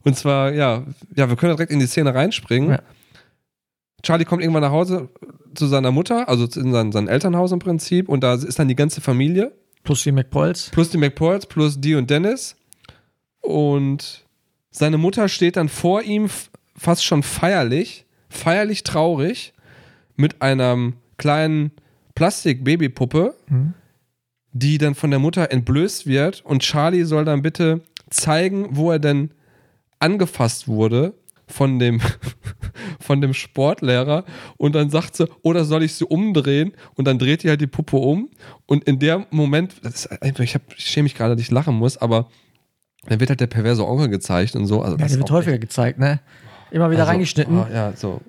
Und 0.04 0.16
zwar, 0.16 0.54
ja, 0.54 0.84
ja, 1.16 1.28
wir 1.28 1.36
können 1.36 1.56
direkt 1.56 1.72
in 1.72 1.80
die 1.80 1.88
Szene 1.88 2.14
reinspringen. 2.14 2.70
Ja. 2.70 2.80
Charlie 4.04 4.26
kommt 4.26 4.44
irgendwann 4.44 4.62
nach 4.62 4.72
Hause 4.72 5.10
zu 5.56 5.66
seiner 5.66 5.90
Mutter, 5.92 6.30
also 6.30 6.46
in 6.60 6.72
sein, 6.72 6.92
sein 6.92 7.08
Elternhaus 7.08 7.52
im 7.52 7.58
Prinzip, 7.58 8.08
und 8.10 8.22
da 8.24 8.36
ist 8.36 8.60
dann 8.60 8.68
die 8.68 8.76
ganze 8.76 9.02
Familie, 9.02 9.52
Plus 9.84 10.04
die 10.04 10.12
McPoyles. 10.12 10.70
plus 10.70 10.90
die 10.92 10.98
McPoyles, 10.98 11.48
plus 11.48 11.82
Dee 11.82 11.96
und 11.96 12.10
Dennis. 12.12 12.56
Und 13.42 14.26
seine 14.72 14.98
Mutter 14.98 15.28
steht 15.30 15.56
dann 15.58 15.70
vor 15.70 16.04
ihm 16.04 16.30
fast 16.76 17.04
schon 17.04 17.24
feierlich, 17.24 18.06
feierlich 18.30 18.84
traurig, 18.84 19.54
mit 20.19 20.41
einer 20.41 20.91
kleinen 21.17 21.71
Plastik-Babypuppe, 22.15 23.36
Mhm. 23.49 23.73
die 24.51 24.77
dann 24.77 24.95
von 24.95 25.10
der 25.10 25.19
Mutter 25.19 25.51
entblößt 25.51 26.05
wird 26.08 26.43
und 26.45 26.62
Charlie 26.62 27.03
soll 27.03 27.25
dann 27.25 27.41
bitte 27.41 27.82
zeigen, 28.10 28.67
wo 28.71 28.91
er 28.91 28.99
denn 28.99 29.32
angefasst 29.99 30.67
wurde 30.67 31.13
von 31.47 31.79
dem, 31.79 31.99
von 32.99 33.21
dem 33.21 33.34
Sportlehrer 33.34 34.25
und 34.58 34.75
dann 34.75 34.89
sagt 34.89 35.15
sie, 35.15 35.27
oder 35.41 35.63
soll 35.65 35.84
ich 35.84 35.93
sie 35.93 36.05
umdrehen? 36.05 36.73
Und 36.95 37.05
dann 37.08 37.17
dreht 37.19 37.43
die 37.43 37.49
halt 37.49 37.62
die 37.62 37.67
Puppe 37.67 37.97
um 37.97 38.29
und 38.65 38.84
in 38.86 38.99
dem 38.99 39.25
Moment, 39.32 39.75
das 39.84 40.05
ist 40.05 40.21
einfach, 40.21 40.43
ich, 40.43 40.55
hab, 40.55 40.62
ich 40.75 40.86
schäme 40.86 41.03
mich 41.03 41.15
gerade, 41.15 41.36
dass 41.36 41.41
ich 41.41 41.51
lachen 41.51 41.75
muss, 41.75 41.97
aber 41.97 42.27
dann 43.08 43.19
wird 43.19 43.29
halt 43.29 43.39
der 43.39 43.47
perverse 43.47 43.86
Onkel 43.88 44.10
gezeigt 44.10 44.55
und 44.55 44.65
so. 44.65 44.82
Also 44.82 44.97
Ja, 44.97 45.08
der 45.08 45.17
wird 45.17 45.32
häufiger 45.32 45.58
gezeigt, 45.58 45.99
ne? 45.99 46.19
Immer 46.71 46.91
wieder 46.91 47.01
also, 47.01 47.12
reingeschnitten. 47.12 47.58
Oh, 47.58 47.67
ja, 47.73 47.93
so, 47.95 48.21
oh. 48.25 48.29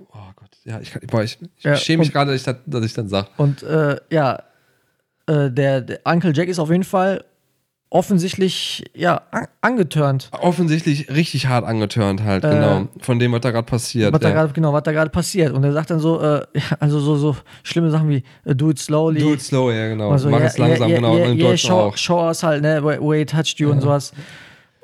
Ja, 0.65 0.81
ich, 0.81 0.91
kann- 0.91 1.03
boah, 1.07 1.23
ich, 1.23 1.39
ich 1.57 1.65
Ja, 1.65 1.77
schäme 1.77 2.01
mich 2.01 2.13
gerade, 2.13 2.31
dass 2.33 2.41
ich 2.41 2.45
das, 2.45 2.57
dass 2.67 2.85
ich 2.85 2.93
das 2.93 3.09
sage. 3.09 3.29
Und 3.37 3.63
äh, 3.63 3.97
ja, 4.11 4.43
äh, 5.27 5.51
der, 5.51 5.81
der 5.81 6.01
Uncle 6.05 6.33
Jack 6.35 6.49
ist 6.49 6.59
auf 6.59 6.71
jeden 6.71 6.85
Fall 6.85 7.25
offensichtlich 7.93 8.85
ja 8.95 9.23
an 9.33 9.47
angeturnt. 9.63 10.31
Offensichtlich 10.33 11.11
richtig 11.11 11.47
hart 11.49 11.65
angeturnt 11.65 12.23
halt, 12.23 12.45
Äh, 12.45 12.51
genau. 12.51 12.89
Von 13.01 13.19
dem, 13.19 13.33
was 13.33 13.41
da 13.41 13.51
gerade 13.51 13.67
passiert. 13.67 14.13
Was 14.13 14.21
da 14.21 14.29
ja. 14.29 14.35
gerade 14.35 14.53
genau, 14.53 14.73
was 14.73 14.85
da 14.85 14.93
gerade 14.93 15.11
passiert. 15.11 15.53
Und 15.53 15.65
er 15.65 15.73
sagt 15.73 15.91
dann 15.91 15.99
so, 15.99 16.21
äh, 16.21 16.43
ja, 16.55 16.63
also 16.79 17.01
so, 17.01 17.17
so 17.17 17.37
schlimme 17.65 17.91
Sachen 17.91 18.09
wie 18.09 18.23
äh, 18.45 18.55
do 18.55 18.71
it 18.71 18.79
slowly. 18.79 19.21
Do 19.21 19.33
it 19.35 19.43
slow, 19.43 19.73
ja, 19.73 19.89
genau. 19.89 20.11
Also, 20.11 20.31
Mach 20.31 20.41
es 20.41 20.57
langsam, 20.57 20.89
genau. 20.89 21.17
Yeah, 21.17 21.31
und 21.31 21.39
yeah, 21.39 21.57
show, 21.57 21.75
auch. 21.75 21.97
show 21.97 22.21
us 22.29 22.43
halt, 22.43 22.63
ne, 22.63 22.83
where 22.83 23.19
he 23.19 23.25
touched 23.25 23.59
you 23.59 23.71
und 23.71 23.81
sowas. 23.81 24.13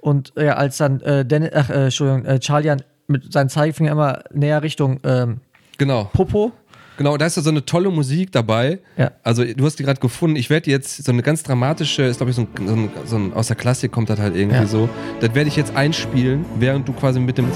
Und 0.00 0.32
ja, 0.36 0.54
als 0.54 0.76
dann 0.78 1.00
äh, 1.00 1.24
Dennis, 1.24 1.50
ach, 1.54 1.70
äh, 1.70 1.84
Entschuldigung, 1.84 2.24
äh, 2.24 2.38
Charlie 2.40 2.66
dann 2.68 2.82
mit 3.08 3.32
seinem 3.32 3.48
Zeigefinger 3.48 3.92
immer 3.92 4.24
näher 4.32 4.62
Richtung 4.62 4.98
ähm, 5.04 5.40
Genau. 5.78 6.10
Popo. 6.12 6.52
Genau, 6.98 7.18
da 7.18 7.26
ist 7.26 7.36
ja 7.36 7.42
so 7.42 7.50
eine 7.50 7.62
tolle 7.62 7.90
Musik 7.90 8.32
dabei. 8.32 8.78
Ja. 8.96 9.10
Also, 9.22 9.44
du 9.44 9.66
hast 9.66 9.78
die 9.78 9.82
gerade 9.82 10.00
gefunden. 10.00 10.34
Ich 10.36 10.48
werde 10.48 10.70
jetzt 10.70 11.04
so 11.04 11.12
eine 11.12 11.22
ganz 11.22 11.42
dramatische, 11.42 12.04
ist 12.04 12.16
glaube 12.16 12.30
ich 12.30 12.36
so 12.36 12.42
ein, 12.42 12.66
so 12.66 12.72
ein, 12.74 12.90
so 13.04 13.16
ein, 13.16 13.32
aus 13.34 13.48
der 13.48 13.56
Klassik 13.56 13.92
kommt 13.92 14.08
das 14.08 14.18
halt 14.18 14.34
irgendwie 14.34 14.56
Ja. 14.60 14.66
so. 14.66 14.88
Das 15.20 15.34
werde 15.34 15.48
ich 15.48 15.56
jetzt 15.56 15.76
einspielen, 15.76 16.46
während 16.58 16.88
du 16.88 16.94
quasi 16.94 17.20
mit 17.20 17.36
dem, 17.36 17.48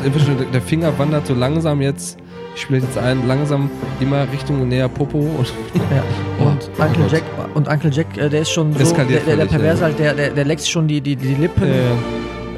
der 0.53 0.61
Finger 0.61 0.99
wandert 0.99 1.27
so 1.27 1.33
langsam 1.33 1.81
jetzt, 1.81 2.19
ich 2.55 2.61
spiele 2.61 2.81
jetzt 2.81 2.99
ein, 2.99 3.27
langsam 3.27 3.71
immer 3.99 4.31
Richtung 4.31 4.69
näher 4.69 4.91
Popo 4.91 5.19
und 5.19 5.47
Ja. 5.75 6.05
Und 6.47 6.71
Oh, 6.79 6.83
Uncle 6.83 7.03
Gott. 7.05 7.13
Jack, 7.13 7.23
und 7.55 7.67
Uncle 7.69 7.91
Jack, 7.91 8.17
äh, 8.19 8.29
der 8.29 8.43
ist 8.43 8.51
schon 8.51 8.73
so, 8.75 8.95
der, 8.95 9.05
der, 9.21 9.37
der 9.37 9.45
Perverse 9.47 9.83
halt, 9.85 9.99
der, 9.99 10.13
der, 10.15 10.31
der 10.31 10.45
leckt 10.45 10.67
schon 10.67 10.87
die, 10.87 11.01
die, 11.01 11.17
die 11.17 11.35
Lippen. 11.35 11.65
äh, 11.65 11.93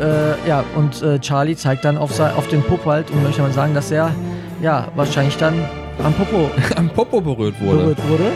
Äh, 0.00 0.34
ja, 0.48 0.64
und 0.74 1.00
äh, 1.02 1.20
Charlie 1.20 1.54
zeigt 1.54 1.84
dann 1.84 1.96
auf, 1.96 2.18
auf 2.18 2.48
den 2.48 2.62
Popo 2.62 2.90
halt 2.90 3.10
und 3.12 3.22
möchte 3.22 3.40
mal 3.42 3.52
sagen, 3.52 3.72
dass 3.74 3.90
er 3.92 4.10
ja 4.62 4.88
wahrscheinlich 4.96 5.36
dann 5.36 5.54
am 6.02 6.14
Popo 6.14 6.50
am 6.76 6.88
Popo 6.88 7.20
berührt 7.20 7.60
wurde. 7.60 7.78
berührt 7.78 8.08
wurde. 8.08 8.32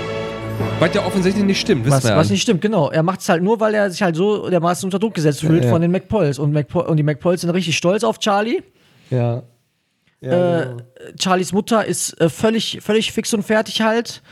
Was 0.80 0.94
ja 0.94 1.04
offensichtlich 1.06 1.44
nicht 1.44 1.60
stimmt, 1.60 1.84
wissen 1.84 1.96
Was, 1.96 2.04
wir 2.04 2.10
ja. 2.12 2.16
was 2.16 2.30
nicht 2.30 2.40
stimmt, 2.42 2.60
genau. 2.62 2.90
Er 2.90 3.02
macht 3.02 3.20
es 3.20 3.28
halt 3.28 3.42
nur, 3.42 3.60
weil 3.60 3.74
er 3.74 3.90
sich 3.90 4.02
halt 4.02 4.16
so 4.16 4.48
dermaßen 4.48 4.86
unter 4.86 4.98
Druck 4.98 5.12
gesetzt 5.14 5.40
fühlt 5.40 5.64
Ja. 5.64 5.70
von 5.70 5.82
den 5.82 5.90
McPoyles. 5.90 6.38
Und, 6.38 6.52
McPo 6.52 6.80
und 6.80 6.96
die 6.96 7.02
McPoyles 7.02 7.42
sind 7.42 7.50
richtig 7.50 7.76
stolz 7.76 8.02
auf 8.04 8.18
Charlie. 8.18 8.62
Ja. 9.10 9.42
Äh, 10.22 10.66
Charlies 11.20 11.52
Mutter 11.52 11.84
ist 11.84 12.18
äh, 12.20 12.28
völlig, 12.30 12.78
völlig 12.82 13.12
fix 13.12 13.32
und 13.34 13.42
fertig 13.42 13.82
halt. 13.82 14.22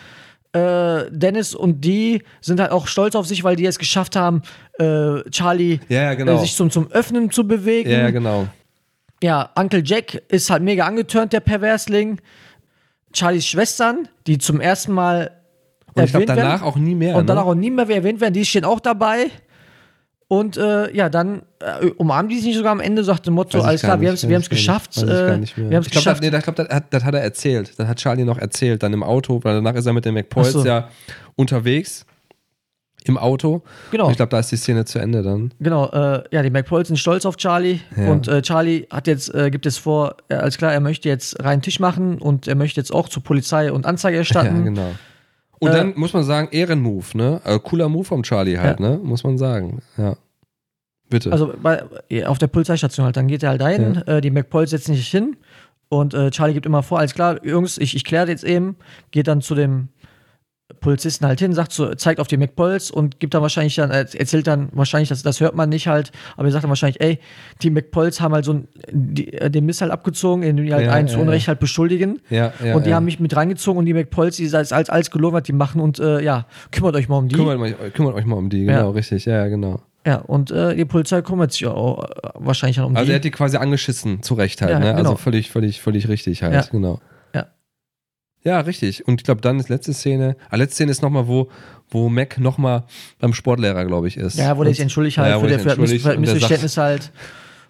Äh, 0.52 1.10
Dennis 1.10 1.54
und 1.54 1.84
die 1.84 2.22
sind 2.40 2.58
halt 2.58 2.70
auch 2.70 2.86
stolz 2.86 3.14
auf 3.16 3.26
sich, 3.26 3.44
weil 3.44 3.56
die 3.56 3.66
es 3.66 3.78
geschafft 3.78 4.16
haben, 4.16 4.42
äh, 4.78 5.22
Charlie 5.30 5.80
Ja, 5.88 6.02
ja, 6.04 6.14
genau. 6.14 6.36
äh, 6.36 6.38
sich 6.38 6.54
zum, 6.56 6.70
zum 6.70 6.90
Öffnen 6.90 7.30
zu 7.30 7.46
bewegen. 7.46 7.90
ja, 7.90 7.98
ja, 7.98 8.10
genau. 8.10 8.46
Ja, 9.22 9.50
Uncle 9.56 9.82
Jack 9.84 10.22
ist 10.28 10.50
halt 10.50 10.62
mega 10.62 10.86
angeturnt, 10.86 11.32
der 11.32 11.40
Perversling. 11.40 12.20
Charlies 13.14 13.46
Schwestern, 13.46 14.08
die 14.26 14.38
zum 14.38 14.60
ersten 14.60 14.92
Mal 14.92 15.30
Und 15.94 16.04
ich 16.04 16.10
glaube, 16.10 16.26
danach 16.26 16.44
werden. 16.44 16.62
auch 16.62 16.76
nie 16.76 16.94
mehr. 16.94 17.16
Und 17.16 17.28
ne? 17.28 17.42
auch 17.42 17.54
nie 17.54 17.70
mehr 17.70 17.88
erwähnt 17.88 18.20
werden, 18.20 18.34
die 18.34 18.44
stehen 18.44 18.64
auch 18.64 18.80
dabei. 18.80 19.30
Und 20.26 20.56
äh, 20.56 20.92
ja, 20.94 21.08
dann 21.08 21.42
äh, 21.60 21.86
umarmen 21.96 22.28
die 22.28 22.36
sich 22.36 22.46
nicht 22.46 22.56
sogar 22.56 22.72
am 22.72 22.80
Ende, 22.80 23.04
sagt 23.04 23.26
dem 23.26 23.34
Motto, 23.34 23.60
alles 23.60 23.82
klar, 23.82 24.00
wir 24.00 24.08
haben 24.08 24.32
es 24.32 24.48
geschafft. 24.48 24.96
nicht, 24.96 25.08
äh, 25.08 25.36
nicht 25.36 25.56
mehr. 25.56 25.70
wir 25.70 25.76
haben 25.76 25.82
es 25.82 25.86
ich 25.86 25.92
glaube, 25.92 26.04
das, 26.04 26.20
geschafft. 26.20 26.22
nee, 26.22 26.30
glaub, 26.30 26.56
das, 26.56 26.68
hat, 26.68 26.84
das 26.90 27.04
hat 27.04 27.14
er 27.14 27.20
erzählt. 27.20 27.78
Das 27.78 27.86
hat 27.86 27.98
Charlie 27.98 28.24
noch 28.24 28.38
erzählt, 28.38 28.82
dann 28.82 28.92
im 28.92 29.02
Auto, 29.02 29.40
weil 29.44 29.54
danach 29.54 29.74
ist 29.74 29.86
er 29.86 29.92
mit 29.92 30.04
den 30.04 30.14
McPoys 30.14 30.52
so. 30.52 30.64
ja 30.64 30.88
unterwegs 31.36 32.04
im 33.06 33.18
Auto. 33.18 33.62
Genau. 33.90 34.06
Und 34.06 34.12
ich 34.12 34.16
glaube, 34.16 34.30
da 34.30 34.38
ist 34.40 34.50
die 34.50 34.56
Szene 34.56 34.84
zu 34.86 34.98
Ende 34.98 35.22
dann. 35.22 35.52
Genau, 35.60 35.88
äh, 35.90 36.24
ja, 36.30 36.42
die 36.42 36.50
McPoyles 36.50 36.88
sind 36.88 36.96
stolz 36.96 37.26
auf 37.26 37.36
Charlie 37.36 37.80
Ja. 37.96 38.10
und 38.10 38.28
äh, 38.28 38.40
Charlie 38.42 38.86
hat 38.90 39.06
jetzt, 39.06 39.34
äh, 39.34 39.50
gibt 39.50 39.66
es 39.66 39.76
vor, 39.78 40.16
äh, 40.28 40.34
alles 40.36 40.56
klar, 40.56 40.72
er 40.72 40.80
möchte 40.80 41.08
jetzt 41.08 41.42
reinen 41.44 41.60
Tisch 41.62 41.80
machen 41.80 42.18
und 42.18 42.48
er 42.48 42.54
möchte 42.54 42.80
jetzt 42.80 42.92
auch 42.92 43.08
zur 43.08 43.22
Polizei 43.22 43.70
und 43.70 43.84
Anzeige 43.86 44.16
erstatten. 44.24 44.56
Ja, 44.58 44.62
genau. 44.62 44.90
Und 45.60 45.70
Äh, 45.70 45.74
dann 45.74 45.92
muss 45.96 46.12
man 46.12 46.24
sagen, 46.24 46.48
Ehrenmove, 46.50 47.14
ne? 47.16 47.40
Äh, 47.44 47.58
cooler 47.62 47.88
Move 47.88 48.04
vom 48.04 48.22
Charlie 48.22 48.58
halt, 48.58 48.80
Ja. 48.80 48.88
ne? 48.90 49.00
Muss 49.02 49.22
man 49.22 49.38
sagen. 49.38 49.80
Ja. 49.98 50.16
Bitte. 51.10 51.30
Also 51.30 51.52
bei, 51.62 51.84
ja, 52.08 52.28
auf 52.28 52.38
der 52.38 52.46
Polizeistation 52.48 53.04
halt, 53.04 53.16
dann 53.16 53.28
geht 53.28 53.42
er 53.42 53.50
halt 53.50 53.60
dahin, 53.60 53.96
äh, 54.06 54.20
die 54.22 54.30
McPoyles 54.30 54.70
setzen 54.70 54.94
sich 54.94 55.08
hin 55.08 55.36
und 55.90 56.12
Charlie 56.32 56.54
gibt 56.54 56.66
immer 56.66 56.82
vor, 56.82 56.98
alles 56.98 57.14
klar, 57.14 57.44
Jungs, 57.44 57.78
ich, 57.78 57.94
ich 57.94 58.02
kläre 58.04 58.28
jetzt 58.28 58.42
eben, 58.42 58.76
geht 59.12 59.28
dann 59.28 59.42
zu 59.42 59.54
dem 59.54 59.88
Polizisten 60.80 61.26
halt 61.26 61.40
hin, 61.40 61.52
sagt 61.52 61.72
so, 61.72 61.94
zeigt 61.94 62.20
auf 62.20 62.26
die 62.26 62.38
McPoyles 62.38 62.90
und 62.90 63.20
gibt 63.20 63.34
dann 63.34 63.42
wahrscheinlich 63.42 63.74
dann, 63.74 63.90
äh, 63.90 64.06
erzählt 64.16 64.46
dann 64.46 64.70
wahrscheinlich, 64.72 65.10
das, 65.10 65.22
das 65.22 65.40
hört 65.40 65.54
man 65.54 65.68
nicht 65.68 65.88
halt, 65.88 66.10
aber 66.36 66.48
er 66.48 66.52
sagt 66.52 66.64
dann 66.64 66.70
wahrscheinlich, 66.70 67.00
ey, 67.02 67.18
die 67.62 67.68
McPoyles 67.68 68.20
haben 68.22 68.32
halt 68.32 68.46
so 68.46 68.54
ein, 68.54 68.68
die, 68.90 69.32
äh, 69.34 69.50
den 69.50 69.66
Miss 69.66 69.82
halt 69.82 69.92
abgezogen, 69.92 70.42
indem 70.42 70.64
die 70.64 70.72
halt 70.72 70.86
Ja, 70.86 70.92
einen 70.92 71.08
ja, 71.08 71.14
zu 71.14 71.20
Unrecht 71.20 71.48
halt 71.48 71.60
beschuldigen. 71.60 72.20
ja, 72.30 72.52
ja, 72.64 72.74
und 72.74 72.86
die 72.86 72.90
ja. 72.90 72.96
haben 72.96 73.04
mich 73.04 73.20
mit 73.20 73.36
reingezogen 73.36 73.78
und 73.78 73.84
die 73.84 73.92
McPoyles, 73.92 74.36
die 74.36 74.50
als, 74.54 74.72
als 74.72 74.88
alles 74.88 75.10
gelogen 75.10 75.36
hat, 75.36 75.48
die 75.48 75.52
machen 75.52 75.82
und 75.82 75.98
äh, 75.98 76.22
ja, 76.22 76.46
kümmert 76.70 76.96
euch 76.96 77.08
mal 77.10 77.18
um 77.18 77.28
die. 77.28 77.34
Kümmert, 77.36 77.58
euch, 77.60 77.92
kümmert 77.92 78.14
euch 78.14 78.24
mal 78.24 78.36
um 78.36 78.48
die, 78.48 78.64
genau, 78.64 78.90
richtig. 78.90 79.26
Ja, 79.26 79.34
ja, 79.44 79.48
genau. 79.48 79.80
Ja, 80.06 80.16
und 80.16 80.50
äh, 80.50 80.74
die 80.76 80.84
Polizei 80.86 81.20
kümmert 81.22 81.52
sich 81.52 81.66
auch 81.66 82.04
äh, 82.04 82.08
wahrscheinlich 82.34 82.78
um 82.80 82.94
Also 82.96 83.06
die. 83.06 83.12
er 83.12 83.16
hat 83.16 83.24
die 83.24 83.30
quasi 83.30 83.56
angeschissen, 83.58 84.22
zu 84.22 84.34
Recht 84.34 84.60
halt, 84.62 84.70
Ja, 84.72 84.78
ne? 84.78 84.86
genau. 84.94 84.98
Also 85.10 85.16
völlig, 85.16 85.50
völlig, 85.50 85.80
völlig 85.82 86.08
richtig 86.08 86.42
halt, 86.42 86.54
Ja. 86.54 86.62
genau. 86.70 87.00
Ja. 88.44 88.52
Ja, 88.52 88.60
richtig. 88.60 89.06
Und 89.08 89.20
ich 89.20 89.24
glaube, 89.24 89.40
dann 89.40 89.58
ist 89.58 89.68
letzte 89.68 89.92
Szene, 89.94 90.36
ah, 90.50 90.56
letzte 90.56 90.74
Szene 90.76 90.90
ist 90.90 91.02
nochmal, 91.02 91.26
wo, 91.26 91.48
wo 91.90 92.08
Mac 92.10 92.38
nochmal 92.38 92.84
beim 93.18 93.32
Sportlehrer, 93.32 93.84
glaube 93.86 94.06
ich, 94.08 94.16
ist. 94.18 94.38
Ja, 94.38 94.56
wo 94.58 94.64
der 94.64 94.72
sich 94.72 94.80
entschuldigt 94.80 95.16
halt 95.18 95.30
Ja, 95.30 95.40
für, 95.40 95.46
der 95.48 95.58
für, 95.60 95.70
entschuldigt 95.70 96.04
der 96.04 96.18
Missverständnis 96.18 96.76
halt. 96.76 97.10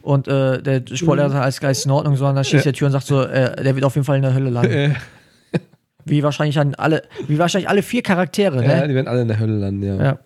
Und 0.02 0.28
äh, 0.28 0.60
der 0.62 0.82
Sportlehrer 0.94 1.30
sagt, 1.30 1.42
alles 1.42 1.60
Geist 1.60 1.84
in 1.86 1.92
Ordnung, 1.92 2.16
sondern 2.16 2.36
dann 2.36 2.44
schließt 2.44 2.64
Ja. 2.64 2.72
der 2.72 2.78
Tür 2.78 2.86
und 2.86 2.92
sagt 2.92 3.06
so, 3.06 3.22
äh, 3.22 3.62
der 3.62 3.74
wird 3.76 3.84
auf 3.84 3.94
jeden 3.94 4.04
Fall 4.04 4.16
in 4.16 4.22
der 4.22 4.34
Hölle 4.34 4.50
landen. 4.50 4.96
Wie 6.04 6.22
wahrscheinlich 6.22 6.58
an 6.58 6.74
alle, 6.74 7.02
wie 7.28 7.38
wahrscheinlich 7.38 7.68
alle 7.70 7.82
vier 7.82 8.02
Charaktere, 8.02 8.62
ja, 8.62 8.80
ne? 8.80 8.88
die 8.88 8.94
werden 8.94 9.08
alle 9.08 9.22
in 9.22 9.28
der 9.28 9.38
Hölle 9.38 9.56
landen, 9.56 9.82
ja. 9.82 10.02
Ja. 10.02 10.18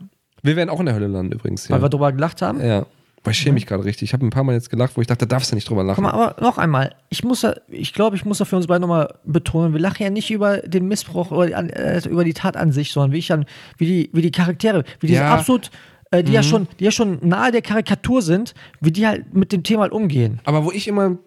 Wir 0.42 0.56
werden 0.56 0.70
auch 0.70 0.80
in 0.80 0.86
der 0.86 0.94
Hölle 0.96 1.06
landen 1.06 1.32
übrigens. 1.32 1.68
Ja. 1.68 1.74
weil 1.76 1.82
wir 1.82 1.88
drüber 1.88 2.10
gelacht 2.12 2.42
haben. 2.42 2.60
ja. 2.64 2.84
Weil 3.24 3.32
ich 3.32 3.38
schäme 3.38 3.54
mich 3.54 3.66
gerade 3.66 3.84
richtig. 3.84 4.08
Ich 4.08 4.12
habe 4.12 4.24
ein 4.24 4.30
paar 4.30 4.44
Mal 4.44 4.52
jetzt 4.54 4.70
gelacht, 4.70 4.96
wo 4.96 5.00
ich 5.00 5.06
dachte, 5.06 5.26
da 5.26 5.36
darfst 5.36 5.50
du 5.50 5.54
nicht 5.54 5.68
drüber 5.68 5.82
lachen. 5.84 6.04
Guck 6.04 6.12
mal, 6.12 6.22
aber 6.22 6.40
noch 6.42 6.58
einmal, 6.58 6.94
ich 7.08 7.24
muss 7.24 7.40
da, 7.40 7.54
ich 7.68 7.92
glaube, 7.92 8.16
ich 8.16 8.24
muss 8.24 8.38
da 8.38 8.44
für 8.44 8.56
uns 8.56 8.66
beide 8.66 8.80
nochmal 8.80 9.14
betonen, 9.24 9.72
wir 9.72 9.80
lachen 9.80 10.02
ja 10.02 10.10
nicht 10.10 10.30
über 10.30 10.58
den 10.58 10.86
Missbrauch 10.88 11.30
oder 11.30 11.48
äh, 11.76 12.00
über 12.08 12.24
die 12.24 12.34
Tat 12.34 12.56
an 12.56 12.72
sich, 12.72 12.92
sondern 12.92 13.12
wie 13.12 13.18
ich 13.18 13.26
dann, 13.26 13.44
wie 13.76 13.86
die, 13.86 14.10
wie 14.12 14.22
die 14.22 14.30
Charaktere, 14.30 14.84
wie 15.00 15.08
diese 15.08 15.20
Ja. 15.20 15.34
absolut, 15.34 15.70
äh, 16.10 16.22
die 16.22 16.32
ja 16.32 16.42
schon, 16.42 16.68
die 16.78 16.84
ja 16.84 16.90
schon 16.90 17.18
nahe 17.22 17.52
der 17.52 17.62
Karikatur 17.62 18.22
sind, 18.22 18.54
wie 18.80 18.92
die 18.92 19.06
halt 19.06 19.34
mit 19.34 19.52
dem 19.52 19.62
Thema 19.62 19.82
halt 19.82 19.92
umgehen. 19.92 20.40
Aber 20.44 20.64
wo 20.64 20.70
ich 20.72 20.88
immer 20.88 21.18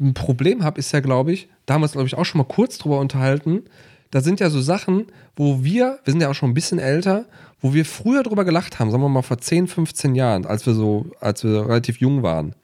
ein 0.00 0.14
Problem 0.14 0.62
habe, 0.62 0.78
ist 0.78 0.92
ja, 0.92 1.00
glaube 1.00 1.32
ich, 1.32 1.48
da 1.66 1.74
haben 1.74 1.80
wir 1.82 1.84
uns, 1.84 1.92
glaube 1.92 2.06
ich, 2.06 2.16
auch 2.16 2.24
schon 2.24 2.38
mal 2.38 2.44
kurz 2.44 2.78
drüber 2.78 3.00
unterhalten. 3.00 3.64
Da 4.10 4.20
sind 4.22 4.40
ja 4.40 4.48
so 4.48 4.60
Sachen, 4.60 5.06
wo 5.36 5.62
wir, 5.62 5.98
wir 6.04 6.12
sind 6.12 6.22
ja 6.22 6.30
auch 6.30 6.34
schon 6.34 6.50
ein 6.50 6.54
bisschen 6.54 6.78
älter, 6.78 7.26
wo 7.60 7.74
wir 7.74 7.84
früher 7.84 8.22
drüber 8.22 8.44
gelacht 8.44 8.78
haben, 8.78 8.90
sagen 8.90 9.02
wir 9.02 9.08
mal 9.08 9.22
vor 9.22 9.38
10, 9.38 9.66
15 9.66 10.14
Jahren, 10.14 10.46
als 10.46 10.66
wir 10.66 10.74
so, 10.74 11.06
als 11.20 11.42
wir 11.44 11.66
relativ 11.66 11.98
jung 12.00 12.22
waren. 12.22 12.54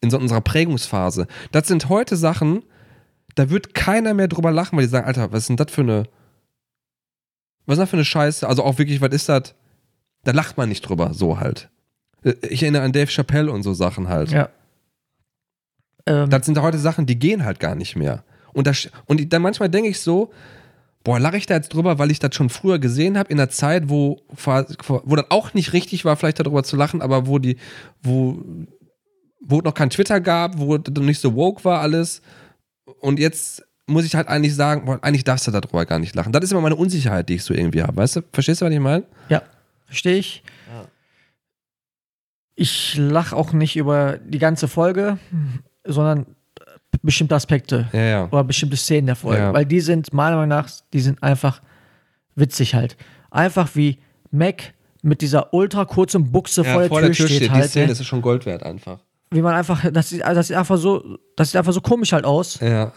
In 0.00 0.10
so 0.10 0.18
unserer 0.18 0.40
Prägungsphase. 0.40 1.26
Das 1.52 1.68
sind 1.68 1.88
heute 1.88 2.16
Sachen, 2.16 2.62
da 3.34 3.50
wird 3.50 3.74
keiner 3.74 4.14
mehr 4.14 4.28
drüber 4.28 4.50
lachen, 4.50 4.76
weil 4.76 4.84
die 4.84 4.90
sagen, 4.90 5.06
Alter, 5.06 5.30
was 5.30 5.40
ist 5.40 5.48
denn 5.50 5.56
das 5.56 5.70
für 5.70 5.82
eine, 5.82 6.04
was 7.66 7.74
ist 7.74 7.80
das 7.80 7.90
für 7.90 7.96
eine 7.96 8.04
Scheiße? 8.04 8.48
Also 8.48 8.64
auch 8.64 8.78
wirklich, 8.78 9.00
was 9.00 9.10
ist 9.12 9.28
das? 9.28 9.54
Da 10.24 10.32
lacht 10.32 10.56
man 10.56 10.68
nicht 10.68 10.82
drüber, 10.82 11.14
so 11.14 11.38
halt. 11.38 11.68
Äh, 12.24 12.34
Ich 12.48 12.62
erinnere 12.62 12.82
an 12.82 12.92
Dave 12.92 13.10
Chappelle 13.10 13.52
und 13.52 13.62
so 13.62 13.74
Sachen 13.74 14.08
halt. 14.08 14.30
Ja. 14.30 14.48
Ähm, 16.06 16.30
Das 16.30 16.46
sind 16.46 16.60
heute 16.60 16.78
Sachen, 16.78 17.06
die 17.06 17.18
gehen 17.18 17.44
halt 17.44 17.60
gar 17.60 17.74
nicht 17.74 17.94
mehr. 17.96 18.24
Und, 18.52 18.66
das, 18.66 18.88
und 19.06 19.32
dann 19.32 19.42
manchmal 19.42 19.68
denke 19.68 19.90
ich 19.90 20.00
so, 20.00 20.32
boah, 21.04 21.18
lache 21.18 21.36
ich 21.36 21.46
da 21.46 21.54
jetzt 21.54 21.72
drüber, 21.72 21.98
weil 21.98 22.10
ich 22.10 22.18
das 22.18 22.34
schon 22.34 22.50
früher 22.50 22.78
gesehen 22.78 23.16
habe, 23.16 23.30
in 23.30 23.38
einer 23.38 23.48
Zeit, 23.48 23.88
wo, 23.88 24.20
wo 24.28 25.16
das 25.16 25.30
auch 25.30 25.54
nicht 25.54 25.72
richtig 25.72 26.04
war, 26.04 26.16
vielleicht 26.16 26.40
darüber 26.40 26.62
zu 26.62 26.76
lachen, 26.76 27.02
aber 27.02 27.26
wo 27.26 27.38
die, 27.38 27.56
wo, 28.02 28.42
wo 29.40 29.58
es 29.58 29.64
noch 29.64 29.74
kein 29.74 29.90
Twitter 29.90 30.20
gab, 30.20 30.58
wo 30.58 30.76
das 30.78 30.94
noch 30.94 31.02
nicht 31.02 31.20
so 31.20 31.34
woke 31.34 31.64
war 31.64 31.80
alles. 31.80 32.20
Und 33.00 33.18
jetzt 33.18 33.64
muss 33.86 34.04
ich 34.04 34.14
halt 34.14 34.28
eigentlich 34.28 34.54
sagen, 34.54 34.84
boah, 34.84 34.98
eigentlich 35.02 35.24
darfst 35.24 35.46
du 35.46 35.50
darüber 35.50 35.84
gar 35.86 35.98
nicht 35.98 36.14
lachen. 36.14 36.32
Das 36.32 36.44
ist 36.44 36.52
immer 36.52 36.60
meine 36.60 36.76
Unsicherheit, 36.76 37.28
die 37.28 37.36
ich 37.36 37.44
so 37.44 37.54
irgendwie 37.54 37.82
habe. 37.82 37.96
Weißt 37.96 38.16
du? 38.16 38.22
Verstehst 38.32 38.60
du, 38.60 38.66
was 38.66 38.72
ich 38.72 38.80
meine? 38.80 39.04
Ja, 39.28 39.42
verstehe 39.86 40.16
ich. 40.16 40.42
Ich 42.54 42.94
lache 42.96 43.34
auch 43.34 43.54
nicht 43.54 43.76
über 43.76 44.18
die 44.18 44.38
ganze 44.38 44.68
Folge, 44.68 45.18
sondern 45.82 46.26
bestimmte 47.02 47.34
Aspekte 47.34 47.88
Ja, 47.92 48.00
ja. 48.00 48.28
oder 48.30 48.44
bestimmte 48.44 48.76
Szenen 48.76 49.06
der 49.06 49.16
Folge. 49.16 49.42
Ja. 49.42 49.52
Weil 49.52 49.66
die 49.66 49.80
sind, 49.80 50.12
meiner 50.12 50.36
Meinung 50.36 50.50
nach, 50.50 50.68
die 50.92 51.00
sind 51.00 51.22
einfach 51.22 51.60
witzig 52.34 52.74
halt. 52.74 52.96
Einfach 53.30 53.74
wie 53.74 53.98
Mac 54.30 54.74
mit 55.02 55.22
dieser 55.22 55.54
ultra 55.54 55.84
kurzen 55.84 56.30
Buchse 56.30 56.64
vor, 56.64 57.00
der, 57.00 57.12
Tür 57.12 57.26
steht, 57.26 57.42
Die 57.42 57.50
halt. 57.50 57.70
Szene 57.70 57.86
ne? 57.86 57.92
ist 57.92 58.04
schon 58.04 58.22
Gold 58.22 58.46
wert 58.46 58.62
einfach. 58.62 58.98
Wie 59.30 59.42
man 59.42 59.54
einfach, 59.54 59.84
das 59.92 60.10
sieht, 60.10 60.22
das 60.22 60.48
sieht 60.48 60.56
einfach 60.56 60.76
so, 60.76 61.18
das 61.36 61.50
sieht 61.50 61.58
einfach 61.58 61.72
so 61.72 61.80
komisch 61.80 62.12
halt 62.12 62.24
aus. 62.24 62.58
Ja. 62.60 62.92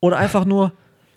Oder 0.00 0.18
einfach 0.18 0.44
nur, 0.44 0.72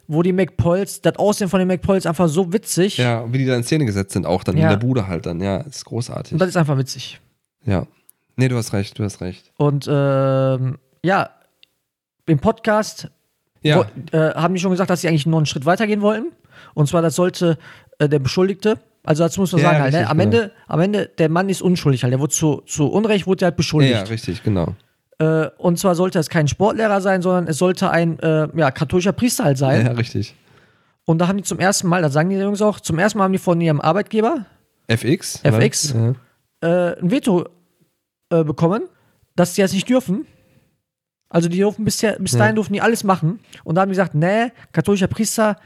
wo 0.07 0.21
die 0.21 0.33
McPols, 0.33 1.01
das 1.01 1.15
Aussehen 1.17 1.49
von 1.49 1.59
den 1.59 1.67
McPols 1.67 2.05
einfach 2.05 2.27
so 2.27 2.53
witzig. 2.53 2.97
Ja, 2.97 3.31
wie 3.31 3.39
die 3.39 3.45
da 3.45 3.55
in 3.55 3.63
Szene 3.63 3.85
gesetzt 3.85 4.13
sind, 4.13 4.25
auch 4.25 4.43
dann 4.43 4.57
in 4.57 4.67
der 4.67 4.77
Bude 4.77 5.07
halt 5.07 5.25
dann. 5.25 5.41
Ja, 5.41 5.57
ist 5.57 5.85
großartig. 5.85 6.33
Und 6.33 6.39
das 6.39 6.49
ist 6.49 6.57
einfach 6.57 6.77
witzig. 6.77 7.19
Ja. 7.65 7.87
Nee, 8.35 8.47
du 8.47 8.55
hast 8.57 8.73
recht, 8.73 8.97
du 8.97 9.03
hast 9.03 9.21
recht. 9.21 9.51
Und 9.57 9.87
ähm, 9.89 10.77
ja, 11.03 11.29
im 12.25 12.39
Podcast 12.39 13.09
Ja. 13.63 13.77
wo, 14.11 14.17
äh, 14.17 14.33
haben 14.33 14.53
die 14.53 14.59
schon 14.59 14.71
gesagt, 14.71 14.89
dass 14.89 15.01
sie 15.01 15.07
eigentlich 15.07 15.25
nur 15.25 15.37
einen 15.39 15.45
Schritt 15.45 15.65
weitergehen 15.65 16.01
wollten. 16.01 16.27
Und 16.73 16.87
zwar, 16.87 17.01
das 17.01 17.15
sollte 17.15 17.57
äh, 17.99 18.07
der 18.09 18.19
Beschuldigte, 18.19 18.79
also 19.03 19.23
dazu 19.23 19.41
muss 19.41 19.51
man 19.51 19.61
Ja, 19.61 19.69
sagen, 19.69 19.81
halt, 19.83 19.93
ne? 19.93 19.99
richtig, 19.99 20.11
am, 20.11 20.17
genau. 20.17 20.29
Ende, 20.37 20.51
am 20.67 20.79
Ende, 20.79 21.05
der 21.17 21.29
Mann 21.29 21.49
ist 21.49 21.61
unschuldig 21.61 22.03
halt. 22.03 22.11
Der 22.13 22.19
wurde 22.19 22.33
zu, 22.33 22.61
zu 22.67 22.87
Unrecht, 22.91 23.25
wurde 23.27 23.45
halt 23.45 23.53
ja, 23.53 23.57
beschuldigt. 23.57 23.93
ja, 23.93 24.01
richtig, 24.03 24.43
genau. 24.43 24.75
Äh, 25.19 25.47
und 25.57 25.77
zwar 25.79 25.95
sollte 25.95 26.19
es 26.19 26.29
kein 26.29 26.47
Sportlehrer 26.47 27.01
sein, 27.01 27.21
sondern 27.21 27.47
es 27.47 27.57
sollte 27.57 27.89
ein 27.91 28.17
äh, 28.19 28.47
ja, 28.55 28.71
katholischer 28.71 29.11
Priester 29.11 29.43
halt 29.43 29.57
sein. 29.57 29.85
Ja, 29.85 29.91
richtig. 29.93 30.35
Und 31.05 31.17
da 31.19 31.27
haben 31.27 31.37
die 31.37 31.43
zum 31.43 31.59
ersten 31.59 31.87
Mal, 31.87 32.01
das 32.03 32.13
sagen 32.13 32.29
die 32.29 32.35
Jungs 32.37 32.61
auch, 32.61 32.79
zum 32.79 32.99
ersten 32.99 33.17
Mal 33.17 33.25
haben 33.25 33.31
die 33.33 33.39
von 33.39 33.59
ihrem 33.59 33.81
Arbeitgeber 33.81 34.45
FX? 34.87 35.39
FX? 35.43 35.93
Ne? 35.95 36.15
äh, 36.61 36.99
ein 37.01 37.09
Veto 37.11 37.45
äh, 38.29 38.43
bekommen, 38.43 38.83
dass 39.35 39.53
die 39.55 39.61
das 39.61 39.73
nicht 39.73 39.89
dürfen. 39.89 40.25
Also 41.31 41.49
die 41.49 41.59
durften 41.59 41.83
bisher, 41.85 42.17
bis 42.19 42.33
dahin 42.33 42.51
Ja. 42.51 42.55
durften 42.55 42.73
die 42.73 42.81
alles 42.81 43.03
machen. 43.03 43.39
Und 43.63 43.75
da 43.75 43.81
haben 43.81 43.89
die 43.89 43.93
gesagt, 43.93 44.13
nee, 44.13 44.51
katholischer 44.73 45.07
Priester, 45.07 45.57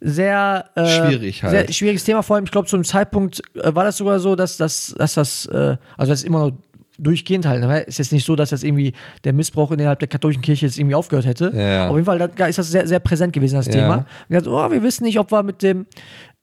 sehr 0.00 0.64
äh, 0.74 0.86
Schwierig 0.86 1.42
halt. 1.42 1.52
Sehr 1.52 1.72
schwieriges 1.72 2.04
Thema, 2.04 2.22
vor 2.22 2.36
allem, 2.36 2.46
ich 2.46 2.50
glaube, 2.50 2.66
zu 2.66 2.76
einem 2.76 2.84
Zeitpunkt 2.84 3.42
äh, 3.54 3.74
war 3.74 3.84
das 3.84 3.98
sogar 3.98 4.18
so, 4.18 4.34
dass, 4.34 4.56
dass, 4.56 4.94
dass 4.96 5.14
das, 5.14 5.46
äh, 5.46 5.76
also 5.98 6.10
das 6.12 6.20
ist 6.20 6.24
immer 6.24 6.48
noch 6.48 6.52
durchgehend 6.98 7.44
halt. 7.46 7.60
Ne? 7.62 7.80
Ist 7.80 7.98
jetzt 7.98 8.12
nicht 8.12 8.24
so, 8.24 8.34
dass 8.34 8.50
jetzt 8.50 8.64
irgendwie 8.64 8.94
der 9.24 9.32
Missbrauch 9.34 9.70
innerhalb 9.72 9.98
der 9.98 10.08
katholischen 10.08 10.42
Kirche 10.42 10.66
jetzt 10.66 10.78
irgendwie 10.78 10.94
aufgehört 10.94 11.26
hätte. 11.26 11.52
Ja. 11.54 11.88
Auf 11.88 11.96
jeden 11.96 12.06
Fall 12.06 12.18
da 12.18 12.46
ist 12.46 12.58
das 12.58 12.70
sehr, 12.70 12.86
sehr 12.86 13.00
präsent 13.00 13.32
gewesen, 13.34 13.56
das 13.56 13.66
Ja. 13.66 13.72
Thema. 13.72 14.06
Und 14.28 14.36
hat, 14.36 14.46
oh, 14.46 14.70
wir 14.70 14.82
wissen 14.82 15.04
nicht, 15.04 15.18
ob 15.18 15.30
wir 15.32 15.42
mit 15.42 15.62
dem, 15.62 15.86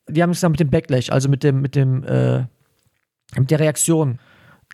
die 0.07 0.21
haben 0.21 0.29
es 0.31 0.37
gesagt, 0.37 0.51
mit 0.51 0.59
dem 0.59 0.69
Backlash, 0.69 1.09
also 1.09 1.27
mit 1.27 1.43
dem, 1.43 1.61
mit 1.61 1.75
dem, 1.75 2.03
äh, 2.03 2.43
mit 3.37 3.49
der 3.51 3.59
Reaktion 3.59 4.19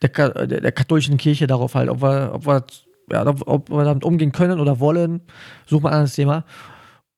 der, 0.02 0.10
der, 0.46 0.60
der 0.62 0.72
katholischen 0.74 1.18
Kirche 1.18 1.48
darauf 1.48 1.76
halt, 1.76 1.90
ob 1.90 2.02
wir, 2.02 2.32
ob 2.34 2.46
wir, 2.46 2.66
ja, 3.12 3.26
ob, 3.26 3.70
wir 3.70 3.84
damit 3.84 4.04
umgehen 4.04 4.32
können 4.32 4.60
oder 4.60 4.80
wollen, 4.80 5.22
sucht 5.66 5.84
man 5.84 5.92
ein 5.92 5.98
anderes 5.98 6.16
Thema. 6.16 6.46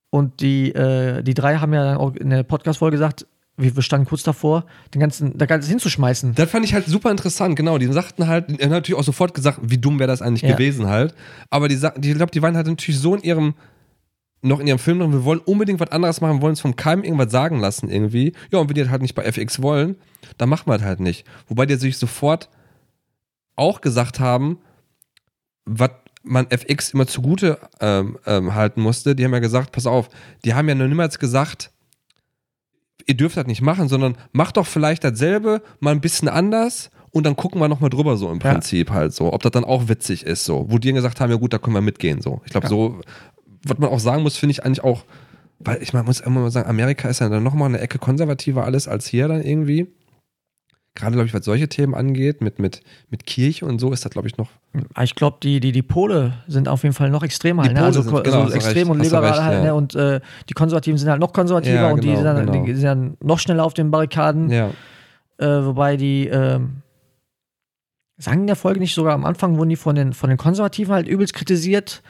Und 0.10 0.40
die, 0.42 0.74
äh, 0.74 1.24
die 1.24 1.34
drei 1.34 1.58
haben 1.58 1.74
ja 1.74 1.84
dann 1.84 1.98
auch 1.98 2.16
in 2.16 2.30
der 2.30 2.44
Podcast-Folge 2.44 2.96
gesagt, 2.96 3.28
wir, 3.58 3.76
wir 3.76 3.84
standen 3.84 4.08
kurz 4.08 4.24
davor, 4.24 4.66
den 4.94 5.00
ganzen, 5.00 5.38
da 5.38 5.46
Ganze 5.46 5.70
hinzuschmeißen. 5.70 6.36
Das 6.36 6.50
fand 6.50 6.66
ich 6.66 6.74
halt 6.74 6.86
super 6.86 7.12
interessant, 7.12 7.56
genau. 7.56 7.78
Die 7.78 7.86
sagten 7.88 8.28
halt, 8.28 8.50
die 8.50 8.64
haben 8.64 8.72
natürlich 8.72 9.00
auch 9.00 9.06
sofort 9.06 9.34
gesagt, 9.34 9.60
wie 9.62 9.78
dumm 9.78 10.00
wäre 10.00 10.08
das 10.08 10.22
eigentlich 10.22 10.42
Ja. 10.42 10.54
gewesen 10.56 10.88
halt. 10.88 11.16
Aber 11.50 11.68
die, 11.68 11.80
die 11.98 12.12
ich 12.12 12.16
glaube, 12.16 12.32
die 12.32 12.42
waren 12.42 12.56
halt 12.56 12.68
natürlich 12.68 13.00
so 13.00 13.16
in 13.16 13.22
ihrem, 13.22 13.54
noch 14.42 14.60
in 14.60 14.68
ihrem 14.68 14.80
Film 14.80 15.00
drin, 15.00 15.12
wir 15.12 15.24
wollen 15.24 15.40
unbedingt 15.40 15.80
was 15.80 15.92
anderes 15.92 16.22
machen, 16.22 16.38
wir 16.38 16.42
wollen 16.42 16.52
uns 16.52 16.62
vom 16.62 16.76
Keim 16.76 17.04
irgendwas 17.04 17.32
sagen 17.32 17.60
lassen 17.60 17.90
irgendwie. 17.90 18.34
Ja, 18.52 18.60
und 18.60 18.68
wenn 18.70 18.76
die 18.76 18.82
das 18.82 18.90
halt 18.92 19.02
nicht 19.02 19.16
bei 19.16 19.24
FX 19.24 19.62
wollen, 19.62 19.96
dann 20.38 20.50
machen 20.50 20.68
wir 20.68 20.78
das 20.78 20.86
halt 20.86 21.00
nicht. 21.00 21.26
Wobei 21.48 21.66
die 21.66 21.76
sich 21.76 21.98
sofort 21.98 22.50
auch 23.56 23.80
gesagt 23.82 24.20
haben, 24.20 24.60
was 25.66 25.92
man 26.24 26.48
FX 26.50 26.92
immer 26.94 27.06
zugute 27.06 27.60
ähm, 27.80 28.18
ähm, 28.26 28.56
halten 28.56 28.82
musste, 28.82 29.16
die 29.16 29.24
haben 29.26 29.34
ja 29.34 29.40
gesagt, 29.40 29.72
pass 29.72 29.86
auf, 29.86 30.10
die 30.44 30.54
haben 30.56 30.68
ja 30.68 30.74
noch 30.76 30.88
niemals 30.88 31.20
gesagt, 31.20 31.72
ihr 33.06 33.16
dürft 33.16 33.38
das 33.38 33.46
nicht 33.46 33.62
machen, 33.62 33.88
sondern 33.88 34.18
macht 34.32 34.58
doch 34.58 34.66
vielleicht 34.66 35.04
dasselbe, 35.04 35.62
mal 35.80 35.92
ein 35.92 36.02
bisschen 36.02 36.28
anders 36.28 36.90
und 37.12 37.26
dann 37.26 37.36
gucken 37.36 37.62
wir 37.62 37.68
nochmal 37.68 37.90
drüber 37.92 38.18
so 38.18 38.32
im 38.32 38.40
Ja. 38.40 38.54
Prinzip 38.54 38.90
halt 38.90 39.14
so, 39.14 39.32
ob 39.34 39.44
das 39.44 39.52
dann 39.52 39.64
auch 39.64 39.88
witzig 39.88 40.26
ist 40.26 40.46
so. 40.46 40.66
Wo 40.70 40.80
die 40.80 40.88
dann 40.88 40.96
gesagt 40.96 41.22
haben, 41.22 41.30
ja 41.30 41.38
gut, 41.38 41.54
da 41.54 41.60
können 41.60 41.76
wir 41.76 41.82
mitgehen 41.82 42.22
so. 42.22 42.42
Ich 42.46 42.52
glaube 42.52 42.66
Ja. 42.66 42.70
so, 42.70 43.00
was 43.64 43.78
man 43.78 43.90
auch 43.90 44.00
sagen 44.00 44.24
muss, 44.24 44.38
finde 44.38 44.52
ich 44.52 44.66
eigentlich 44.66 44.84
auch, 44.84 45.06
weil 45.60 45.82
ich 45.82 45.94
man 45.94 46.06
muss 46.06 46.20
immer 46.20 46.42
mal 46.42 46.52
sagen, 46.52 46.68
Amerika 46.68 47.08
ist 47.08 47.20
ja 47.20 47.30
dann 47.30 47.44
nochmal 47.44 47.70
eine 47.70 47.80
Ecke 47.80 48.00
konservativer 48.00 48.64
alles 48.66 48.88
als 48.88 49.06
hier 49.06 49.28
dann 49.28 49.44
irgendwie. 49.44 49.88
Gerade, 50.96 51.12
glaube 51.14 51.28
ich, 51.28 51.34
was 51.34 51.44
solche 51.44 51.68
Themen 51.68 51.94
angeht, 51.94 52.40
mit, 52.42 52.58
mit, 52.58 52.82
mit 53.10 53.26
Kirche 53.26 53.66
und 53.66 53.80
so, 53.80 53.92
ist 53.92 54.06
das, 54.06 54.12
glaube 54.12 54.28
ich, 54.30 54.38
noch. 54.38 54.50
Ah, 54.94 55.04
Ich 55.04 55.14
glaube, 55.16 55.38
die, 55.44 55.60
die, 55.60 55.72
die 55.74 55.82
Pole 55.82 56.34
sind 56.48 56.68
auf 56.70 56.84
jeden 56.84 56.96
Fall 56.96 57.10
noch 57.10 57.22
extremer. 57.22 57.64
Die 57.64 57.70
Halt, 57.70 57.76
ne? 57.76 57.82
Pole 57.82 57.88
Also, 57.88 58.02
sind- 58.02 58.24
genau, 58.24 58.42
also 58.44 58.54
extrem 58.56 58.76
recht, 58.88 58.90
und 58.92 59.00
liberal 59.02 59.30
recht, 59.32 59.42
halt. 59.42 59.58
ja. 59.58 59.64
Ne? 59.66 59.76
Und 59.76 59.94
äh, 59.96 60.22
die 60.50 60.54
Konservativen 60.54 60.98
sind 60.98 61.10
halt 61.10 61.20
noch 61.20 61.34
konservativer 61.34 61.76
Ja, 61.76 61.92
und 61.92 62.02
die, 62.04 62.08
genau, 62.08 62.16
sind 62.22 62.26
dann, 62.26 62.46
genau. 62.46 62.66
die 62.66 62.74
sind 62.76 62.86
dann 62.86 63.18
noch 63.22 63.40
schneller 63.40 63.66
auf 63.66 63.74
den 63.74 63.92
Barrikaden. 63.92 64.50
Ja. 64.50 64.70
Äh, 65.38 65.66
wobei 65.66 65.98
die, 65.98 66.28
ähm, 66.28 66.78
sagen 68.18 68.42
in 68.42 68.48
der 68.48 68.56
Folge 68.56 68.80
nicht 68.80 68.94
sogar 68.96 69.14
am 69.14 69.26
Anfang, 69.26 69.58
wurden 69.58 69.70
die 69.70 69.76
von 69.76 69.96
den, 69.96 70.14
von 70.14 70.30
den 70.30 70.38
Konservativen 70.38 70.94
halt 70.94 71.08
übelst 71.08 71.34
kritisiert. 71.34 72.02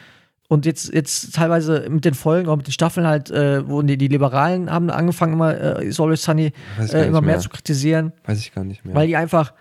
Und 0.47 0.65
jetzt, 0.67 0.93
jetzt 0.93 1.34
teilweise 1.36 1.88
mit 1.89 2.05
den 2.05 2.13
Folgen, 2.13 2.49
auch 2.49 2.55
mit 2.55 2.67
den 2.67 2.71
Staffeln 2.71 3.08
halt, 3.08 3.31
äh, 3.31 3.67
wurden 3.67 3.88
die, 3.88 3.97
die 3.97 4.08
Liberalen 4.08 4.69
haben 4.71 4.91
angefangen, 4.91 5.34
immer 5.34 5.60
äh, 5.60 5.91
Always 5.97 6.21
Sunny 6.23 6.51
äh, 6.79 7.08
immer 7.08 7.21
mehr 7.21 7.34
mehr. 7.34 7.39
zu 7.39 7.49
kritisieren, 7.49 8.13
Weiß 8.25 8.39
ich 8.39 8.53
gar 8.53 8.63
nicht 8.63 8.85
mehr. 8.85 8.93
weil 8.93 9.08
die 9.08 9.15
einfach, 9.15 9.54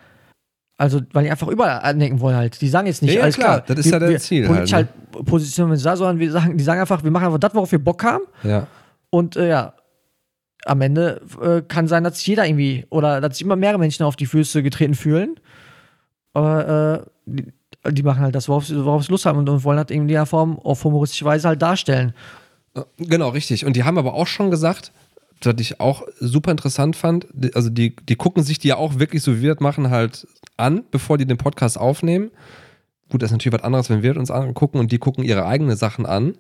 also 0.77 1.01
weil 1.15 1.25
die 1.25 1.31
einfach 1.31 1.49
überall 1.49 1.81
andenken 1.81 2.21
wollen 2.21 2.37
halt. 2.37 2.61
Die 2.61 2.69
sagen 2.69 2.87
jetzt 2.87 3.01
nicht, 3.01 3.15
Ja, 3.15 3.23
alles 3.23 3.37
klar, 3.37 3.63
klar, 3.63 3.77
das 3.77 3.87
ist 3.87 3.93
ja 3.93 3.99
das 3.99 4.11
wir 4.11 4.19
Ziel 4.19 4.47
Politisch 4.47 4.73
halt, 4.75 4.89
halt, 5.15 5.25
positionieren 5.27 5.71
wir 5.83 5.97
sondern 5.97 6.19
wir 6.19 6.31
sagen, 6.31 6.59
die 6.59 6.65
sagen 6.65 6.81
einfach, 6.81 7.03
wir 7.03 7.11
machen 7.11 7.27
einfach 7.27 7.39
das, 7.39 7.55
worauf 7.55 7.73
wir 7.73 7.83
Bock 7.83 8.05
haben. 8.05 8.25
ja. 8.43 8.67
Und 9.09 9.37
äh, 9.37 9.49
ja, 9.49 9.75
am 10.67 10.81
Ende 10.81 11.21
äh, 11.41 11.63
kann 11.63 11.87
sein, 11.89 12.05
dass 12.05 12.25
jeder 12.27 12.45
irgendwie 12.47 12.85
oder 12.91 13.21
dass 13.21 13.39
sich 13.39 13.47
immer 13.47 13.55
mehrere 13.57 13.79
Menschen 13.79 14.05
auf 14.05 14.17
die 14.17 14.27
Füße 14.27 14.63
getreten 14.63 14.95
fühlen. 14.95 15.37
Aber 16.33 17.07
äh, 17.27 17.43
die, 17.89 17.95
die 17.95 18.03
machen 18.03 18.21
halt 18.23 18.35
das, 18.35 18.49
worauf, 18.49 18.67
sie- 18.67 18.85
worauf 18.85 19.05
sie 19.05 19.11
Lust 19.13 19.27
haben 19.27 19.39
und, 19.39 19.49
und 19.49 19.65
wollen 19.65 19.79
halt 19.79 19.91
in 19.91 20.09
der 20.09 20.27
Form 20.27 20.59
auf 20.59 20.85
humoristische 20.85 21.25
Weise 21.25 21.49
halt 21.49 21.63
darstellen. 21.63 22.15
Genau, 22.99 23.29
richtig. 23.29 23.65
Und 23.65 23.77
die 23.77 23.85
haben 23.85 23.99
aber 23.99 24.15
auch 24.15 24.27
schon 24.27 24.51
gesagt, 24.51 24.93
was 25.43 25.55
ich 25.59 25.79
auch 25.81 26.03
super 26.21 26.51
interessant 26.51 26.97
fand, 26.97 27.27
die- 27.33 27.55
also 27.55 27.71
die, 27.71 27.95
die 27.97 28.17
gucken 28.17 28.43
sich 28.43 28.59
die 28.59 28.69
ja 28.69 28.77
auch 28.77 28.99
wirklich, 28.99 29.23
so 29.23 29.37
wie 29.37 29.43
wir 29.43 29.55
das 29.55 29.61
machen, 29.61 29.91
halt 29.91 30.27
an, 30.57 30.85
bevor 30.91 31.19
die 31.19 31.27
den 31.27 31.37
Podcast 31.39 31.79
aufnehmen. 31.79 32.31
Gut, 33.11 33.23
das 33.23 33.29
ist 33.31 33.33
natürlich 33.33 33.57
was 33.59 33.65
anderes, 33.65 33.91
wenn 33.91 34.03
wir 34.03 34.17
uns 34.17 34.31
angucken 34.31 34.79
und 34.79 34.91
die 34.91 34.99
gucken 34.99 35.23
ihre 35.25 35.45
eigenen 35.47 35.77
Sachen 35.77 36.07
an. 36.07 36.37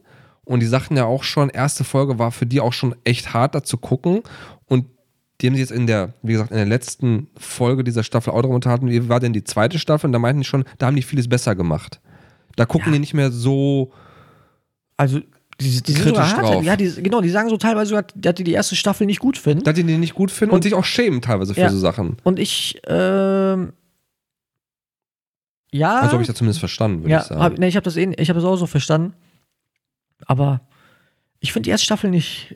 Und 0.46 0.60
die 0.60 0.66
sagten 0.66 0.96
ja 0.96 1.04
auch 1.04 1.22
schon, 1.22 1.48
erste 1.50 1.84
Folge 1.84 2.18
war 2.18 2.30
für 2.32 2.46
die 2.46 2.60
auch 2.60 2.72
schon 2.72 2.94
echt 3.04 3.32
hart, 3.34 3.54
da 3.54 3.62
zu 3.62 3.76
gucken. 3.78 4.22
Und 4.66 4.86
die 5.40 5.46
haben 5.48 5.54
sich 5.54 5.60
jetzt 5.62 5.72
in 5.72 5.86
der, 5.86 6.14
wie 6.22 6.32
gesagt, 6.32 6.50
in 6.52 6.56
der 6.56 6.66
letzten 6.66 7.28
Folge 7.36 7.82
dieser 7.84 8.04
Staffel 8.04 8.30
auch 8.30 8.40
darüber 8.40 8.54
unterhalten, 8.54 8.88
wie 8.88 9.08
war 9.08 9.20
denn 9.20 9.32
die 9.32 9.44
zweite 9.44 9.78
Staffel? 9.78 10.06
Und 10.06 10.12
da 10.12 10.18
meinten 10.18 10.40
die 10.42 10.46
schon, 10.46 10.64
da 10.78 10.86
haben 10.86 10.96
die 10.96 11.02
vieles 11.02 11.28
besser 11.28 11.54
gemacht. 11.56 12.00
Da 12.56 12.66
gucken 12.66 12.88
Ja. 12.88 12.92
die 12.94 12.98
nicht 13.00 13.14
mehr 13.14 13.32
so. 13.32 13.92
Also, 14.96 15.18
die, 15.60 15.82
die 15.82 15.92
sind 15.92 16.08
sogar 16.08 16.30
hart. 16.30 16.42
drauf. 16.44 16.64
Ja, 16.64 16.76
die, 16.76 16.88
genau, 17.02 17.20
die 17.20 17.30
sagen 17.30 17.48
so 17.48 17.56
teilweise 17.56 17.88
sogar, 17.90 18.04
dass 18.14 18.34
die 18.36 18.44
die 18.44 18.52
erste 18.52 18.76
Staffel 18.76 19.06
nicht 19.06 19.18
gut 19.20 19.36
finden. 19.38 19.64
dass 19.64 19.74
die 19.74 19.82
die 19.84 19.98
nicht 19.98 20.14
gut 20.14 20.30
finden 20.30 20.52
und, 20.52 20.56
Und- 20.58 20.62
sich 20.62 20.74
auch 20.74 20.84
schämen 20.84 21.20
teilweise 21.20 21.54
für 21.54 21.60
Ja. 21.62 21.70
so 21.70 21.78
Sachen. 21.78 22.16
Und 22.22 22.38
ich, 22.38 22.80
ähm, 22.86 23.72
ja. 25.72 26.00
Also 26.00 26.12
habe 26.12 26.22
ich 26.22 26.28
das 26.28 26.36
zumindest 26.36 26.60
verstanden, 26.60 27.00
würde 27.02 27.10
ja, 27.10 27.20
ich 27.20 27.24
sagen. 27.26 27.40
hab, 27.42 27.58
nee, 27.58 27.66
ich 27.68 27.76
habe 27.76 27.84
das, 27.84 27.96
eh- 27.96 28.12
ich 28.16 28.28
hab 28.28 28.36
das 28.36 28.44
auch 28.44 28.56
so 28.56 28.66
verstanden. 28.66 29.14
Aber 30.26 30.60
ich 31.40 31.52
finde 31.52 31.64
die 31.64 31.70
erste 31.70 31.84
Staffel 31.86 32.10
nicht. 32.10 32.54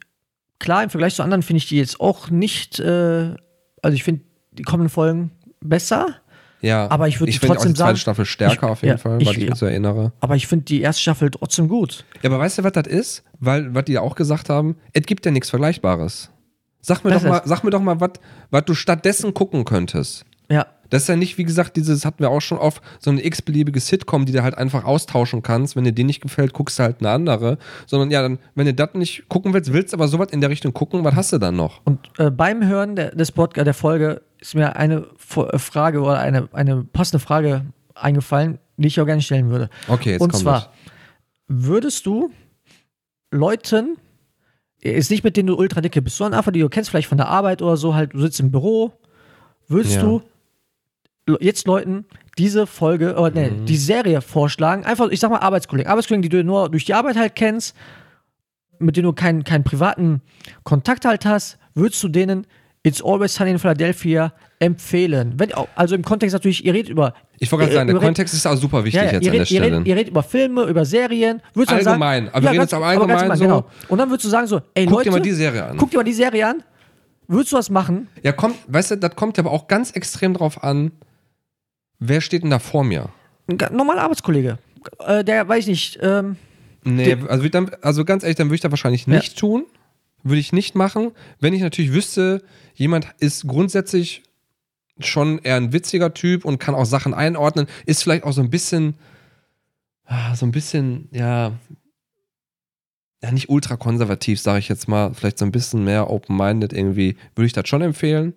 Klar, 0.58 0.82
im 0.84 0.90
Vergleich 0.90 1.14
zu 1.14 1.22
anderen 1.22 1.42
finde 1.42 1.58
ich 1.58 1.68
die 1.68 1.76
jetzt 1.76 2.00
auch 2.00 2.30
nicht. 2.30 2.80
Äh, 2.80 3.34
also, 3.82 3.94
ich 3.94 4.02
finde 4.04 4.22
die 4.52 4.62
kommenden 4.64 4.90
Folgen 4.90 5.30
besser. 5.60 6.16
ja, 6.60 6.90
aber 6.90 7.06
ich 7.08 7.20
würde 7.20 7.30
ich 7.30 7.38
finde 7.38 7.52
auch 7.52 7.56
trotzdem 7.56 7.72
die 7.74 7.78
zweite 7.78 7.88
sagen- 7.90 7.96
Staffel 7.98 8.24
stärker 8.24 8.66
ich- 8.66 8.72
auf 8.72 8.82
jeden 8.82 8.96
ja, 8.96 8.98
Fall, 8.98 9.20
ich- 9.22 9.28
weil 9.28 9.38
ich 9.38 9.48
mich 9.50 9.58
so 9.58 9.66
erinnere. 9.66 10.12
Aber 10.20 10.34
ich 10.36 10.46
finde 10.48 10.64
die 10.64 10.80
erste 10.80 11.02
Staffel 11.02 11.30
trotzdem 11.30 11.68
gut. 11.68 12.04
Ja, 12.22 12.30
aber 12.30 12.40
weißt 12.40 12.58
du, 12.58 12.64
was 12.64 12.72
das 12.72 12.86
ist? 12.88 13.22
Weil, 13.38 13.72
was 13.74 13.84
die 13.84 13.92
ja 13.92 14.00
auch 14.00 14.16
gesagt 14.16 14.48
haben, 14.48 14.76
es 14.92 15.02
gibt 15.02 15.24
ja 15.26 15.30
nichts 15.30 15.50
Vergleichbares. 15.50 16.30
Sag 16.80 17.04
mir 17.04 17.10
Das 17.10 17.22
doch 17.22 17.28
mal, 17.28 17.42
sag 17.44 17.62
mir 17.64 17.70
doch 17.70 17.80
mal, 17.80 18.00
was 18.00 18.64
du 18.64 18.74
stattdessen 18.74 19.34
gucken 19.34 19.64
könntest. 19.64 20.24
Das 20.90 21.02
ist 21.02 21.08
ja 21.08 21.16
nicht, 21.16 21.36
wie 21.38 21.44
gesagt, 21.44 21.76
dieses 21.76 22.04
hatten 22.04 22.20
wir 22.20 22.30
auch 22.30 22.40
schon 22.40 22.58
oft, 22.58 22.82
so 22.98 23.10
eine 23.10 23.24
x-beliebige 23.24 23.80
Sitcom, 23.80 24.24
die 24.26 24.32
du 24.32 24.42
halt 24.42 24.56
einfach 24.56 24.84
austauschen 24.84 25.42
kannst. 25.42 25.76
Wenn 25.76 25.84
dir 25.84 25.92
die 25.92 26.04
nicht 26.04 26.20
gefällt, 26.20 26.52
guckst 26.52 26.78
du 26.78 26.82
halt 26.84 26.96
eine 27.00 27.10
andere. 27.10 27.58
Sondern 27.86 28.10
ja, 28.10 28.22
dann, 28.22 28.38
wenn 28.54 28.66
du 28.66 28.74
das 28.74 28.94
nicht 28.94 29.28
gucken 29.28 29.52
willst, 29.54 29.72
willst 29.72 29.92
aber 29.94 30.08
sowas 30.08 30.28
in 30.30 30.40
der 30.40 30.50
Richtung 30.50 30.72
gucken, 30.72 31.04
was 31.04 31.14
hast 31.14 31.32
du 31.32 31.38
dann 31.38 31.56
noch? 31.56 31.80
Und 31.84 31.98
äh, 32.18 32.30
beim 32.30 32.66
Hören 32.66 32.96
der, 32.96 33.14
des 33.14 33.32
Podcast, 33.32 33.66
der 33.66 33.74
Folge 33.74 34.22
ist 34.40 34.54
mir 34.54 34.76
eine 34.76 35.06
äh, 35.36 35.58
Frage 35.58 36.00
oder 36.00 36.18
eine, 36.20 36.48
eine 36.52 36.84
passende 36.84 37.18
Frage 37.18 37.66
eingefallen, 37.94 38.58
die 38.76 38.88
ich 38.88 39.00
auch 39.00 39.06
gerne 39.06 39.20
stellen 39.22 39.50
würde. 39.50 39.68
Okay, 39.88 40.12
jetzt 40.12 40.20
Und 40.20 40.30
kommt 40.30 40.42
zwar, 40.42 40.54
das. 40.60 40.68
würdest 41.48 42.06
du 42.06 42.30
Leuten, 43.30 43.96
ist 44.80 45.10
nicht 45.10 45.24
mit 45.24 45.36
denen 45.36 45.48
du 45.48 45.56
ultra 45.56 45.80
dicke 45.80 46.00
bist, 46.00 46.16
sondern 46.16 46.38
einfach, 46.38 46.52
die 46.52 46.60
du 46.60 46.68
kennst, 46.68 46.90
vielleicht 46.90 47.08
von 47.08 47.18
der 47.18 47.28
Arbeit 47.28 47.62
oder 47.62 47.76
so, 47.76 47.94
halt, 47.94 48.14
du 48.14 48.20
sitzt 48.20 48.40
im 48.40 48.50
Büro, 48.50 48.92
würdest 49.66 49.96
Ja. 49.96 50.02
du 50.02 50.22
jetzt 51.40 51.66
Leuten 51.66 52.06
diese 52.38 52.66
Folge, 52.66 53.16
oder 53.16 53.30
nee, 53.30 53.50
Mhm. 53.50 53.66
die 53.66 53.76
Serie 53.76 54.20
vorschlagen, 54.20 54.84
einfach, 54.84 55.08
ich 55.08 55.18
sag 55.20 55.30
mal 55.30 55.38
Arbeitskollegen, 55.40 55.90
Arbeitskollegen, 55.90 56.22
die 56.22 56.28
du 56.28 56.44
nur 56.44 56.68
durch 56.70 56.84
die 56.84 56.94
Arbeit 56.94 57.16
halt 57.16 57.34
kennst, 57.34 57.74
mit 58.78 58.96
denen 58.96 59.06
du 59.06 59.12
keinen, 59.12 59.42
keinen 59.44 59.64
privaten 59.64 60.22
Kontakt 60.62 61.04
halt 61.04 61.26
hast, 61.26 61.58
würdest 61.74 62.02
du 62.02 62.08
denen 62.08 62.46
It's 62.84 63.02
Always 63.02 63.34
Sunny 63.34 63.50
in 63.50 63.58
Philadelphia 63.58 64.32
empfehlen? 64.60 65.34
Wenn, 65.36 65.50
also 65.74 65.96
im 65.96 66.02
Kontext 66.04 66.32
natürlich, 66.32 66.64
ihr 66.64 66.72
redet 66.74 66.90
über 66.90 67.12
Ich 67.40 67.50
wollte 67.50 67.64
gerade 67.64 67.74
sagen, 67.74 67.86
der 67.88 67.96
redet- 67.96 68.06
Kontext 68.06 68.34
ist 68.34 68.46
auch 68.46 68.54
super 68.56 68.84
wichtig 68.84 69.00
ja, 69.02 69.06
ja, 69.06 69.12
jetzt 69.14 69.24
ihr, 69.24 69.30
an 69.30 69.32
der 69.32 69.40
redet, 69.40 69.50
ihr, 69.50 69.56
Stelle. 69.58 69.74
redet, 69.76 69.86
ihr 69.88 69.96
redet 69.96 70.08
über 70.10 70.22
Filme, 70.22 70.62
über 70.64 70.84
Serien. 70.84 71.42
Würdest 71.54 71.72
Allgemein, 71.74 72.24
sagen, 72.26 72.34
aber 72.36 72.42
wir 72.44 72.50
reden 72.52 72.60
jetzt 72.62 72.74
aber 72.74 72.86
allgemein 72.86 73.36
so. 73.36 73.42
Genau. 73.44 73.66
Und 73.88 73.98
dann 73.98 74.08
würdest 74.10 74.26
du 74.26 74.28
sagen 74.28 74.46
so, 74.46 74.60
ey 74.74 74.84
Guck 74.86 74.94
Leute, 74.98 75.04
dir 75.10 75.16
mal 75.16 75.20
die 75.22 75.32
Serie 75.32 75.64
an. 75.66 75.76
guck 75.76 75.90
dir 75.90 75.96
mal 75.96 76.04
die 76.04 76.12
Serie 76.12 76.46
an. 76.46 76.62
Würdest 77.26 77.52
du 77.52 77.56
das 77.56 77.68
machen? 77.68 78.06
Ja, 78.22 78.30
kommt, 78.32 78.54
weißt 78.68 78.92
du, 78.92 78.96
das 78.96 79.14
kommt 79.16 79.36
ja 79.36 79.42
aber 79.44 79.50
auch 79.52 79.66
ganz 79.66 79.90
extrem 79.90 80.32
drauf 80.34 80.62
an, 80.62 80.92
wer 81.98 82.20
steht 82.20 82.42
denn 82.42 82.50
da 82.50 82.58
vor 82.58 82.84
mir? 82.84 83.08
Ein 83.48 83.58
normaler 83.72 84.02
Arbeitskollege. 84.02 84.58
Äh, 85.00 85.24
der, 85.24 85.48
weiß 85.48 85.64
ich 85.64 85.68
nicht, 85.68 85.98
ähm, 86.02 86.36
Nee, 86.84 87.16
also, 87.28 87.48
dann, 87.48 87.70
also 87.82 88.04
ganz 88.04 88.22
ehrlich, 88.22 88.36
dann 88.36 88.46
würde 88.48 88.54
ich 88.56 88.60
das 88.60 88.70
wahrscheinlich 88.70 89.06
Ja. 89.06 89.14
nicht 89.16 89.36
tun. 89.38 89.66
Würde 90.22 90.40
ich 90.40 90.52
nicht 90.52 90.74
machen. 90.74 91.12
Wenn 91.40 91.52
ich 91.52 91.60
natürlich 91.60 91.92
wüsste, 91.92 92.42
jemand 92.74 93.08
ist 93.18 93.46
grundsätzlich 93.46 94.22
schon 95.00 95.38
eher 95.40 95.56
ein 95.56 95.72
witziger 95.72 96.14
Typ 96.14 96.44
und 96.44 96.58
kann 96.58 96.74
auch 96.74 96.86
Sachen 96.86 97.14
einordnen, 97.14 97.66
ist 97.86 98.02
vielleicht 98.02 98.24
auch 98.24 98.32
so 98.32 98.40
ein 98.40 98.50
bisschen, 98.50 98.94
ah, 100.06 100.34
so 100.34 100.46
ein 100.46 100.52
bisschen, 100.52 101.08
ja, 101.12 101.52
ja, 103.22 103.32
nicht 103.32 103.48
ultra 103.48 103.76
konservativ, 103.76 104.40
sage 104.40 104.60
ich 104.60 104.68
jetzt 104.68 104.88
mal, 104.88 105.12
vielleicht 105.14 105.38
so 105.38 105.44
ein 105.44 105.52
bisschen 105.52 105.84
mehr 105.84 106.08
open-minded 106.10 106.72
irgendwie, 106.72 107.16
würde 107.34 107.46
ich 107.46 107.52
das 107.52 107.68
schon 107.68 107.82
empfehlen. 107.82 108.34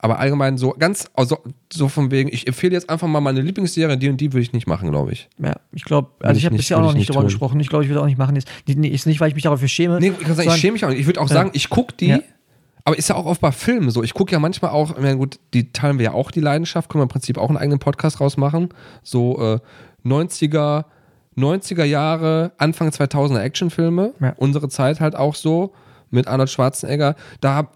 Aber 0.00 0.20
allgemein 0.20 0.58
so 0.58 0.76
ganz, 0.78 1.10
also 1.14 1.38
so 1.72 1.88
von 1.88 2.10
wegen, 2.12 2.28
ich 2.32 2.46
empfehle 2.46 2.72
jetzt 2.72 2.88
einfach 2.88 3.08
mal 3.08 3.20
meine 3.20 3.40
Lieblingsserie, 3.40 3.96
die 3.96 4.08
und 4.08 4.20
die 4.20 4.32
würde 4.32 4.42
ich 4.42 4.52
nicht 4.52 4.68
machen, 4.68 4.90
glaube 4.92 5.12
ich. 5.12 5.28
ja, 5.42 5.56
ich 5.72 5.84
glaube, 5.84 6.10
also 6.20 6.32
ich 6.36 6.42
ich 6.42 6.46
habe 6.46 6.56
bisher 6.56 6.76
auch 6.78 6.82
noch 6.82 6.90
ich 6.92 6.98
nicht 6.98 7.08
drüber 7.10 7.20
tun. 7.20 7.26
gesprochen. 7.26 7.58
Ich 7.60 7.68
glaube, 7.68 7.82
ich 7.84 7.90
würde 7.90 8.00
auch 8.02 8.06
nicht 8.06 8.18
machen. 8.18 8.36
Ist, 8.36 8.48
ist 8.66 9.06
nicht, 9.06 9.20
weil 9.20 9.28
ich 9.30 9.34
mich 9.34 9.42
dafür 9.44 9.66
schäme. 9.68 9.98
Nee, 9.98 10.12
ich, 10.18 10.20
kann 10.26 10.36
sagen, 10.36 10.48
ich 10.50 10.54
schäme 10.56 10.74
mich 10.74 10.84
auch 10.84 10.90
nicht. 10.90 11.00
Ich 11.00 11.06
würde 11.06 11.20
auch 11.20 11.28
Ja. 11.28 11.34
sagen, 11.34 11.50
ich 11.52 11.68
gucke 11.68 11.94
die, 11.98 12.06
Ja. 12.06 12.20
aber 12.84 12.96
ist 12.96 13.08
ja 13.08 13.16
auch 13.16 13.26
oft 13.26 13.40
bei 13.40 13.50
Filmen 13.50 13.90
so. 13.90 14.04
Ich 14.04 14.14
gucke 14.14 14.30
ja 14.30 14.38
manchmal 14.38 14.70
auch, 14.70 14.96
meine, 14.96 15.16
gut, 15.16 15.40
die 15.52 15.72
teilen 15.72 15.98
wir 15.98 16.04
ja 16.04 16.12
auch 16.12 16.30
die 16.30 16.40
Leidenschaft, 16.40 16.88
können 16.90 17.00
wir 17.00 17.06
im 17.06 17.08
Prinzip 17.10 17.36
auch 17.36 17.48
einen 17.48 17.58
eigenen 17.58 17.80
Podcast 17.80 18.20
rausmachen. 18.20 18.68
So 19.02 19.40
äh, 19.40 19.58
90er, 20.06 20.84
90er 21.36 21.84
Jahre, 21.84 22.52
Anfang 22.58 22.90
2000er 22.90 23.40
Actionfilme. 23.40 24.12
Ja. 24.20 24.34
Unsere 24.36 24.68
Zeit 24.68 25.00
halt 25.00 25.16
auch 25.16 25.34
so 25.34 25.72
mit 26.10 26.28
Arnold 26.28 26.50
Schwarzenegger. 26.50 27.16
Da 27.40 27.68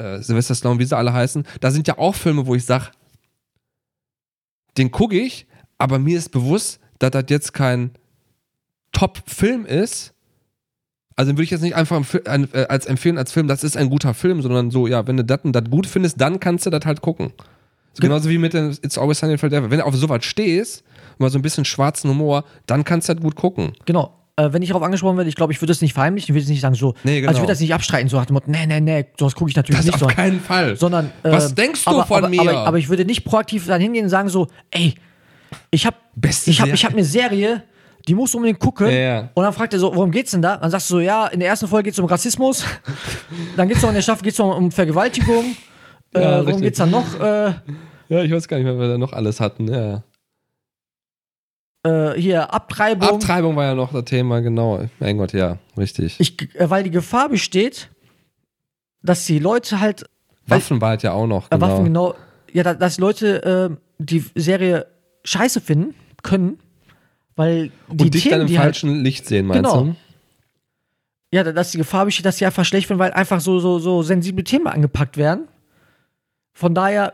äh, 0.00 0.22
Sylvester 0.22 0.54
Stallone, 0.54 0.80
wie 0.80 0.84
sie 0.84 0.96
alle 0.96 1.12
heißen, 1.12 1.44
da 1.60 1.70
sind 1.70 1.86
ja 1.88 1.98
auch 1.98 2.14
Filme, 2.14 2.46
wo 2.46 2.54
ich 2.54 2.64
sage, 2.64 2.86
den 4.78 4.90
gucke 4.90 5.18
ich, 5.18 5.46
aber 5.78 5.98
mir 5.98 6.18
ist 6.18 6.30
bewusst, 6.30 6.80
dass 6.98 7.10
das 7.10 7.24
jetzt 7.28 7.52
kein 7.52 7.92
Top-Film 8.92 9.66
ist. 9.66 10.14
Also 11.16 11.32
würde 11.32 11.42
ich 11.42 11.50
jetzt 11.50 11.62
nicht 11.62 11.74
einfach 11.74 12.02
äh, 12.14 12.66
als 12.68 12.86
empfehlen 12.86 13.18
als 13.18 13.32
Film, 13.32 13.46
das 13.46 13.64
ist 13.64 13.76
ein 13.76 13.90
guter 13.90 14.14
Film, 14.14 14.42
sondern 14.42 14.70
so, 14.70 14.86
ja, 14.86 15.06
wenn 15.06 15.16
du 15.16 15.24
das 15.24 15.40
und 15.42 15.52
das 15.52 15.64
gut 15.70 15.86
findest, 15.86 16.20
dann 16.20 16.40
kannst 16.40 16.66
du 16.66 16.70
das 16.70 16.84
halt 16.86 17.02
gucken. 17.02 17.32
So 17.92 18.02
genauso 18.02 18.28
wie 18.28 18.38
mit 18.38 18.54
dem 18.54 18.70
It's 18.70 18.96
Always 18.96 19.18
Sunny 19.18 19.32
in 19.32 19.38
Philadelphia. 19.38 19.70
Wenn 19.70 19.80
du 19.80 19.86
auf 19.86 19.96
sowas 19.96 20.24
stehst, 20.24 20.84
mal 21.18 21.28
so 21.28 21.38
ein 21.38 21.42
bisschen 21.42 21.64
schwarzen 21.64 22.08
Humor, 22.10 22.44
dann 22.66 22.84
kannst 22.84 23.08
du 23.08 23.14
das 23.14 23.22
gut 23.22 23.34
gucken. 23.34 23.72
Genau. 23.84 24.19
Äh, 24.46 24.52
wenn 24.52 24.62
ich 24.62 24.68
darauf 24.68 24.82
angesprochen 24.82 25.16
werde, 25.16 25.28
ich 25.28 25.34
glaube, 25.36 25.52
ich 25.52 25.60
würde 25.60 25.70
das 25.72 25.80
nicht 25.82 25.92
verheimlichen, 25.94 26.30
ich 26.30 26.34
würde 26.34 26.42
es 26.44 26.48
nicht 26.48 26.60
sagen 26.60 26.74
so. 26.74 26.94
Nee, 27.04 27.20
genau. 27.20 27.28
Also 27.30 27.38
ich 27.38 27.42
würde 27.42 27.52
das 27.52 27.60
nicht 27.60 27.74
abstreiten, 27.74 28.08
so 28.08 28.16
nach 28.16 28.26
dem 28.26 28.34
Motto, 28.34 28.50
nee, 28.50 28.66
nee, 28.66 28.80
nee, 28.80 29.06
sowas 29.18 29.34
gucke 29.34 29.50
ich 29.50 29.56
natürlich 29.56 29.78
Das 29.78 29.84
nicht. 29.86 29.94
auf 29.94 30.00
sondern- 30.00 30.16
keinen 30.16 30.40
Fall. 30.40 30.76
sondern 30.76 31.06
äh, 31.22 31.30
Was 31.32 31.54
denkst 31.54 31.84
du 31.84 31.90
aber, 31.90 32.06
von 32.06 32.18
aber, 32.18 32.28
mir? 32.28 32.40
Aber, 32.42 32.66
aber 32.66 32.78
ich 32.78 32.88
würde 32.88 33.04
nicht 33.04 33.24
proaktiv 33.24 33.66
dann 33.66 33.80
hingehen 33.80 34.04
und 34.04 34.10
sagen 34.10 34.28
so, 34.28 34.46
ey, 34.70 34.94
ich 35.70 35.84
habe 35.86 35.96
ich 36.46 36.60
hab, 36.60 36.68
ich 36.68 36.84
hab 36.84 36.92
eine 36.92 37.04
Serie, 37.04 37.62
die 38.08 38.14
musst 38.14 38.34
du 38.34 38.38
unbedingt 38.38 38.60
gucken. 38.60 38.86
Ja, 38.86 38.92
ja. 38.92 39.28
Und 39.34 39.42
dann 39.44 39.52
fragt 39.52 39.72
er 39.72 39.78
so, 39.78 39.94
worum 39.94 40.10
geht's 40.10 40.30
denn 40.30 40.42
da? 40.42 40.56
Dann 40.56 40.70
sagst 40.70 40.88
du 40.90 40.94
so, 40.94 41.00
ja, 41.00 41.26
in 41.26 41.40
der 41.40 41.48
ersten 41.48 41.66
Folge 41.68 41.84
geht's 41.88 41.98
um 41.98 42.06
Rassismus, 42.06 42.64
dann 43.56 43.68
geht's 43.68 43.82
noch 43.82 43.88
in 43.90 43.94
der 43.96 44.02
Staffel 44.02 44.22
geht's 44.24 44.38
noch 44.38 44.56
um 44.56 44.70
Vergewaltigung. 44.70 45.56
Ja, 46.14 46.20
äh, 46.20 46.24
worum 46.24 46.46
richtig. 46.46 46.62
geht's 46.62 46.78
dann 46.78 46.90
noch? 46.90 47.20
Äh, 47.20 47.52
Ja, 48.08 48.22
ich 48.22 48.32
weiß 48.32 48.48
gar 48.48 48.56
nicht 48.56 48.64
mehr, 48.64 48.74
was 48.74 48.80
wir 48.80 48.88
da 48.88 48.98
noch 48.98 49.12
alles 49.12 49.38
hatten. 49.40 49.68
Ja. 49.72 50.02
Äh, 51.82 52.12
hier 52.12 52.52
Abtreibung. 52.52 53.08
Abtreibung 53.08 53.56
war 53.56 53.64
ja 53.64 53.74
noch 53.74 53.92
das 53.92 54.04
Thema, 54.04 54.40
genau. 54.40 54.84
Mein 54.98 55.16
Gott, 55.18 55.32
ja, 55.32 55.58
richtig. 55.78 56.16
ich, 56.18 56.54
äh, 56.54 56.68
weil 56.70 56.84
die 56.84 56.90
Gefahr 56.90 57.28
besteht, 57.28 57.88
dass 59.02 59.24
die 59.26 59.38
Leute 59.38 59.80
halt 59.80 60.04
Waffen 60.46 60.80
war 60.80 60.90
halt 60.90 61.02
ja 61.04 61.12
auch 61.12 61.26
noch. 61.26 61.48
Genau. 61.50 61.66
Waffen 61.66 61.84
genau, 61.84 62.14
ja, 62.52 62.62
da- 62.64 62.74
dass 62.74 62.98
Leute 62.98 63.70
äh, 63.70 63.76
die 63.98 64.24
Serie 64.34 64.86
scheiße 65.24 65.60
finden 65.60 65.94
können, 66.22 66.58
weil 67.36 67.70
die 67.88 68.04
Und 68.04 68.14
dich 68.14 68.22
Themen, 68.24 68.32
dann 68.32 68.40
im 68.42 68.46
die 68.48 68.58
halt 68.58 68.66
falschen 68.76 69.04
Licht 69.04 69.26
sehen, 69.26 69.46
meinst 69.46 69.70
Genau. 69.70 69.84
du? 69.84 69.96
ja, 71.32 71.44
dass 71.44 71.70
die 71.70 71.78
Gefahr 71.78 72.06
besteht, 72.06 72.26
dass 72.26 72.38
sie 72.38 72.46
einfach 72.46 72.64
schlecht 72.64 72.88
finden, 72.88 72.98
weil 72.98 73.12
einfach 73.12 73.40
so, 73.40 73.60
so, 73.60 73.78
so 73.78 74.02
sensible 74.02 74.42
Themen 74.42 74.66
angepackt 74.66 75.16
werden. 75.16 75.46
Von 76.52 76.74
daher, 76.74 77.12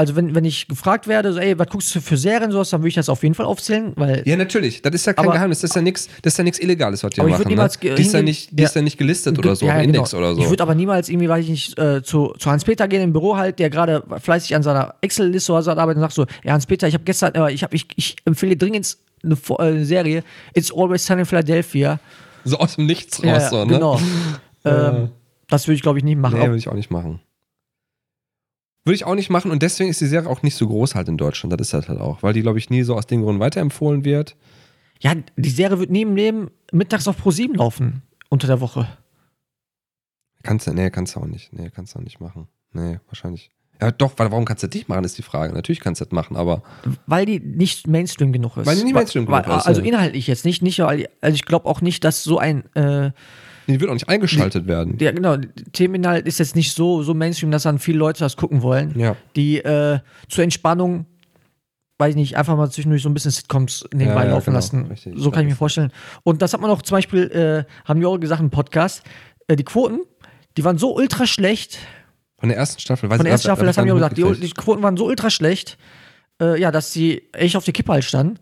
also 0.00 0.16
wenn, 0.16 0.34
wenn 0.34 0.44
ich 0.46 0.66
gefragt 0.66 1.06
werde, 1.06 1.32
so, 1.32 1.38
ey, 1.38 1.58
was 1.58 1.68
guckst 1.68 1.94
du 1.94 2.00
für 2.00 2.16
Serien, 2.16 2.50
sowas, 2.50 2.70
dann 2.70 2.80
würde 2.80 2.88
ich 2.88 2.94
das 2.94 3.08
auf 3.10 3.22
jeden 3.22 3.34
Fall 3.34 3.44
aufzählen, 3.46 3.92
weil 3.96 4.22
Ja, 4.26 4.34
natürlich. 4.36 4.80
Das 4.80 4.94
ist 4.94 5.06
ja 5.06 5.12
kein 5.12 5.26
Aber- 5.26 5.34
Geheimnis. 5.34 5.60
Das 5.60 5.70
ist 5.70 5.76
ja 5.76 5.82
nichts, 5.82 6.08
das 6.22 6.32
ist 6.32 6.38
ja 6.38 6.44
nichts 6.44 6.58
Illegales, 6.58 7.04
was 7.04 7.10
die 7.10 7.20
machen. 7.20 7.38
würd 7.38 7.46
niemals 7.48 7.80
ne? 7.82 7.94
Die 7.94 8.02
ist 8.02 8.14
ja 8.14 8.22
nicht, 8.22 8.48
die 8.58 8.62
ist 8.62 8.74
ja 8.74 8.80
nicht 8.82 8.96
gelistet 8.96 9.38
oder 9.38 9.54
so, 9.54 9.66
Ja, 9.66 9.76
ja, 9.76 9.82
Index 9.82 10.10
genau. 10.12 10.22
oder 10.22 10.34
so. 10.34 10.40
Ich 10.42 10.48
würde 10.50 10.62
aber 10.62 10.74
niemals 10.74 11.08
irgendwie, 11.10 11.28
weil 11.28 11.42
ich 11.42 11.48
nicht 11.50 11.78
äh, 11.78 12.02
zu, 12.02 12.32
zu 12.38 12.50
Hans-Peter 12.50 12.88
gehen 12.88 13.02
im 13.02 13.12
Büro 13.12 13.36
halt, 13.36 13.58
der 13.58 13.68
gerade 13.70 14.02
fleißig 14.20 14.54
an 14.56 14.62
seiner 14.62 14.94
Excel-Liste 15.02 15.52
oder 15.52 15.62
so 15.62 15.70
arbeitet 15.72 15.96
und 15.96 16.00
sagt 16.02 16.14
so, 16.14 16.24
ja, 16.44 16.52
Hans-Peter, 16.54 16.88
ich 16.88 16.94
habe 16.94 17.04
gestern, 17.04 17.34
äh, 17.34 17.52
ich, 17.52 17.62
hab, 17.62 17.74
ich, 17.74 17.86
ich 17.96 18.16
empfehle 18.24 18.56
dir 18.56 18.66
dringend 18.66 18.96
eine, 19.22 19.34
äh, 19.34 19.62
eine 19.62 19.84
Serie, 19.84 20.24
It's 20.54 20.72
Always 20.74 21.04
Sunny 21.04 21.20
in 21.20 21.26
Philadelphia. 21.26 22.00
so 22.44 22.56
aus 22.58 22.76
dem 22.76 22.86
Nichts 22.86 23.18
raus, 23.18 23.26
Ja, 23.26 23.48
so, 23.50 23.64
ne? 23.66 23.74
Genau. 23.74 24.00
ähm, 24.64 25.10
das 25.48 25.66
würde 25.66 25.74
ich, 25.76 25.82
glaube 25.82 25.98
ich, 25.98 26.04
nicht 26.04 26.16
machen. 26.18 26.38
Nee, 26.38 26.46
würde 26.46 26.56
ich 26.58 26.68
auch 26.68 26.74
nicht 26.74 26.90
machen. 26.90 27.20
Würde 28.84 28.94
ich 28.94 29.04
auch 29.04 29.14
nicht 29.14 29.30
machen 29.30 29.50
und 29.50 29.62
deswegen 29.62 29.90
ist 29.90 30.00
die 30.00 30.06
Serie 30.06 30.28
auch 30.28 30.42
nicht 30.42 30.54
so 30.56 30.66
groß 30.66 30.94
halt 30.94 31.08
in 31.08 31.18
Deutschland. 31.18 31.52
Das 31.52 31.60
ist 31.60 31.74
das 31.74 31.88
halt 31.88 32.00
auch, 32.00 32.22
weil 32.22 32.32
die, 32.32 32.42
glaube 32.42 32.58
ich, 32.58 32.70
nie 32.70 32.82
so 32.82 32.94
aus 32.96 33.06
den 33.06 33.22
Gründen 33.22 33.40
weiterempfohlen 33.40 34.04
wird. 34.04 34.36
ja, 35.00 35.14
die 35.36 35.50
Serie 35.50 35.78
wird 35.78 35.90
neben 35.90 36.16
dem 36.16 36.50
mittags 36.72 37.06
auf 37.08 37.24
Pro7 37.24 37.56
laufen, 37.56 38.02
unter 38.30 38.46
der 38.46 38.60
Woche. 38.60 38.86
Kannst 40.42 40.66
du, 40.66 40.72
nee, 40.72 40.90
kannst 40.90 41.14
du 41.16 41.20
auch 41.20 41.26
nicht. 41.26 41.52
Nee, 41.52 41.70
kannst 41.74 41.94
du 41.94 41.98
auch 41.98 42.02
nicht 42.02 42.20
machen. 42.20 42.48
Nee, 42.72 42.98
wahrscheinlich. 43.08 43.50
Ja, 43.80 43.90
doch, 43.90 44.12
weil 44.16 44.30
warum 44.30 44.44
kannst 44.44 44.62
du 44.62 44.66
das 44.66 44.74
nicht 44.74 44.88
machen, 44.88 45.04
ist 45.04 45.16
die 45.18 45.22
Frage. 45.22 45.52
Natürlich 45.54 45.80
kannst 45.80 46.00
du 46.00 46.04
das 46.04 46.12
machen, 46.12 46.36
aber. 46.36 46.62
Weil 47.06 47.26
die 47.26 47.40
nicht 47.40 47.86
Mainstream 47.86 48.32
genug 48.32 48.56
ist. 48.56 48.66
Weil 48.66 48.76
die 48.76 48.84
nicht 48.84 48.94
Mainstream 48.94 49.26
weil, 49.28 49.42
genug 49.42 49.58
ist, 49.58 49.66
Also 49.66 49.80
ja. 49.82 49.88
inhaltlich 49.88 50.26
jetzt 50.26 50.44
nicht, 50.44 50.62
nicht 50.62 50.78
weil, 50.80 51.08
also 51.20 51.34
ich 51.34 51.44
glaube 51.44 51.66
auch 51.66 51.80
nicht, 51.80 52.04
dass 52.04 52.22
so 52.24 52.38
ein, 52.38 52.64
äh, 52.74 53.10
Die 53.68 53.80
wird 53.80 53.88
auch 53.90 53.94
nicht 53.94 54.08
eingeschaltet 54.08 54.66
werden. 54.66 54.96
ja 55.00 55.12
genau, 55.12 55.36
Themeninhalt 55.72 56.26
ist 56.26 56.38
jetzt 56.38 56.56
nicht 56.56 56.72
so, 56.72 57.02
so 57.02 57.14
Mainstream, 57.14 57.50
dass 57.50 57.62
dann 57.64 57.78
viele 57.78 57.98
Leute 57.98 58.20
das 58.20 58.36
gucken 58.36 58.62
wollen. 58.62 58.98
Ja. 58.98 59.16
Die 59.36 59.58
äh, 59.58 59.98
zur 60.28 60.44
Entspannung, 60.44 61.06
weiß 61.98 62.10
ich 62.10 62.16
nicht, 62.16 62.36
einfach 62.36 62.56
mal 62.56 62.70
zwischendurch 62.70 63.02
so 63.02 63.08
ein 63.08 63.14
bisschen 63.14 63.30
Sitcoms 63.30 63.84
nebenbei 63.92 64.22
Ja, 64.22 64.28
ja, 64.28 64.30
laufen 64.34 64.46
genau, 64.46 64.56
lassen. 64.56 64.86
richtig. 64.86 65.14
So 65.16 65.30
kann 65.30 65.42
ich 65.44 65.50
mir 65.50 65.56
vorstellen. 65.56 65.92
Und 66.22 66.42
das 66.42 66.52
hat 66.52 66.60
man 66.60 66.70
auch 66.70 66.82
zum 66.82 66.96
Beispiel, 66.96 67.30
äh, 67.66 67.88
haben 67.88 68.00
wir 68.00 68.08
auch 68.08 68.18
gesagt 68.18 68.40
im 68.40 68.50
Podcast, 68.50 69.02
äh, 69.48 69.56
die 69.56 69.64
Quoten, 69.64 70.00
die 70.56 70.64
waren 70.64 70.78
so 70.78 70.94
ultra 70.96 71.26
schlecht, 71.26 71.78
Von 72.38 72.48
der 72.48 72.58
ersten 72.58 72.80
Staffel. 72.80 73.10
Weiß 73.10 73.18
Von 73.18 73.24
der 73.24 73.32
ersten 73.32 73.46
Staffel, 73.48 73.66
das 73.66 73.76
haben 73.78 73.86
wir 73.86 73.92
auch 73.92 73.98
gesagt. 73.98 74.16
Die, 74.16 74.40
die 74.40 74.50
Quoten 74.50 74.82
waren 74.82 74.96
so 74.96 75.06
ultra 75.06 75.28
schlecht, 75.30 75.76
äh, 76.40 76.58
ja, 76.60 76.70
dass 76.72 76.92
sie 76.92 77.28
echt 77.34 77.54
auf 77.56 77.64
die 77.64 77.72
Kippe 77.72 77.92
halt 77.92 78.04
standen. 78.04 78.38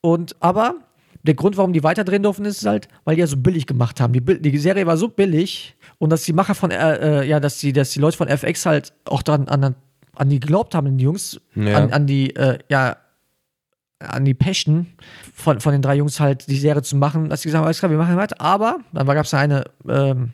Und 0.00 0.34
aber 0.40 0.76
der 1.24 1.34
Grund, 1.34 1.56
warum 1.56 1.72
die 1.72 1.82
weiterdrehen 1.82 2.22
durften, 2.22 2.44
ist 2.44 2.64
halt, 2.66 2.88
weil 3.04 3.14
die 3.14 3.20
ja 3.20 3.26
so 3.26 3.36
billig 3.36 3.66
gemacht 3.66 4.00
haben. 4.00 4.12
Die, 4.12 4.20
die 4.20 4.58
Serie 4.58 4.86
war 4.86 4.96
so 4.96 5.08
billig 5.08 5.76
und 5.98 6.10
dass 6.10 6.24
die 6.24 6.32
Macher 6.32 6.54
von, 6.54 6.70
äh, 6.70 7.20
äh, 7.20 7.28
ja, 7.28 7.38
dass 7.40 7.58
die, 7.58 7.72
dass 7.72 7.90
die 7.90 8.00
Leute 8.00 8.16
von 8.16 8.28
FX 8.28 8.66
halt 8.66 8.92
auch 9.04 9.22
dran 9.22 9.48
an, 9.48 9.74
an 10.16 10.28
die 10.28 10.40
geglaubt 10.40 10.74
haben, 10.74 10.96
die 10.98 11.04
Jungs, 11.04 11.40
Ja. 11.54 11.76
an, 11.76 11.92
an 11.92 12.06
die, 12.06 12.34
äh, 12.34 12.58
ja, 12.68 12.96
an 14.00 14.24
die 14.24 14.34
Passion 14.34 14.86
von, 15.32 15.60
von 15.60 15.72
den 15.72 15.80
drei 15.82 15.94
Jungs 15.94 16.18
halt 16.18 16.48
die 16.48 16.58
Serie 16.58 16.82
zu 16.82 16.96
machen, 16.96 17.28
dass 17.28 17.42
sie 17.42 17.48
gesagt 17.48 17.60
haben, 17.60 17.66
alles 17.66 17.78
klar, 17.78 17.90
wir 17.90 17.98
machen 17.98 18.16
weiter. 18.16 18.40
Aber 18.40 18.78
dann 18.92 19.06
gab 19.06 19.24
es 19.24 19.32
eine, 19.34 19.64
ähm, 19.88 20.30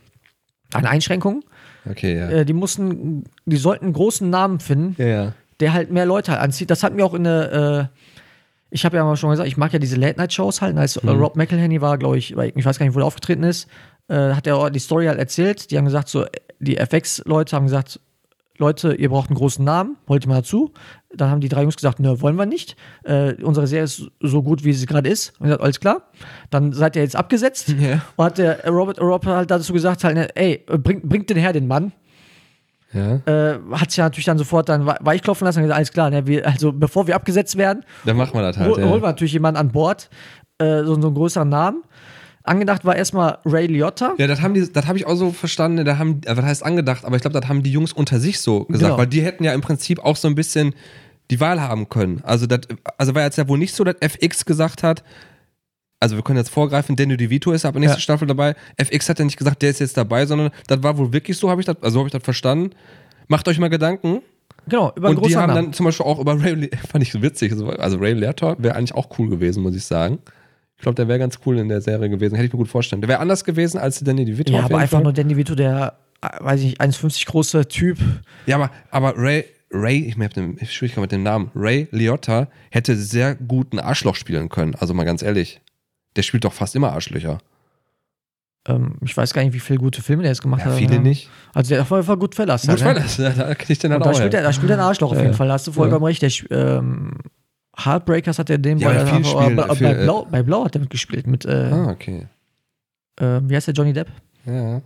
eine 0.73 0.89
Einschränkung. 0.89 1.45
Okay, 1.89 2.17
ja. 2.19 2.29
Äh, 2.31 2.45
die 2.47 2.55
mussten, 2.55 3.25
die 3.45 3.57
sollten 3.57 3.87
einen 3.87 3.95
großen 3.95 4.29
Namen 4.29 4.61
finden, 4.61 4.95
ja, 4.99 5.07
ja. 5.07 5.33
der 5.61 5.73
halt 5.75 5.91
mehr 5.91 6.07
Leute 6.07 6.33
halt 6.33 6.41
anzieht. 6.41 6.71
Das 6.71 6.83
hat 6.83 6.95
mir 6.95 7.05
auch 7.05 7.13
in 7.15 7.27
eine, 7.27 7.91
äh, 7.93 7.99
ich 8.71 8.85
habe 8.85 8.97
ja 8.97 9.05
mal 9.05 9.17
schon 9.17 9.31
gesagt, 9.31 9.49
ich 9.49 9.57
mag 9.57 9.73
ja 9.73 9.79
diese 9.79 9.97
Late-Night-Shows 9.97 10.61
halt. 10.61 10.77
Als 10.77 11.03
Mhm. 11.03 11.09
äh, 11.09 11.13
Rob 11.13 11.37
McElhenney 11.37 11.81
war, 11.81 11.99
glaube 11.99 12.19
ich, 12.19 12.37
ich 12.37 12.65
weiß 12.65 12.79
gar 12.79 12.87
nicht, 12.87 12.95
wo 12.95 13.01
er 13.01 13.07
aufgetreten 13.07 13.43
ist, 13.45 13.69
äh, 14.09 14.33
hat 14.35 14.47
er 14.47 14.71
die 14.71 14.79
Story 14.79 15.07
halt 15.07 15.19
erzählt. 15.19 15.71
Die 15.71 15.79
haben 15.79 15.85
gesagt, 15.85 16.09
so, 16.09 16.25
die 16.61 16.77
FX-Leute 16.77 17.55
haben 17.57 17.67
gesagt, 17.67 18.01
Leute, 18.61 18.95
ihr 18.95 19.09
braucht 19.09 19.31
einen 19.31 19.37
großen 19.37 19.65
Namen, 19.65 19.97
holt 20.09 20.25
ihr 20.25 20.29
mal 20.29 20.35
dazu. 20.37 20.73
Dann 21.15 21.31
haben 21.31 21.41
die 21.41 21.49
drei 21.49 21.63
Jungs 21.63 21.77
gesagt, 21.77 22.01
ne, 22.01 22.21
wollen 22.21 22.35
wir 22.35 22.45
nicht. 22.45 22.75
Äh, 23.05 23.35
unsere 23.45 23.69
Serie 23.69 23.85
ist 23.85 24.11
so 24.21 24.43
gut, 24.43 24.65
wie 24.65 24.73
sie 24.73 24.87
gerade 24.87 25.09
ist. 25.09 25.33
Und 25.39 25.45
gesagt, 25.45 25.63
alles 25.63 25.79
klar. 25.79 26.03
Dann 26.51 26.73
seid 26.73 26.97
ihr 26.97 27.03
jetzt 27.03 27.15
abgesetzt. 27.15 27.69
Ja. 27.79 28.03
Und 28.17 28.25
hat 28.25 28.39
der 28.39 28.67
Robert 28.69 29.01
Rob 29.01 29.25
halt 29.27 29.51
dazu 29.53 29.73
gesagt, 29.73 30.03
halt, 30.03 30.17
ne, 30.17 30.35
ey, 30.37 30.65
bringt 30.67 31.09
bringt 31.09 31.31
den 31.31 31.37
her, 31.37 31.53
den 31.53 31.69
Mann 31.69 31.93
ja. 32.93 33.17
äh, 33.27 33.59
hat 33.73 33.91
sich 33.91 33.99
ja 33.99 34.05
natürlich 34.05 34.25
dann 34.27 34.39
sofort 34.39 34.69
dann 34.69 34.87
we- 34.87 34.97
weichklopfen 35.01 35.45
lassen 35.45 35.59
und 35.59 35.65
gesagt, 35.65 35.77
alles 35.77 35.93
klar, 35.93 36.11
ne, 36.11 36.27
wir, 36.27 36.47
also 36.47 36.73
bevor 36.73 37.07
wir 37.07 37.15
abgesetzt 37.17 37.57
werden, 37.57 37.85
Dann 38.05 38.17
machen 38.17 38.35
wir 38.35 38.43
das 38.43 38.57
halt. 38.57 38.71
hol, 38.71 38.81
ja. 38.81 38.89
holen 38.89 39.03
wir 39.03 39.09
natürlich 39.09 39.33
jemanden 39.35 39.59
an 39.61 39.71
Bord, 39.71 40.09
äh, 40.59 40.85
so, 40.85 40.95
so 41.01 41.07
einen 41.09 41.15
größeren 41.15 41.49
Namen. 41.49 41.83
Angedacht 42.45 42.85
war 42.87 42.97
erstmal 42.97 43.39
Ray 43.45 43.67
Liotta. 43.67 44.15
Ja, 44.17 44.27
das 44.27 44.41
haben 44.41 44.55
die, 44.55 44.73
das 44.73 44.87
habe 44.87 44.97
ich 44.97 45.07
auch 45.07 45.17
so 45.17 45.33
verstanden. 45.33 45.85
Da 45.85 45.99
haben, 45.99 46.21
äh, 46.25 46.35
was 46.35 46.45
heißt 46.45 46.65
angedacht? 46.65 47.05
Aber 47.05 47.15
ich 47.17 47.21
glaube, 47.23 47.39
das 47.39 47.47
haben 47.49 47.63
die 47.63 47.71
Jungs 47.73 47.93
unter 47.93 48.19
sich 48.21 48.41
so 48.41 48.65
gesagt, 48.65 48.83
Genau. 48.85 48.97
weil 48.99 49.07
die 49.07 49.21
hätten 49.21 49.45
ja 49.45 49.53
im 49.53 49.61
Prinzip 49.61 50.03
auch 50.03 50.17
so 50.17 50.29
ein 50.29 50.35
bisschen 50.35 50.75
die 51.31 51.41
Wahl 51.41 51.61
haben 51.61 51.91
können. 51.91 52.23
Also, 52.25 52.47
das, 52.47 52.61
also 52.97 53.15
war 53.15 53.23
jetzt 53.23 53.37
ja 53.37 53.47
wohl 53.49 53.59
nicht 53.59 53.75
so, 53.75 53.85
dass 53.85 53.97
FX 54.01 54.47
gesagt 54.47 54.83
hat. 54.83 55.03
Also 56.01 56.15
wir 56.17 56.23
können 56.23 56.39
jetzt 56.39 56.51
vorgreifen, 56.51 56.95
Danny 56.97 57.17
DeVito 57.17 57.51
ist 57.53 57.65
ab 57.65 57.73
der 57.73 57.81
nächsten 57.81 57.97
Ja. 57.99 58.01
Staffel 58.03 58.29
dabei. 58.29 58.55
FX 58.77 59.09
hat 59.09 59.19
ja 59.19 59.25
nicht 59.25 59.37
gesagt, 59.37 59.63
der 59.63 59.71
ist 59.71 59.81
jetzt 59.81 59.97
dabei, 59.97 60.27
sondern 60.27 60.51
das 60.69 60.83
war 60.83 60.97
wohl 60.97 61.13
wirklich 61.13 61.37
so, 61.37 61.51
habe 61.51 61.61
ich 61.61 61.67
das, 61.67 61.77
also 61.83 61.99
habe 61.99 62.09
ich 62.09 62.13
das 62.13 62.23
verstanden. 62.23 62.71
Macht 63.27 63.49
euch 63.49 63.59
mal 63.59 63.69
Gedanken. 63.69 64.23
Genau, 64.69 64.93
über 64.97 65.09
Und 65.11 65.27
die 65.27 65.37
haben 65.37 65.49
Namen. 65.49 65.65
dann 65.67 65.73
zum 65.73 65.87
Beispiel 65.87 66.07
auch 66.07 66.19
über 66.21 66.41
Ray, 66.41 66.55
Li- 66.55 66.71
fand 66.91 67.03
ich 67.03 67.11
so 67.13 67.21
witzig, 67.23 67.53
so- 67.55 67.69
also 67.71 67.99
Ray 67.99 68.13
Liotta 68.13 68.57
wäre 68.59 68.77
eigentlich 68.77 68.95
auch 68.95 69.19
cool 69.19 69.29
gewesen, 69.29 69.63
muss 69.63 69.75
ich 69.75 69.85
sagen. 69.85 70.19
Ich 70.77 70.83
glaube, 70.83 70.95
der 70.95 71.09
wäre 71.09 71.19
ganz 71.19 71.41
cool 71.45 71.59
in 71.59 71.69
der 71.69 71.81
Serie 71.81 72.09
gewesen, 72.09 72.37
hätte 72.37 72.47
ich 72.47 72.53
mir 72.53 72.59
gut 72.59 72.69
vorstellen. 72.69 73.01
Der 73.03 73.09
wäre 73.09 73.19
anders 73.19 73.45
gewesen 73.45 73.79
als 73.79 73.99
Danny 74.01 74.25
DeVito. 74.25 74.53
ja, 74.53 74.61
aber 74.65 74.79
einfach 74.79 74.99
Fall. 74.99 75.03
nur 75.03 75.13
Danny 75.13 75.37
Vito, 75.37 75.57
der, 75.57 75.99
weiß 76.41 76.61
ich 76.61 76.67
nicht, 76.67 76.81
1,50 76.81 77.27
große 77.27 77.67
Typ. 77.67 77.99
Ja, 78.47 78.57
aber, 78.57 78.71
aber 78.91 79.15
Ray, 79.17 79.45
Ray, 79.73 80.05
ich 80.05 80.15
habe 80.17 80.29
eine 80.37 80.55
Schwierigkeit 80.67 81.03
mit 81.03 81.13
dem 81.13 81.25
Namen. 81.25 81.51
Ray 81.57 81.89
Liotta 81.91 82.47
hätte 82.71 82.95
sehr 82.97 83.35
gut 83.35 83.73
ein 83.73 83.81
Arschloch 83.81 84.15
spielen 84.15 84.49
können. 84.49 84.77
Also 84.77 84.95
mal 84.95 85.05
ganz 85.05 85.23
ehrlich. 85.23 85.61
Der 86.19 86.23
spielt 86.25 86.45
doch 86.45 86.53
fast 86.53 86.75
immer 86.75 86.93
Arschlöcher. 86.93 87.39
Ähm, 88.67 88.97
ich 89.05 89.17
weiß 89.17 89.33
gar 89.33 89.43
nicht, 89.45 89.55
wie 89.55 89.61
viele 89.61 89.79
gute 89.79 90.03
Filme 90.03 90.23
der 90.25 90.33
jetzt 90.33 90.43
gemacht 90.43 90.61
Ja, 90.65 90.67
hat. 90.73 90.75
viele 90.75 90.99
nicht. 90.99 91.31
Also 91.55 91.69
der 91.71 91.79
hat 91.79 91.87
auf 91.87 91.97
jeden 91.97 92.07
Fall 92.07 92.17
gut 92.17 92.35
verlassen. 92.35 92.69
Gut, 92.71 92.81
ne? 92.81 92.87
weil 92.87 92.95
das, 92.95 93.17
da 93.17 93.31
da 93.31 93.55
krieg 93.55 93.71
ich 93.71 93.79
den 93.79 93.93
dann 93.93 94.03
da 94.03 94.11
auch 94.11 94.15
spielt, 94.15 94.35
er, 94.35 94.43
da 94.43 94.53
spielt 94.53 94.71
er 94.71 94.79
ein 94.79 94.83
Arschloch 94.85 95.13
auf 95.13 95.19
jeden. 95.21 95.33
Fall. 95.33 95.47
Da 95.49 95.55
hast 95.55 95.67
du 95.69 95.73
vollkommen 95.73 96.05
recht. 96.05 96.21
Der, 96.23 96.31
ähm, 96.51 97.13
Heartbreakers 97.83 98.41
hat 98.41 98.51
er 98.51 98.59
den 98.59 98.79
Ja, 98.79 98.89
bei, 98.89 99.07
viel 99.07 99.23
bei, 99.55 99.75
viel, 99.77 99.87
bei, 99.87 99.93
äh, 99.95 100.03
Blau, 100.05 100.27
bei 100.29 100.43
Blau 100.43 100.65
hat 100.65 100.75
er 100.75 100.81
mitgespielt. 100.81 101.29
Mit, 101.29 101.45
äh, 101.47 101.71
Ah, 101.73 101.89
okay. 101.91 102.27
äh, 103.21 103.41
wie 103.45 103.55
heißt 103.55 103.69
der, 103.69 103.75
Johnny 103.75 103.93
Depp? 103.93 104.09
Ja, 104.45 104.83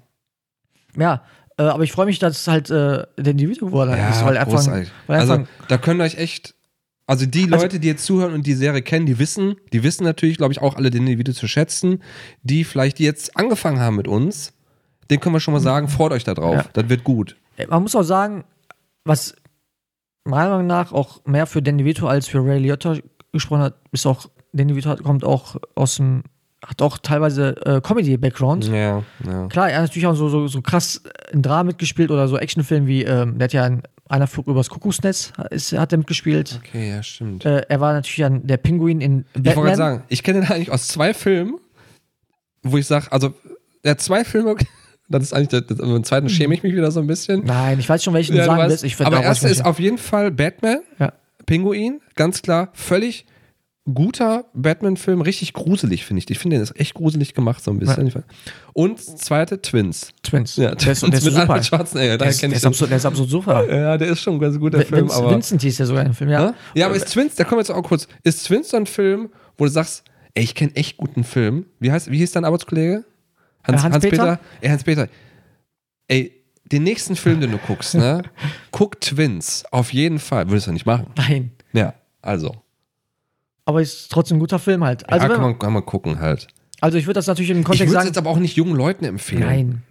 Ja, 0.99 1.23
äh, 1.57 1.63
aber 1.63 1.85
ich 1.85 1.93
freue 1.93 2.05
mich, 2.07 2.19
dass 2.19 2.37
es 2.43 2.47
halt 2.49 2.69
äh, 2.71 3.05
der 3.17 3.31
Individuum 3.33 3.71
geworden 3.71 3.93
ja 3.97 4.11
ist, 4.11 4.23
weil 4.23 4.37
einfach, 4.37 4.53
großartig. 4.53 4.93
weil 5.07 5.19
Also 5.21 5.33
einfach 5.33 5.49
da 5.69 5.79
können 5.79 6.03
euch 6.03 6.19
echt, 6.19 6.55
also 7.07 7.27
die 7.27 7.45
Also- 7.45 7.57
Leute, 7.57 7.81
die 7.81 7.89
jetzt 7.89 8.05
zuhören 8.05 8.33
und 8.33 8.47
die 8.47 8.55
Serie 8.55 8.83
kennen, 8.83 9.07
die 9.07 9.19
wissen, 9.19 9.57
die 9.73 9.83
wissen 9.83 10.05
natürlich, 10.05 10.37
glaube 10.37 10.53
ich, 10.53 10.61
auch 10.63 10.77
alle 10.77 10.91
den 10.91 11.07
Video 11.07 11.35
zu 11.35 11.49
schätzen, 11.49 12.03
die 12.43 12.65
vielleicht 12.65 13.01
jetzt 13.01 13.37
angefangen 13.37 13.81
haben 13.81 13.97
mit 13.97 14.09
uns, 14.09 14.53
den 15.11 15.21
können 15.21 15.35
wir 15.35 15.41
schon 15.41 15.53
mal 15.55 15.61
sagen, 15.61 15.89
freut 15.89 16.13
euch 16.13 16.25
da 16.25 16.35
drauf. 16.35 16.55
Ja. 16.55 16.65
Das 16.73 16.89
wird 16.89 17.05
gut. 17.05 17.37
Man 17.69 17.83
muss 17.83 17.95
auch 17.95 18.03
sagen, 18.03 18.45
was 19.05 19.35
meiner 20.25 20.51
Meinung 20.51 20.67
nach 20.69 20.93
auch 20.93 21.25
mehr 21.27 21.47
für 21.47 21.61
Danny 21.63 21.85
Vito 21.85 22.07
als 22.07 22.29
für 22.29 22.45
Ray 22.45 22.59
Liotta 22.61 22.97
gesprochen 23.33 23.63
hat, 23.63 23.75
ist 23.91 24.07
auch, 24.07 24.31
Danny 24.53 24.75
Vito 24.77 24.95
kommt 24.97 25.25
auch 25.25 25.57
aus 25.75 25.97
dem, 25.97 26.23
hat 26.65 26.81
auch 26.81 26.99
teilweise 26.99 27.57
äh, 27.67 27.81
Comedy-Background. 27.81 28.69
Ja, 28.69 29.03
ja. 29.27 29.49
Klar, 29.49 29.71
er 29.71 29.77
hat 29.79 29.83
natürlich 29.83 30.07
auch 30.07 30.15
so, 30.15 30.29
so, 30.29 30.47
so 30.47 30.63
krass 30.63 31.03
in 31.33 31.43
Drama 31.43 31.65
mitgespielt 31.65 32.11
oder 32.11 32.29
so 32.29 32.39
Actionfilmen 32.39 32.87
wie, 32.89 33.03
ähm, 33.03 33.39
der 33.39 33.45
hat 33.47 33.53
ja 33.53 33.67
in 33.67 33.83
einer 34.13 34.27
Flug 34.27 34.47
übers 34.47 34.69
Kuckucksnetz, 34.71 35.33
ist, 35.51 35.73
hat 35.73 35.93
er 35.93 35.99
mitgespielt. 35.99 36.61
Okay, 36.65 36.91
ja, 36.91 37.03
stimmt. 37.03 37.45
Äh, 37.45 37.63
er 37.69 37.81
war 37.81 37.93
natürlich 37.95 38.25
an 38.25 38.47
der 38.47 38.59
Pinguin 38.59 39.01
in 39.01 39.25
Ich 39.35 39.37
wollte 39.37 39.43
gerade 39.43 39.55
Batman. 39.55 39.77
sagen, 39.77 40.03
ich 40.09 40.23
kenne 40.23 40.41
den 40.41 40.51
eigentlich 40.51 40.71
aus 40.71 40.87
zwei 40.89 41.15
Filmen, 41.15 41.59
wo 42.63 42.77
ich 42.77 42.87
sage, 42.87 43.11
also 43.11 43.35
er 43.83 43.93
hat 43.93 44.01
zwei 44.01 44.25
Filme, 44.25 44.55
das 45.09 45.23
ist 45.25 45.33
eigentlich, 45.33 45.49
der, 45.49 45.61
das, 45.63 45.79
im 45.79 46.05
zweiten 46.05 46.29
schäme 46.29 46.55
ich 46.55 46.63
mich 46.63 46.73
wieder 46.75 46.91
so 46.91 47.01
ein 47.01 47.07
bisschen. 47.07 47.45
Nein, 47.45 47.79
ich 47.79 47.89
weiß 47.89 48.05
schon, 48.05 48.15
welchen 48.15 48.37
Ja, 48.37 48.43
du 48.43 48.47
sagen 48.47 48.59
weißt, 48.61 48.71
willst. 48.71 48.85
Ich 48.85 49.07
aber 49.07 49.25
was 49.25 49.43
ist 49.43 49.65
auf 49.65 49.81
jeden 49.81 49.99
Fall 49.99 50.31
Batman, 50.31 50.81
Ja. 50.99 51.13
Pinguin, 51.47 52.01
ganz 52.15 52.43
klar, 52.43 52.69
völlig 52.75 53.27
guter 53.85 54.45
Batman-Film, 54.55 55.21
richtig 55.23 55.53
gruselig, 55.55 56.05
finde 56.05 56.23
ich. 56.23 56.31
Ich 56.31 56.39
finde, 56.39 56.57
den 56.57 56.63
ist 56.63 56.79
echt 56.79 56.95
gruselig 56.95 57.35
gemacht, 57.35 57.65
so 57.65 57.71
ein 57.71 57.79
bisschen. 57.79 58.13
Und 58.73 59.01
zweite, 59.01 59.61
Twins. 59.61 60.13
Twins. 60.23 60.57
Ja, 60.57 60.75
der 60.75 60.93
ist, 60.93 61.03
der 61.03 61.13
ist 61.13 61.25
mit. 61.25 61.35
Arnold 61.35 61.67
Schwarzenegger, 61.67 62.19
Der 62.19 62.29
ist, 62.29 62.43
der, 62.43 62.53
ist 62.53 62.65
absolut, 62.65 62.91
der 62.91 62.97
ist 62.99 63.07
absolut 63.07 63.31
super. 63.31 63.69
Ja, 63.69 63.99
der 63.99 64.09
ist 64.09 64.21
schon 64.21 64.35
ein 64.35 64.41
ganz 64.41 64.59
guter 64.59 64.81
Film, 64.83 65.03
Vince, 65.03 65.17
aber... 65.17 65.31
Vincent 65.33 65.63
hieß 65.63 65.77
der 65.79 65.87
sogar 65.87 66.07
im 66.07 66.15
Film, 66.15 66.31
ja. 66.31 66.43
Ja? 66.43 66.55
ja, 66.75 66.87
aber 66.87 66.95
ist 66.95 67.13
Twins, 67.13 67.35
da 67.35 67.45
kommen 67.45 67.59
wir 67.59 67.63
jetzt 67.63 67.71
auch 67.71 67.83
kurz. 67.83 68.07
Ist 68.23 68.47
Twins 68.47 68.71
so 68.71 68.77
ein 68.77 68.87
Film, 68.87 69.31
wo 69.59 69.65
du 69.65 69.71
sagst, 69.71 70.05
ey, 70.35 70.45
ich 70.45 70.55
kenne 70.55 70.75
echt 70.77 70.97
guten 70.97 71.25
Film. 71.25 71.67
Wie 71.81 71.91
heißt, 71.91 72.11
wie 72.11 72.19
hieß 72.19 72.33
dein 72.33 72.45
Arbeitskollege? 72.45 73.05
Äh, 73.65 73.73
Hans-Peter? 73.73 74.39
Ey, 74.61 74.69
Hans-Peter. 74.69 75.09
Ey, 76.07 76.33
den 76.65 76.85
nächsten 76.85 77.17
Film, 77.17 77.41
den 77.41 77.51
du 77.51 77.59
guckst, 77.59 77.95
ne? 77.95 78.23
Guck 78.71 79.01
Twins. 79.01 79.65
Auf 79.71 79.93
jeden 79.93 80.19
Fall. 80.19 80.49
Würdest 80.49 80.69
du 80.69 80.73
nicht 80.73 80.87
machen. 80.87 81.07
Nein. 81.17 81.53
Ja, 81.73 81.95
also. 82.23 82.63
Aber 83.65 83.81
ist 83.81 84.11
trotzdem 84.11 84.37
ein 84.39 84.41
guter 84.41 84.59
Film 84.59 84.85
halt. 84.85 85.09
Also, 85.09 85.27
ja, 85.27 85.33
kann, 85.33 85.43
man, 85.43 85.59
kann 85.59 85.73
man 85.73 85.85
gucken 85.87 86.19
halt. 86.21 86.49
also 86.81 86.99
ich 86.99 87.07
würde 87.07 87.15
das 87.19 87.27
natürlich 87.29 87.51
im 87.51 87.61
Ich 87.61 87.65
Kontext 87.65 87.81
würde 87.83 87.89
es 87.91 87.95
sagen. 87.95 88.07
jetzt 88.09 88.19
aber 88.19 88.31
auch 88.31 88.39
nicht 88.39 88.57
jungen 88.57 88.75
Leuten 88.75 89.05
empfehlen. 89.05 89.41
Nein. 89.43 89.83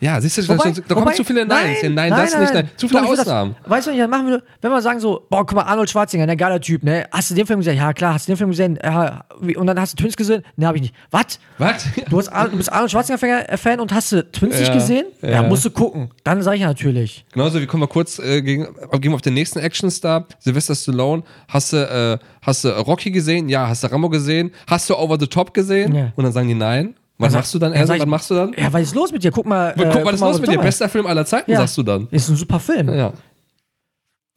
Ja, 0.00 0.20
siehst 0.20 0.36
du, 0.38 0.42
da, 0.42 0.48
Wobei- 0.58 0.70
da 0.72 0.82
kommen 0.94 1.06
wobei- 1.06 1.14
zu 1.14 1.24
viele 1.24 1.46
Neins. 1.46 1.78
Nein, 1.82 1.94
nein, 1.94 2.10
das 2.10 2.38
nicht. 2.38 2.52
Nein. 2.54 2.68
Zu 2.76 2.88
viele 2.88 3.02
würd 3.02 3.20
Ausnahmen. 3.20 3.56
Das, 3.62 3.70
weißt 3.70 3.86
du, 3.86 3.96
dann 3.96 4.10
machen 4.10 4.26
wir, 4.28 4.42
wenn 4.60 4.70
wir 4.70 4.82
sagen 4.82 5.00
so, 5.00 5.24
boah, 5.30 5.46
guck 5.46 5.54
mal, 5.56 5.62
Arnold 5.62 5.88
Schwarzenegger, 5.88 6.26
ne, 6.26 6.36
geiler 6.36 6.60
Typ, 6.60 6.82
ne? 6.82 7.06
Hast 7.10 7.30
du 7.30 7.34
den 7.34 7.46
Film 7.46 7.60
gesehen? 7.60 7.76
Ja, 7.76 7.92
klar, 7.92 8.14
hast 8.14 8.28
du 8.28 8.32
den 8.32 8.36
Film 8.36 8.50
gesehen? 8.50 8.78
Ja, 8.82 9.24
und 9.56 9.66
dann 9.66 9.80
hast 9.80 9.92
du 9.94 10.02
Twins 10.02 10.16
gesehen? 10.16 10.42
Ne, 10.56 10.66
hab 10.66 10.74
ich 10.76 10.82
nicht. 10.82 10.94
Was? 11.10 11.38
Was? 11.58 11.86
Du, 12.10 12.18
hast, 12.18 12.30
du 12.52 12.56
bist 12.56 12.72
Arnold 12.72 12.90
Schwarzenegger-Fan 12.90 13.80
und 13.80 13.92
hast 13.94 14.12
du 14.12 14.30
Twins 14.30 14.58
nicht 14.58 14.68
Ja, 14.68 14.74
gesehen? 14.74 15.06
Ja, 15.22 15.28
ja. 15.30 15.42
musst 15.42 15.64
du 15.64 15.70
gucken. 15.70 16.10
Dann 16.24 16.42
sag 16.42 16.54
ich 16.54 16.60
ja 16.60 16.66
natürlich. 16.68 17.24
Genauso 17.32 17.60
wie 17.60 17.66
kommen 17.66 17.82
wir 17.82 17.88
kurz 17.88 18.18
äh, 18.18 18.42
gegen, 18.42 18.64
gehen 19.00 19.12
wir 19.12 19.14
auf 19.14 19.22
den 19.22 19.34
nächsten 19.34 19.58
Actionstar, 19.60 20.26
Sylvester 20.40 20.74
Stallone. 20.74 21.22
Hast 21.48 21.72
du, 21.72 21.76
äh, 21.76 22.18
hast 22.42 22.64
du 22.64 22.68
Rocky 22.70 23.10
gesehen? 23.10 23.48
Ja. 23.48 23.68
Hast 23.68 23.84
du 23.84 23.90
Rambo 23.90 24.08
gesehen? 24.08 24.50
Hast 24.66 24.90
du 24.90 24.96
Over 24.96 25.16
the 25.18 25.26
Top 25.26 25.54
gesehen? 25.54 25.94
Ja. 25.94 26.12
Und 26.16 26.24
dann 26.24 26.32
sagen 26.32 26.48
die 26.48 26.54
nein. 26.54 26.94
Was 27.18 27.32
Dann 27.32 27.40
machst 27.40 27.54
du 27.54 27.58
dann? 27.60 27.70
dann 27.72 27.78
Erst, 27.78 27.88
sag 27.88 27.94
ich- 27.96 28.00
was 28.02 28.08
machst 28.08 28.30
du 28.30 28.34
dann? 28.34 28.54
Ja, 28.58 28.72
was 28.72 28.82
ist 28.82 28.94
los 28.94 29.12
mit 29.12 29.22
dir? 29.22 29.30
Guck 29.30 29.46
mal. 29.46 29.72
Guck, 29.76 29.84
äh, 29.86 30.04
was 30.04 30.14
ist 30.14 30.20
mal, 30.20 30.30
los 30.30 30.40
mit 30.40 30.50
dir? 30.50 30.58
Bester 30.58 30.88
Film 30.88 31.06
aller 31.06 31.24
Zeiten, 31.24 31.50
Ja. 31.50 31.58
sagst 31.58 31.78
du 31.78 31.82
dann. 31.84 32.08
Ist 32.10 32.28
ein 32.28 32.36
super 32.36 32.58
Film. 32.58 32.88
Ja. 32.92 33.12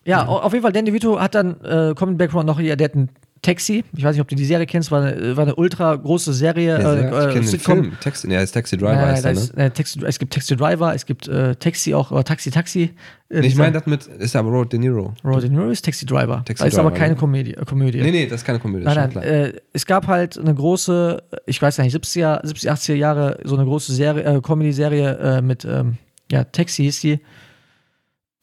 Ja, 0.05 0.25
au- 0.27 0.39
auf 0.39 0.53
jeden 0.53 0.61
Fall, 0.63 0.71
Danny 0.71 0.91
DeVito 0.91 1.19
hat 1.19 1.35
dann, 1.35 1.59
äh, 1.61 1.93
Common 1.95 2.17
Background 2.17 2.45
noch 2.45 2.59
hier, 2.59 2.75
der 2.75 2.85
hat 2.85 2.93
einen 2.95 3.09
Taxi. 3.41 3.83
Ich 3.95 4.03
weiß 4.03 4.15
nicht, 4.15 4.21
ob 4.21 4.27
du 4.27 4.35
die 4.35 4.45
Serie 4.45 4.65
kennst, 4.65 4.91
war 4.91 5.03
eine, 5.03 5.37
war 5.37 5.43
eine 5.43 5.55
ultra 5.55 5.95
große 5.95 6.33
Serie. 6.33 6.81
Ja, 6.81 6.93
äh, 6.93 7.05
ich 7.05 7.11
kenne 7.11 7.33
den 7.33 7.43
Sitcom. 7.43 7.81
Film. 7.81 7.97
Taxi, 8.01 8.31
ja, 8.31 8.41
ist 8.41 8.51
Taxi 8.51 8.77
Driver 8.77 8.95
Nein, 8.95 9.07
heißt 9.07 9.25
da 9.25 9.29
er, 9.29 9.35
ne? 9.35 9.39
ist, 9.39 9.57
äh, 9.57 9.69
Taxi, 9.71 9.99
es 10.05 10.19
gibt 10.19 10.33
Taxi 10.33 10.55
Driver, 10.55 10.93
es 10.95 11.05
gibt 11.05 11.27
äh, 11.27 11.55
Taxi 11.55 11.93
auch, 11.93 12.11
oder 12.11 12.23
Taxi 12.23 12.51
Taxi. 12.51 12.91
Äh, 13.29 13.41
Nee, 13.41 13.47
ich 13.47 13.55
meine, 13.55 13.73
das 13.73 13.85
mit, 13.85 14.05
ist 14.05 14.35
aber 14.35 14.49
Robert 14.49 14.71
De 14.73 14.79
Niro. 14.79 15.13
Robert 15.23 15.43
De 15.43 15.49
Niro 15.49 15.69
ist 15.69 15.83
Taxi 15.83 16.05
Driver. 16.05 16.43
Taxi 16.45 16.63
das 16.63 16.73
ist 16.73 16.79
aber 16.79 16.89
Driver, 16.89 16.99
keine 16.99 17.13
ne? 17.13 17.19
Komödie. 17.19 17.53
Äh, 17.53 17.65
Komödie. 17.65 18.01
Nee, 18.01 18.11
nee, 18.11 18.25
das 18.25 18.41
ist 18.41 18.45
keine 18.45 18.59
Komödie, 18.59 18.85
Nein, 18.85 19.11
nein, 19.13 19.23
äh, 19.23 19.53
es 19.73 19.85
gab 19.85 20.07
halt 20.07 20.37
eine 20.37 20.53
große, 20.53 21.21
ich 21.45 21.61
weiß 21.61 21.77
nicht, 21.79 21.95
70er, 21.95 22.45
70, 22.45 22.71
80er 22.71 22.93
Jahre, 22.95 23.39
so 23.43 23.55
eine 23.55 23.65
große 23.65 23.93
Serie, 23.93 24.23
äh, 24.23 24.41
Comedy-Serie 24.41 25.17
äh, 25.17 25.41
mit, 25.41 25.65
ähm, 25.65 25.97
ja, 26.31 26.43
Taxi 26.45 26.83
hieß 26.83 27.01
die. 27.01 27.19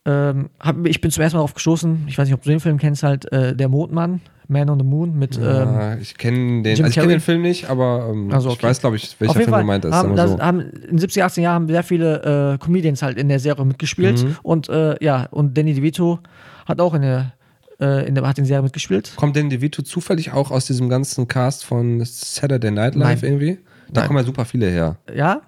Ähm, 0.06 0.50
hab, 0.60 0.86
ich 0.86 1.00
bin 1.00 1.10
zum 1.10 1.22
ersten 1.22 1.36
Mal 1.36 1.40
darauf 1.40 1.54
gestoßen, 1.54 2.04
ich 2.08 2.18
weiß 2.18 2.26
nicht, 2.28 2.34
ob 2.34 2.42
du 2.42 2.50
den 2.50 2.60
Film 2.60 2.76
kennst, 2.76 3.02
halt, 3.02 3.30
äh, 3.32 3.56
Der 3.56 3.68
Mondmann, 3.68 4.20
Man 4.48 4.68
on 4.68 4.78
the 4.78 4.84
Moon, 4.84 5.18
mit, 5.18 5.36
ähm, 5.36 5.42
ja, 5.42 5.96
ich 5.96 6.16
kenne 6.18 6.62
den, 6.62 6.66
also 6.72 6.84
ich 6.84 6.94
kenn 6.94 7.08
den 7.08 7.20
Film 7.20 7.42
nicht, 7.42 7.70
aber 7.70 8.08
ähm, 8.10 8.30
Also, 8.32 8.50
ich 8.50 8.56
okay. 8.56 8.66
weiß, 8.66 8.80
glaube 8.80 8.96
ich, 8.96 9.16
welcher 9.18 9.34
Film 9.34 9.48
Fall 9.50 9.60
gemeint 9.62 9.84
ist. 9.84 9.92
haben, 9.92 10.16
das, 10.16 10.32
so. 10.32 10.38
haben 10.40 10.60
in 10.60 10.98
70, 10.98 11.22
80 11.24 11.42
Jahren 11.44 11.54
haben 11.54 11.68
sehr 11.68 11.82
viele 11.82 12.54
äh, 12.54 12.58
Comedians 12.64 13.02
halt 13.02 13.16
in 13.18 13.28
der 13.28 13.38
Serie 13.40 13.64
mitgespielt 13.64 14.22
Mhm. 14.22 14.36
und 14.42 14.68
äh, 14.68 15.02
ja, 15.02 15.26
und 15.30 15.56
Danny 15.56 15.72
DeVito 15.74 16.18
hat 16.66 16.80
auch 16.80 16.92
in 16.94 17.02
der, 17.02 17.32
äh, 17.80 18.06
in 18.06 18.14
der, 18.14 18.26
hat 18.26 18.36
in 18.38 18.44
der 18.44 18.48
Serie 18.48 18.62
mitgespielt. 18.62 19.12
Kommt 19.16 19.34
denn 19.36 19.48
DeVito 19.50 19.82
zufällig 19.82 20.32
auch 20.32 20.50
aus 20.50 20.66
diesem 20.66 20.88
ganzen 20.90 21.26
Cast 21.26 21.64
von 21.64 22.02
Saturday 22.04 22.70
Night 22.70 22.94
Live 22.94 23.22
Nein. 23.22 23.30
irgendwie? 23.32 23.58
Da 23.90 24.00
Nein. 24.02 24.06
kommen 24.08 24.18
ja 24.18 24.24
super 24.24 24.44
viele 24.44 24.66
her. 24.68 24.96
Ja, 25.14 25.40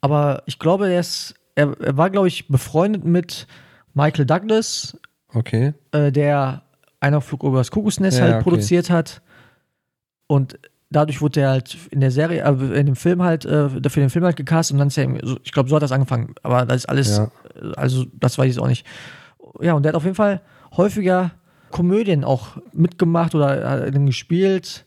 aber 0.00 0.42
ich 0.46 0.58
glaube, 0.58 0.88
er 0.90 1.00
ist, 1.00 1.34
er, 1.56 1.74
er 1.80 1.96
war, 1.96 2.10
glaube 2.10 2.28
ich, 2.28 2.48
befreundet 2.48 3.04
mit 3.04 3.46
Michael 3.94 4.24
Douglas, 4.24 4.96
Okay. 5.34 5.72
äh, 5.92 6.10
der 6.12 6.62
einer 7.00 7.20
Flug 7.20 7.42
über 7.42 7.58
das 7.58 7.70
Kuckucksnest 7.70 8.18
Ja, 8.18 8.24
halt 8.24 8.34
okay. 8.36 8.42
produziert 8.44 8.90
hat. 8.90 9.22
Und 10.26 10.58
dadurch 10.90 11.20
wurde 11.20 11.40
er 11.40 11.50
halt 11.50 11.76
in 11.90 12.00
der 12.00 12.10
Serie, 12.10 12.42
äh, 12.44 12.78
in 12.80 12.86
dem 12.86 12.96
Film 12.96 13.22
halt, 13.22 13.44
äh, 13.44 13.68
für 13.68 14.00
den 14.00 14.10
Film 14.10 14.24
halt 14.24 14.36
gecastet 14.36 14.74
und 14.74 14.78
dann 14.78 14.88
ist 14.88 14.98
er, 14.98 15.08
ich 15.42 15.52
glaube, 15.52 15.68
so 15.68 15.76
hat 15.76 15.82
das 15.82 15.92
angefangen. 15.92 16.34
Aber 16.42 16.66
das 16.66 16.78
ist 16.78 16.88
alles, 16.88 17.16
Ja. 17.18 17.30
äh, 17.60 17.72
also 17.76 18.04
das 18.14 18.38
weiß 18.38 18.52
ich 18.52 18.60
auch 18.60 18.68
nicht. 18.68 18.86
Ja, 19.60 19.74
und 19.74 19.82
der 19.82 19.90
hat 19.90 19.96
auf 19.96 20.04
jeden 20.04 20.14
Fall 20.16 20.40
häufiger 20.76 21.32
Komödien 21.70 22.24
auch 22.24 22.58
mitgemacht 22.72 23.34
oder 23.34 23.68
hat 23.68 23.94
dann 23.94 24.06
gespielt. 24.06 24.86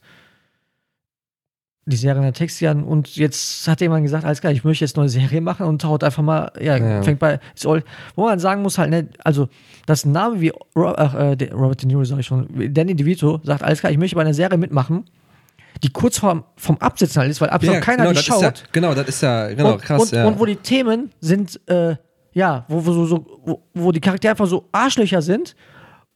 Die 1.85 1.97
Serie 1.97 2.21
der 2.21 2.31
Texian 2.31 2.83
und 2.83 3.17
jetzt 3.17 3.67
hat 3.67 3.81
jemand 3.81 4.03
gesagt, 4.03 4.23
alles 4.23 4.39
klar, 4.39 4.53
ich 4.53 4.63
möchte 4.63 4.85
jetzt 4.85 4.95
eine 4.95 5.03
neue 5.03 5.09
Serie 5.09 5.41
machen 5.41 5.65
und 5.65 5.83
haut 5.83 6.03
einfach 6.03 6.23
mal, 6.23 6.49
ja, 6.61 6.77
Ja. 6.77 7.03
fängt 7.03 7.19
bei, 7.19 7.39
ist 7.53 7.67
all, 7.67 7.83
wo 8.15 8.23
man 8.23 8.39
sagen 8.39 8.61
muss 8.61 8.77
halt, 8.77 8.89
ne, 8.89 9.09
also, 9.23 9.49
ein 9.87 10.11
Name 10.11 10.39
wie 10.39 10.53
Ro 10.77 10.93
ach, 10.95 11.13
äh, 11.13 11.49
Robert 11.51 11.81
De 11.81 11.87
Niro, 11.87 12.05
sag 12.05 12.19
ich 12.19 12.25
schon, 12.25 12.47
Danny 12.73 12.95
DeVito 12.95 13.41
sagt, 13.43 13.63
alles 13.63 13.81
klar, 13.81 13.91
ich 13.91 13.97
möchte 13.97 14.15
bei 14.15 14.21
einer 14.21 14.33
Serie 14.33 14.57
mitmachen, 14.57 15.03
die 15.83 15.89
kurz 15.89 16.19
vorm, 16.19 16.45
vom 16.55 16.77
Absetzen 16.77 17.21
halt 17.21 17.31
ist, 17.31 17.41
weil 17.41 17.49
absolut 17.49 17.81
keiner 17.81 18.03
genau, 18.03 18.09
die 18.11 18.15
das 18.15 18.25
schaut. 18.25 18.41
Ja, 18.41 18.53
genau, 18.71 18.93
das 18.93 19.09
ist 19.09 19.21
ja, 19.21 19.47
genau, 19.49 19.73
und, 19.73 19.81
krass, 19.81 20.01
und, 20.03 20.11
ja. 20.13 20.25
und 20.25 20.39
wo 20.39 20.45
die 20.45 20.55
Themen 20.55 21.09
sind, 21.19 21.59
äh, 21.67 21.97
ja, 22.31 22.63
wo, 22.69 22.85
wo, 22.85 23.05
so, 23.05 23.25
wo, 23.43 23.61
wo 23.73 23.91
die 23.91 23.99
Charaktere 23.99 24.31
einfach 24.31 24.47
so 24.47 24.69
Arschlöcher 24.71 25.21
sind. 25.21 25.55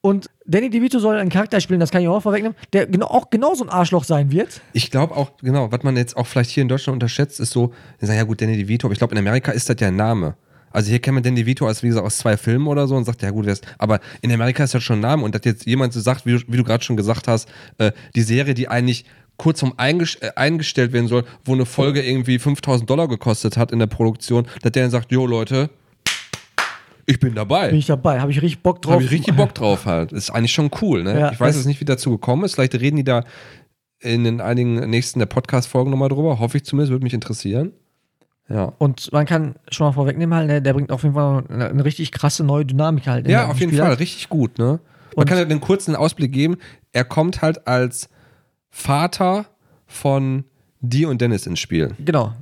Und 0.02 0.30
Danny 0.46 0.70
DeVito 0.70 1.00
soll 1.00 1.18
einen 1.18 1.30
Charakter 1.30 1.60
spielen, 1.60 1.80
das 1.80 1.92
kann 1.92 2.02
ich 2.02 2.08
auch 2.08 2.22
vorwegnehmen, 2.22 2.56
der 2.72 2.86
genau, 2.86 3.08
auch 3.08 3.30
genauso 3.30 3.64
ein 3.64 3.70
Arschloch 3.70 4.04
sein 4.04 4.32
wird. 4.32 4.62
Ich 4.74 4.92
glaube 4.92 5.16
auch, 5.16 5.32
genau, 5.42 5.72
was 5.72 5.84
man 5.84 5.98
jetzt 5.98 6.16
auch 6.16 6.28
vielleicht 6.28 6.52
hier 6.52 6.62
in 6.62 6.70
Deutschland 6.70 6.96
unterschätzt, 6.96 7.40
ist 7.40 7.52
so, 7.52 7.74
die 8.00 8.06
sagen, 8.06 8.18
ja 8.18 8.24
gut, 8.24 8.42
Danny 8.42 8.56
DeVito, 8.56 8.88
aber 8.88 8.94
ich 8.94 9.00
glaube, 9.00 9.16
in 9.16 9.20
Amerika 9.20 9.52
ist 9.52 9.70
das 9.70 9.78
ja 9.80 9.88
ein 9.88 9.96
Name. 9.96 10.36
Also 10.72 10.90
hier 10.90 11.00
kennt 11.00 11.16
man 11.16 11.24
Danny 11.24 11.44
DeVito 11.44 11.66
als, 11.66 11.82
wie 11.82 11.88
gesagt, 11.88 12.06
aus 12.06 12.18
zwei 12.18 12.38
Filmen 12.38 12.68
oder 12.68 12.88
so 12.88 12.96
und 12.96 13.06
sagt, 13.06 13.22
ja 13.24 13.32
gut, 13.32 13.48
ist, 13.48 13.66
aber 13.80 14.00
in 14.22 14.32
Amerika 14.32 14.64
ist 14.64 14.76
das 14.76 14.84
schon 14.84 15.00
ein 15.00 15.02
Name 15.02 15.24
und 15.24 15.34
dass 15.34 15.42
jetzt 15.44 15.66
jemand 15.66 15.94
so 15.94 16.00
sagt, 16.00 16.26
wie 16.26 16.34
du, 16.34 16.40
wie 16.48 16.58
du 16.58 16.64
gerade 16.64 16.84
schon 16.84 16.98
gesagt 16.98 17.28
hast, 17.28 17.50
äh, 17.80 17.92
die 18.16 18.22
Serie, 18.22 18.54
die 18.54 18.68
eigentlich 18.68 19.06
kurz 19.38 19.64
um 19.64 19.74
einges 19.78 20.16
äh, 20.16 20.32
eingestellt 20.36 20.94
werden 20.94 21.08
soll, 21.08 21.24
wo 21.46 21.54
eine 21.54 21.66
Folge 21.66 22.04
irgendwie 22.04 22.38
5000 22.38 22.90
Dollar 22.90 23.08
gekostet 23.08 23.58
hat 23.58 23.72
in 23.72 23.80
der 23.80 23.88
Produktion, 23.88 24.48
dass 24.62 24.72
der 24.72 24.84
dann 24.84 24.92
sagt, 24.92 25.12
jo 25.12 25.26
Leute, 25.26 25.70
ich 27.08 27.20
bin 27.20 27.34
dabei. 27.34 27.70
Bin 27.70 27.80
ich 27.80 27.88
dabei, 27.88 28.20
habe 28.20 28.30
ich 28.32 28.42
richtig 28.42 28.62
Bock 28.62 28.82
drauf. 28.82 28.94
Habe 28.96 29.04
ich 29.04 29.12
richtig 29.12 29.36
Bock 29.36 29.56
drauf 29.56 29.86
halt. 29.86 30.12
Ist 30.12 30.30
eigentlich 30.30 30.52
schon 30.54 30.70
cool, 30.82 31.04
ne? 31.04 31.20
Ja, 31.20 31.32
ich 31.32 31.40
weiß 31.40 31.56
jetzt 31.56 31.66
nicht, 31.66 31.80
wie 31.82 31.86
dazu 31.86 32.12
gekommen 32.12 32.44
ist. 32.44 32.54
Vielleicht 32.56 32.76
reden 32.76 32.98
die 32.98 33.04
da 33.04 33.24
in 34.00 34.24
den 34.24 34.42
einigen 34.42 34.90
nächsten 34.90 35.18
der 35.20 35.26
Podcast-Folgen 35.26 35.90
nochmal 35.90 36.10
drüber. 36.10 36.38
Hoffe 36.40 36.58
ich 36.58 36.66
zumindest, 36.66 36.92
würde 36.92 37.04
mich 37.04 37.14
interessieren. 37.16 37.72
Ja. 38.50 38.74
Und 38.78 39.12
man 39.12 39.26
kann 39.26 39.56
schon 39.72 39.88
mal 39.88 39.92
vorwegnehmen, 39.94 40.34
halt, 40.38 40.48
ne, 40.48 40.62
der 40.62 40.74
bringt 40.74 40.92
auf 40.92 41.04
jeden 41.04 41.16
Fall 41.16 41.44
eine, 41.50 41.68
eine 41.70 41.84
richtig 41.86 42.12
krasse 42.12 42.44
neue 42.44 42.66
Dynamik 42.66 43.08
halt. 43.08 43.26
in 43.26 43.32
Ja, 43.32 43.48
auf 43.48 43.60
jeden 43.60 43.72
Spiel 43.72 43.80
Fall. 43.80 43.90
halt. 43.90 44.00
Richtig 44.00 44.30
gut, 44.30 44.58
ne? 44.60 44.66
Man 44.66 44.80
Und- 45.16 45.26
kann 45.26 45.38
ja 45.38 45.44
einen 45.46 45.60
kurzen 45.62 45.96
Ausblick 45.96 46.32
geben. 46.32 46.58
Er 46.94 47.04
kommt 47.04 47.42
halt 47.42 47.68
als 47.68 48.10
Vater 48.70 49.48
von 49.86 50.44
Dee 50.82 51.06
und 51.06 51.20
Dennis 51.22 51.48
ins 51.48 51.60
Spiel. 51.60 51.92
Genau. 52.04 52.34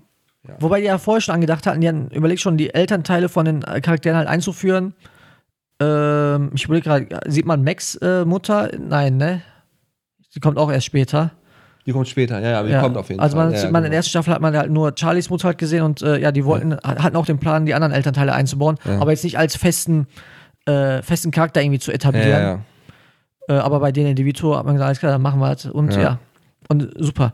Wobei 0.60 0.80
die 0.82 0.88
ja 0.88 0.98
vorher 0.98 1.22
schon 1.22 1.36
angedacht 1.36 1.66
hatten, 1.68 1.82
die 1.82 1.88
hatten 1.88 2.08
überlegt 2.12 2.42
schon, 2.42 2.58
die 2.58 2.74
Elternteile 2.74 3.30
von 3.30 3.46
den 3.46 3.64
äh, 3.64 3.82
Charakteren 3.82 4.18
halt 4.18 4.28
einzuführen. 4.28 4.94
Ähm, 5.82 6.52
ich 6.54 6.66
überlege 6.66 6.88
gerade, 6.90 7.08
sieht 7.32 7.46
man 7.46 7.64
Max 7.64 7.96
äh, 7.96 8.24
Mutter? 8.26 8.70
Nein, 8.78 9.18
ne? 9.18 9.42
Die 10.34 10.40
kommt 10.40 10.58
auch 10.58 10.72
erst 10.72 10.86
später. 10.86 11.32
Die 11.86 11.92
kommt 11.92 12.08
später, 12.08 12.40
ja, 12.40 12.50
ja, 12.52 12.60
aber 12.60 12.68
die 12.68 12.74
Ja. 12.74 12.82
kommt 12.82 12.98
auf 12.98 13.10
jeden 13.10 13.22
also 13.22 13.38
Fall. 13.38 13.48
man, 13.52 13.54
ja, 13.54 13.60
man 13.62 13.68
in 13.68 13.74
genau. 13.74 13.90
der 13.90 13.98
ersten 13.98 14.10
Staffel 14.10 14.34
hat 14.34 14.42
man 14.42 14.58
halt 14.58 14.72
nur 14.72 14.94
Charlies 14.98 15.30
Mutter 15.30 15.50
halt 15.50 15.58
gesehen 15.60 15.84
und 15.84 16.02
äh, 16.02 16.18
ja, 16.18 16.32
die 16.32 16.44
wollten, 16.44 16.76
hatten 16.78 17.16
auch 17.16 17.26
den 17.28 17.38
Plan, 17.38 17.66
die 17.66 17.74
anderen 17.76 17.94
Elternteile 17.94 18.34
einzubauen, 18.34 18.78
Ja. 18.86 19.00
aber 19.00 19.12
jetzt 19.12 19.24
nicht 19.24 19.38
als 19.38 19.56
festen, 19.56 20.08
äh, 20.66 21.02
festen 21.04 21.30
Charakter 21.32 21.62
irgendwie 21.62 21.80
zu 21.80 21.92
ja, 21.92 21.96
etablieren. 21.96 22.30
ja, 22.30 22.42
ja. 22.42 22.60
Äh, 23.48 23.60
aber 23.60 23.80
bei 23.80 23.92
denen 23.92 24.16
DeVito 24.16 24.58
hat 24.58 24.66
man 24.66 24.74
gesagt, 24.76 24.88
alles 24.88 25.00
klar, 25.00 25.12
dann 25.12 25.22
machen 25.22 25.40
wir 25.40 25.50
das. 25.54 25.66
Und 25.68 25.94
ja. 25.94 26.02
Ja. 26.02 26.20
Und 26.70 26.90
super. 26.98 27.34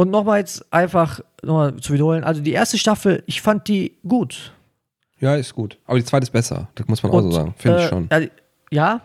Und 0.00 0.10
nochmal 0.10 0.38
jetzt 0.38 0.72
einfach 0.72 1.20
nochmal 1.42 1.76
zu 1.76 1.92
wiederholen. 1.92 2.24
Also 2.24 2.40
die 2.40 2.52
erste 2.52 2.78
Staffel, 2.78 3.22
ich 3.26 3.42
fand 3.42 3.68
die 3.68 3.98
gut. 4.08 4.54
Ja, 5.18 5.34
ist 5.34 5.54
gut. 5.54 5.76
Aber 5.84 5.98
die 5.98 6.04
zweite 6.06 6.22
ist 6.22 6.30
besser. 6.30 6.70
Das 6.74 6.88
muss 6.88 7.02
man 7.02 7.12
auch 7.12 7.20
so 7.20 7.26
Und, 7.26 7.32
sagen. 7.32 7.54
Finde 7.58 7.78
äh, 7.78 7.82
ich 7.82 7.88
schon. 7.90 8.08
Ja, 8.10 8.20
ja, 8.70 9.00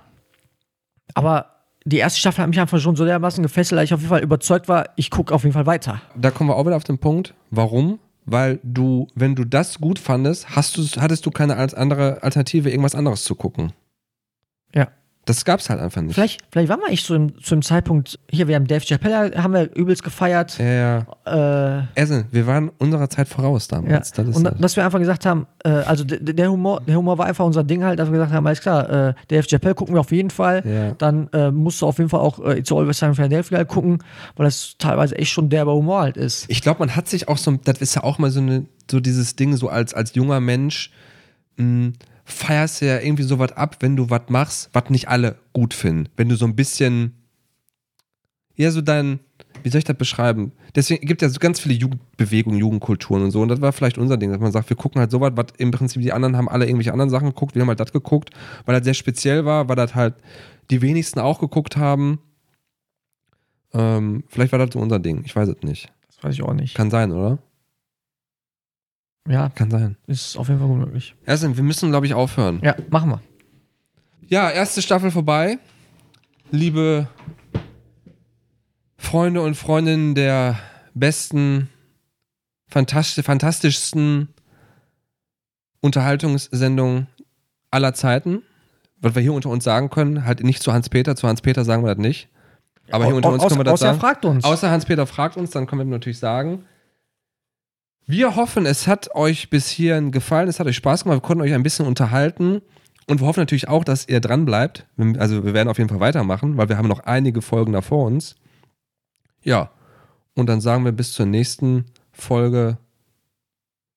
aber 1.14 1.48
die 1.84 1.98
erste 1.98 2.22
Staffel 2.22 2.44
hat 2.44 2.50
mich 2.50 2.62
einfach 2.62 2.80
schon 2.80 2.96
so 2.96 3.04
dermaßen 3.04 3.44
gefesselt, 3.44 3.78
dass 3.78 3.84
ich 3.84 3.94
auf 3.94 4.00
jeden 4.00 4.10
Fall 4.10 4.24
überzeugt 4.24 4.70
war, 4.70 4.86
ich 4.96 5.12
gucke 5.12 5.36
auf 5.36 5.44
jeden 5.44 5.52
Fall 5.52 5.66
weiter. 5.66 6.02
da 6.16 6.32
kommen 6.32 6.50
wir 6.50 6.56
auch 6.56 6.66
wieder 6.66 6.78
auf 6.78 6.86
den 6.86 6.98
Punkt. 6.98 7.34
Warum? 7.52 8.00
Weil 8.24 8.62
du, 8.64 9.10
wenn 9.16 9.36
du 9.36 9.44
das 9.44 9.80
gut 9.80 10.00
fandest, 10.00 10.56
hast 10.56 10.78
du, 10.78 10.84
hattest 11.02 11.26
du 11.26 11.30
keine 11.30 11.58
andere 11.58 12.24
Alternative, 12.24 12.70
irgendwas 12.70 12.96
anderes 12.96 13.26
zu 13.26 13.36
gucken. 13.36 13.74
Ja. 14.74 14.88
Das 15.26 15.44
gab's 15.44 15.72
halt 15.72 15.80
einfach 15.80 16.02
nicht. 16.04 16.14
Vielleicht, 16.14 16.42
vielleicht 16.52 16.70
waren 16.70 16.80
wir 16.82 16.90
echt 16.94 17.04
so 17.06 17.16
im, 17.16 17.42
zu 17.42 17.56
dem 17.56 17.64
Zeitpunkt, 17.64 18.20
hier, 18.30 18.48
wir 18.48 18.56
haben 18.56 18.68
Dave 18.68 18.86
Chappelle, 18.86 19.32
haben 19.42 19.54
wir 19.54 19.76
übelst 19.76 20.04
gefeiert. 20.04 20.60
ja, 20.60 21.06
ja. 21.26 21.80
Äh, 21.90 22.00
Essen, 22.00 22.26
wir 22.32 22.46
waren 22.46 22.70
unserer 22.78 23.10
Zeit 23.10 23.28
voraus 23.28 23.68
Ja, 23.72 23.78
damals. 23.82 24.12
Das 24.12 24.28
ist 24.28 24.36
und 24.38 24.46
halt- 24.46 24.64
dass 24.64 24.76
wir 24.76 24.86
einfach 24.86 25.00
gesagt 25.00 25.26
haben, 25.26 25.48
äh, 25.64 25.70
also 25.70 26.04
der 26.04 26.52
Humor, 26.52 26.82
der 26.88 26.96
Humor 26.98 27.18
war 27.18 27.26
einfach 27.26 27.44
unser 27.44 27.64
Ding 27.64 27.84
halt, 27.84 27.98
dass 27.98 28.10
wir 28.10 28.14
gesagt 28.20 28.34
haben, 28.34 28.46
alles 28.46 28.62
klar, 28.62 28.88
äh, 29.10 29.14
Dave 29.30 29.48
Chappelle 29.48 29.74
gucken 29.74 29.96
wir 29.96 30.02
auf 30.02 30.12
jeden 30.12 30.30
Fall. 30.30 30.62
Ja. 30.64 30.92
Dann 30.92 31.28
äh, 31.34 31.50
musst 31.50 31.82
du 31.82 31.88
auf 31.88 31.98
jeden 31.98 32.10
Fall 32.12 32.20
auch 32.20 32.40
äh, 32.46 32.60
It's 32.60 32.72
Always 32.72 33.00
Sunny 33.00 33.10
in 33.12 33.16
Philadelphia 33.16 33.58
halt 33.58 33.68
gucken, 33.68 34.04
weil 34.36 34.46
das 34.46 34.76
teilweise 34.78 35.18
echt 35.18 35.32
schon 35.32 35.50
derber 35.50 35.74
Humor 35.74 36.02
halt 36.02 36.18
ist. 36.18 36.46
ich 36.50 36.62
glaube, 36.62 36.80
man 36.82 36.96
hat 36.96 37.08
sich 37.08 37.28
auch 37.28 37.40
so, 37.40 37.52
das 37.64 37.80
ist 37.82 37.96
ja 37.96 38.04
auch 38.04 38.20
mal 38.20 38.30
so, 38.30 38.42
eine, 38.42 38.66
so 38.92 39.00
dieses 39.00 39.36
Ding, 39.36 39.58
so 39.58 39.70
als, 39.70 39.96
als 39.96 40.14
junger 40.14 40.40
Mensch, 40.40 40.92
mh, 41.58 41.94
feierst 42.26 42.82
du 42.82 42.88
ja 42.88 43.00
irgendwie 43.00 43.24
so 43.24 43.40
was 43.40 43.52
ab, 43.54 43.78
wenn 43.80 43.96
du 43.96 44.10
was 44.10 44.24
machst, 44.30 44.70
was 44.74 44.90
nicht 44.90 45.08
alle 45.08 45.38
gut 45.54 45.74
finden. 45.74 46.10
Wenn 46.18 46.28
du 46.28 46.36
so 46.36 46.46
ein 46.46 46.56
bisschen, 46.56 47.14
ja, 48.56 48.72
so 48.72 48.82
dein, 48.82 49.20
wie 49.64 49.70
soll 49.70 49.80
ich 49.80 49.86
das 49.86 49.96
beschreiben? 49.96 50.52
Deswegen 50.76 51.06
gibt 51.06 51.22
es 51.22 51.28
ja 51.28 51.34
so 51.34 51.40
ganz 51.40 51.60
viele 51.60 51.76
Jugendbewegungen, 51.76 52.60
Jugendkulturen 52.60 53.24
und 53.24 53.32
so. 53.32 53.42
Und 53.42 53.50
das 53.50 53.62
war 53.62 53.72
vielleicht 53.72 54.00
unser 54.00 54.18
Ding, 54.18 54.32
dass 54.32 54.42
man 54.42 54.52
sagt, 54.52 54.70
wir 54.70 54.76
gucken 54.76 55.00
halt 55.00 55.12
sowas, 55.12 55.32
was 55.36 55.46
im 55.58 55.72
Prinzip 55.72 56.02
die 56.02 56.12
anderen 56.12 56.36
haben 56.36 56.50
alle 56.50 56.66
irgendwelche 56.66 56.92
anderen 56.92 57.12
Sachen 57.12 57.28
geguckt. 57.28 57.54
Wir 57.54 57.62
haben 57.62 57.70
halt 57.70 57.80
das 57.80 57.94
geguckt, 57.94 58.32
weil 58.66 58.76
das 58.76 58.84
sehr 58.84 58.96
speziell 58.96 59.46
war, 59.46 59.70
weil 59.70 59.76
das 59.76 59.94
halt 59.94 60.16
die 60.72 60.82
wenigsten 60.82 61.20
auch 61.20 61.40
geguckt 61.40 61.78
haben. 61.78 62.20
Ähm, 63.72 64.24
vielleicht 64.28 64.52
war 64.52 64.60
das 64.60 64.74
so 64.74 64.80
unser 64.80 65.00
Ding. 65.00 65.22
Ich 65.26 65.36
weiß 65.36 65.48
es 65.48 65.62
nicht. 65.62 65.92
Das 66.08 66.24
weiß 66.24 66.34
ich 66.34 66.42
auch 66.42 66.54
nicht. 66.54 66.76
Kann 66.76 66.90
sein, 66.90 67.12
oder? 67.12 67.38
Ja, 69.28 69.50
Kann 69.50 69.72
sein. 69.72 69.98
ist 70.08 70.38
auf 70.38 70.48
jeden 70.50 70.60
Fall 70.60 70.68
gut 70.70 70.80
möglich. 70.80 71.16
Erstens, 71.26 71.58
wir 71.58 71.64
müssen, 71.64 71.90
glaube 71.90 72.06
ich, 72.06 72.14
aufhören. 72.14 72.60
Ja, 72.64 72.76
machen 72.90 73.10
wir. 73.10 73.22
Ja, 74.28 74.50
erste 74.52 74.82
Staffel 74.82 75.10
vorbei. 75.12 75.58
Liebe 76.52 77.08
Freunde 78.98 79.42
und 79.42 79.56
Freundinnen 79.56 80.14
der 80.16 80.58
besten, 80.94 81.70
fantastisch, 82.68 83.24
fantastischsten 83.26 84.30
Unterhaltungssendung 85.82 87.08
aller 87.72 87.94
Zeiten. 87.94 88.42
Was 89.02 89.14
wir 89.16 89.22
hier 89.22 89.34
unter 89.34 89.50
uns 89.50 89.64
sagen 89.64 89.90
können, 89.90 90.26
halt 90.26 90.44
nicht 90.44 90.64
zu 90.64 90.72
Hans-Peter, 90.74 91.16
zu 91.16 91.28
Hans-Peter 91.28 91.66
sagen 91.66 91.84
wir 91.84 91.94
das 91.94 92.02
nicht. 92.02 92.30
Aber 92.92 93.06
hier 93.06 93.16
unter 93.16 93.30
uns 93.30 93.44
Außer- 93.44 93.48
können 93.50 93.60
wir 93.60 93.64
das 93.66 93.74
außer 93.74 93.86
er 93.88 93.90
sagen. 93.94 94.00
fragt 94.00 94.26
uns. 94.26 94.44
Außer 94.44 94.70
Hans-Peter 94.72 95.06
fragt 95.08 95.38
uns, 95.38 95.52
dann 95.52 95.66
können 95.68 95.82
wir 95.82 95.86
natürlich 95.98 96.20
sagen. 96.20 96.66
Wir 98.08 98.36
hoffen, 98.36 98.66
es 98.66 98.88
hat 98.88 99.16
euch 99.16 99.50
bis 99.50 99.68
hierhin 99.70 100.12
gefallen, 100.12 100.48
es 100.48 100.60
hat 100.60 100.68
euch 100.68 100.76
Spaß 100.76 101.04
gemacht, 101.04 101.18
wir 101.18 101.22
konnten 101.22 101.42
euch 101.42 101.54
ein 101.54 101.64
bisschen 101.64 101.88
unterhalten 101.88 102.62
Und 103.08 103.20
wir 103.20 103.28
hoffen 103.28 103.40
natürlich 103.40 103.68
auch, 103.68 103.84
dass 103.84 104.08
ihr 104.08 104.20
dran 104.20 104.46
bleibt. 104.46 104.86
Also 105.18 105.44
wir 105.46 105.54
werden 105.54 105.70
auf 105.70 105.78
jeden 105.78 105.90
Fall 105.90 106.00
weitermachen, 106.00 106.58
weil 106.58 106.70
wir 106.70 106.78
haben 106.78 106.88
noch 106.88 107.02
einige 107.02 107.42
Folgen 107.42 107.74
da 107.74 107.82
vor 107.82 108.06
uns. 108.06 108.36
Ja. 109.44 109.72
Und 110.34 110.48
dann 110.48 110.60
sagen 110.60 110.84
wir 110.84 110.92
bis 110.92 111.14
zur 111.14 111.26
nächsten 111.26 111.86
Folge 112.12 112.78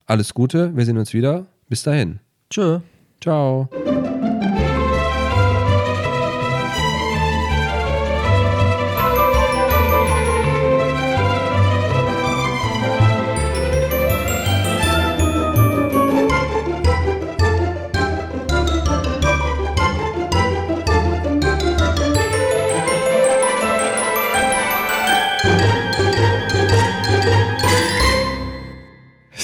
alles 0.07 0.35
Gute. 0.35 0.77
Wir 0.77 0.85
sehen 0.85 0.99
uns 0.99 1.13
wieder. 1.15 1.47
Bis 1.69 1.83
dahin. 1.83 2.21
Tschö. 2.51 2.81
Ciao. 3.21 3.69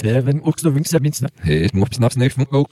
Seven 0.05 0.43
Oaks, 0.45 0.61
the 0.61 0.75
wings, 0.75 0.91
seven. 0.91 1.11
Hey, 1.41 1.65
ich 1.65 1.73
muss 1.73 1.89
bis 1.89 1.99
nach 1.99 2.15
nächsten 2.15 2.43
Woche, 2.43 2.69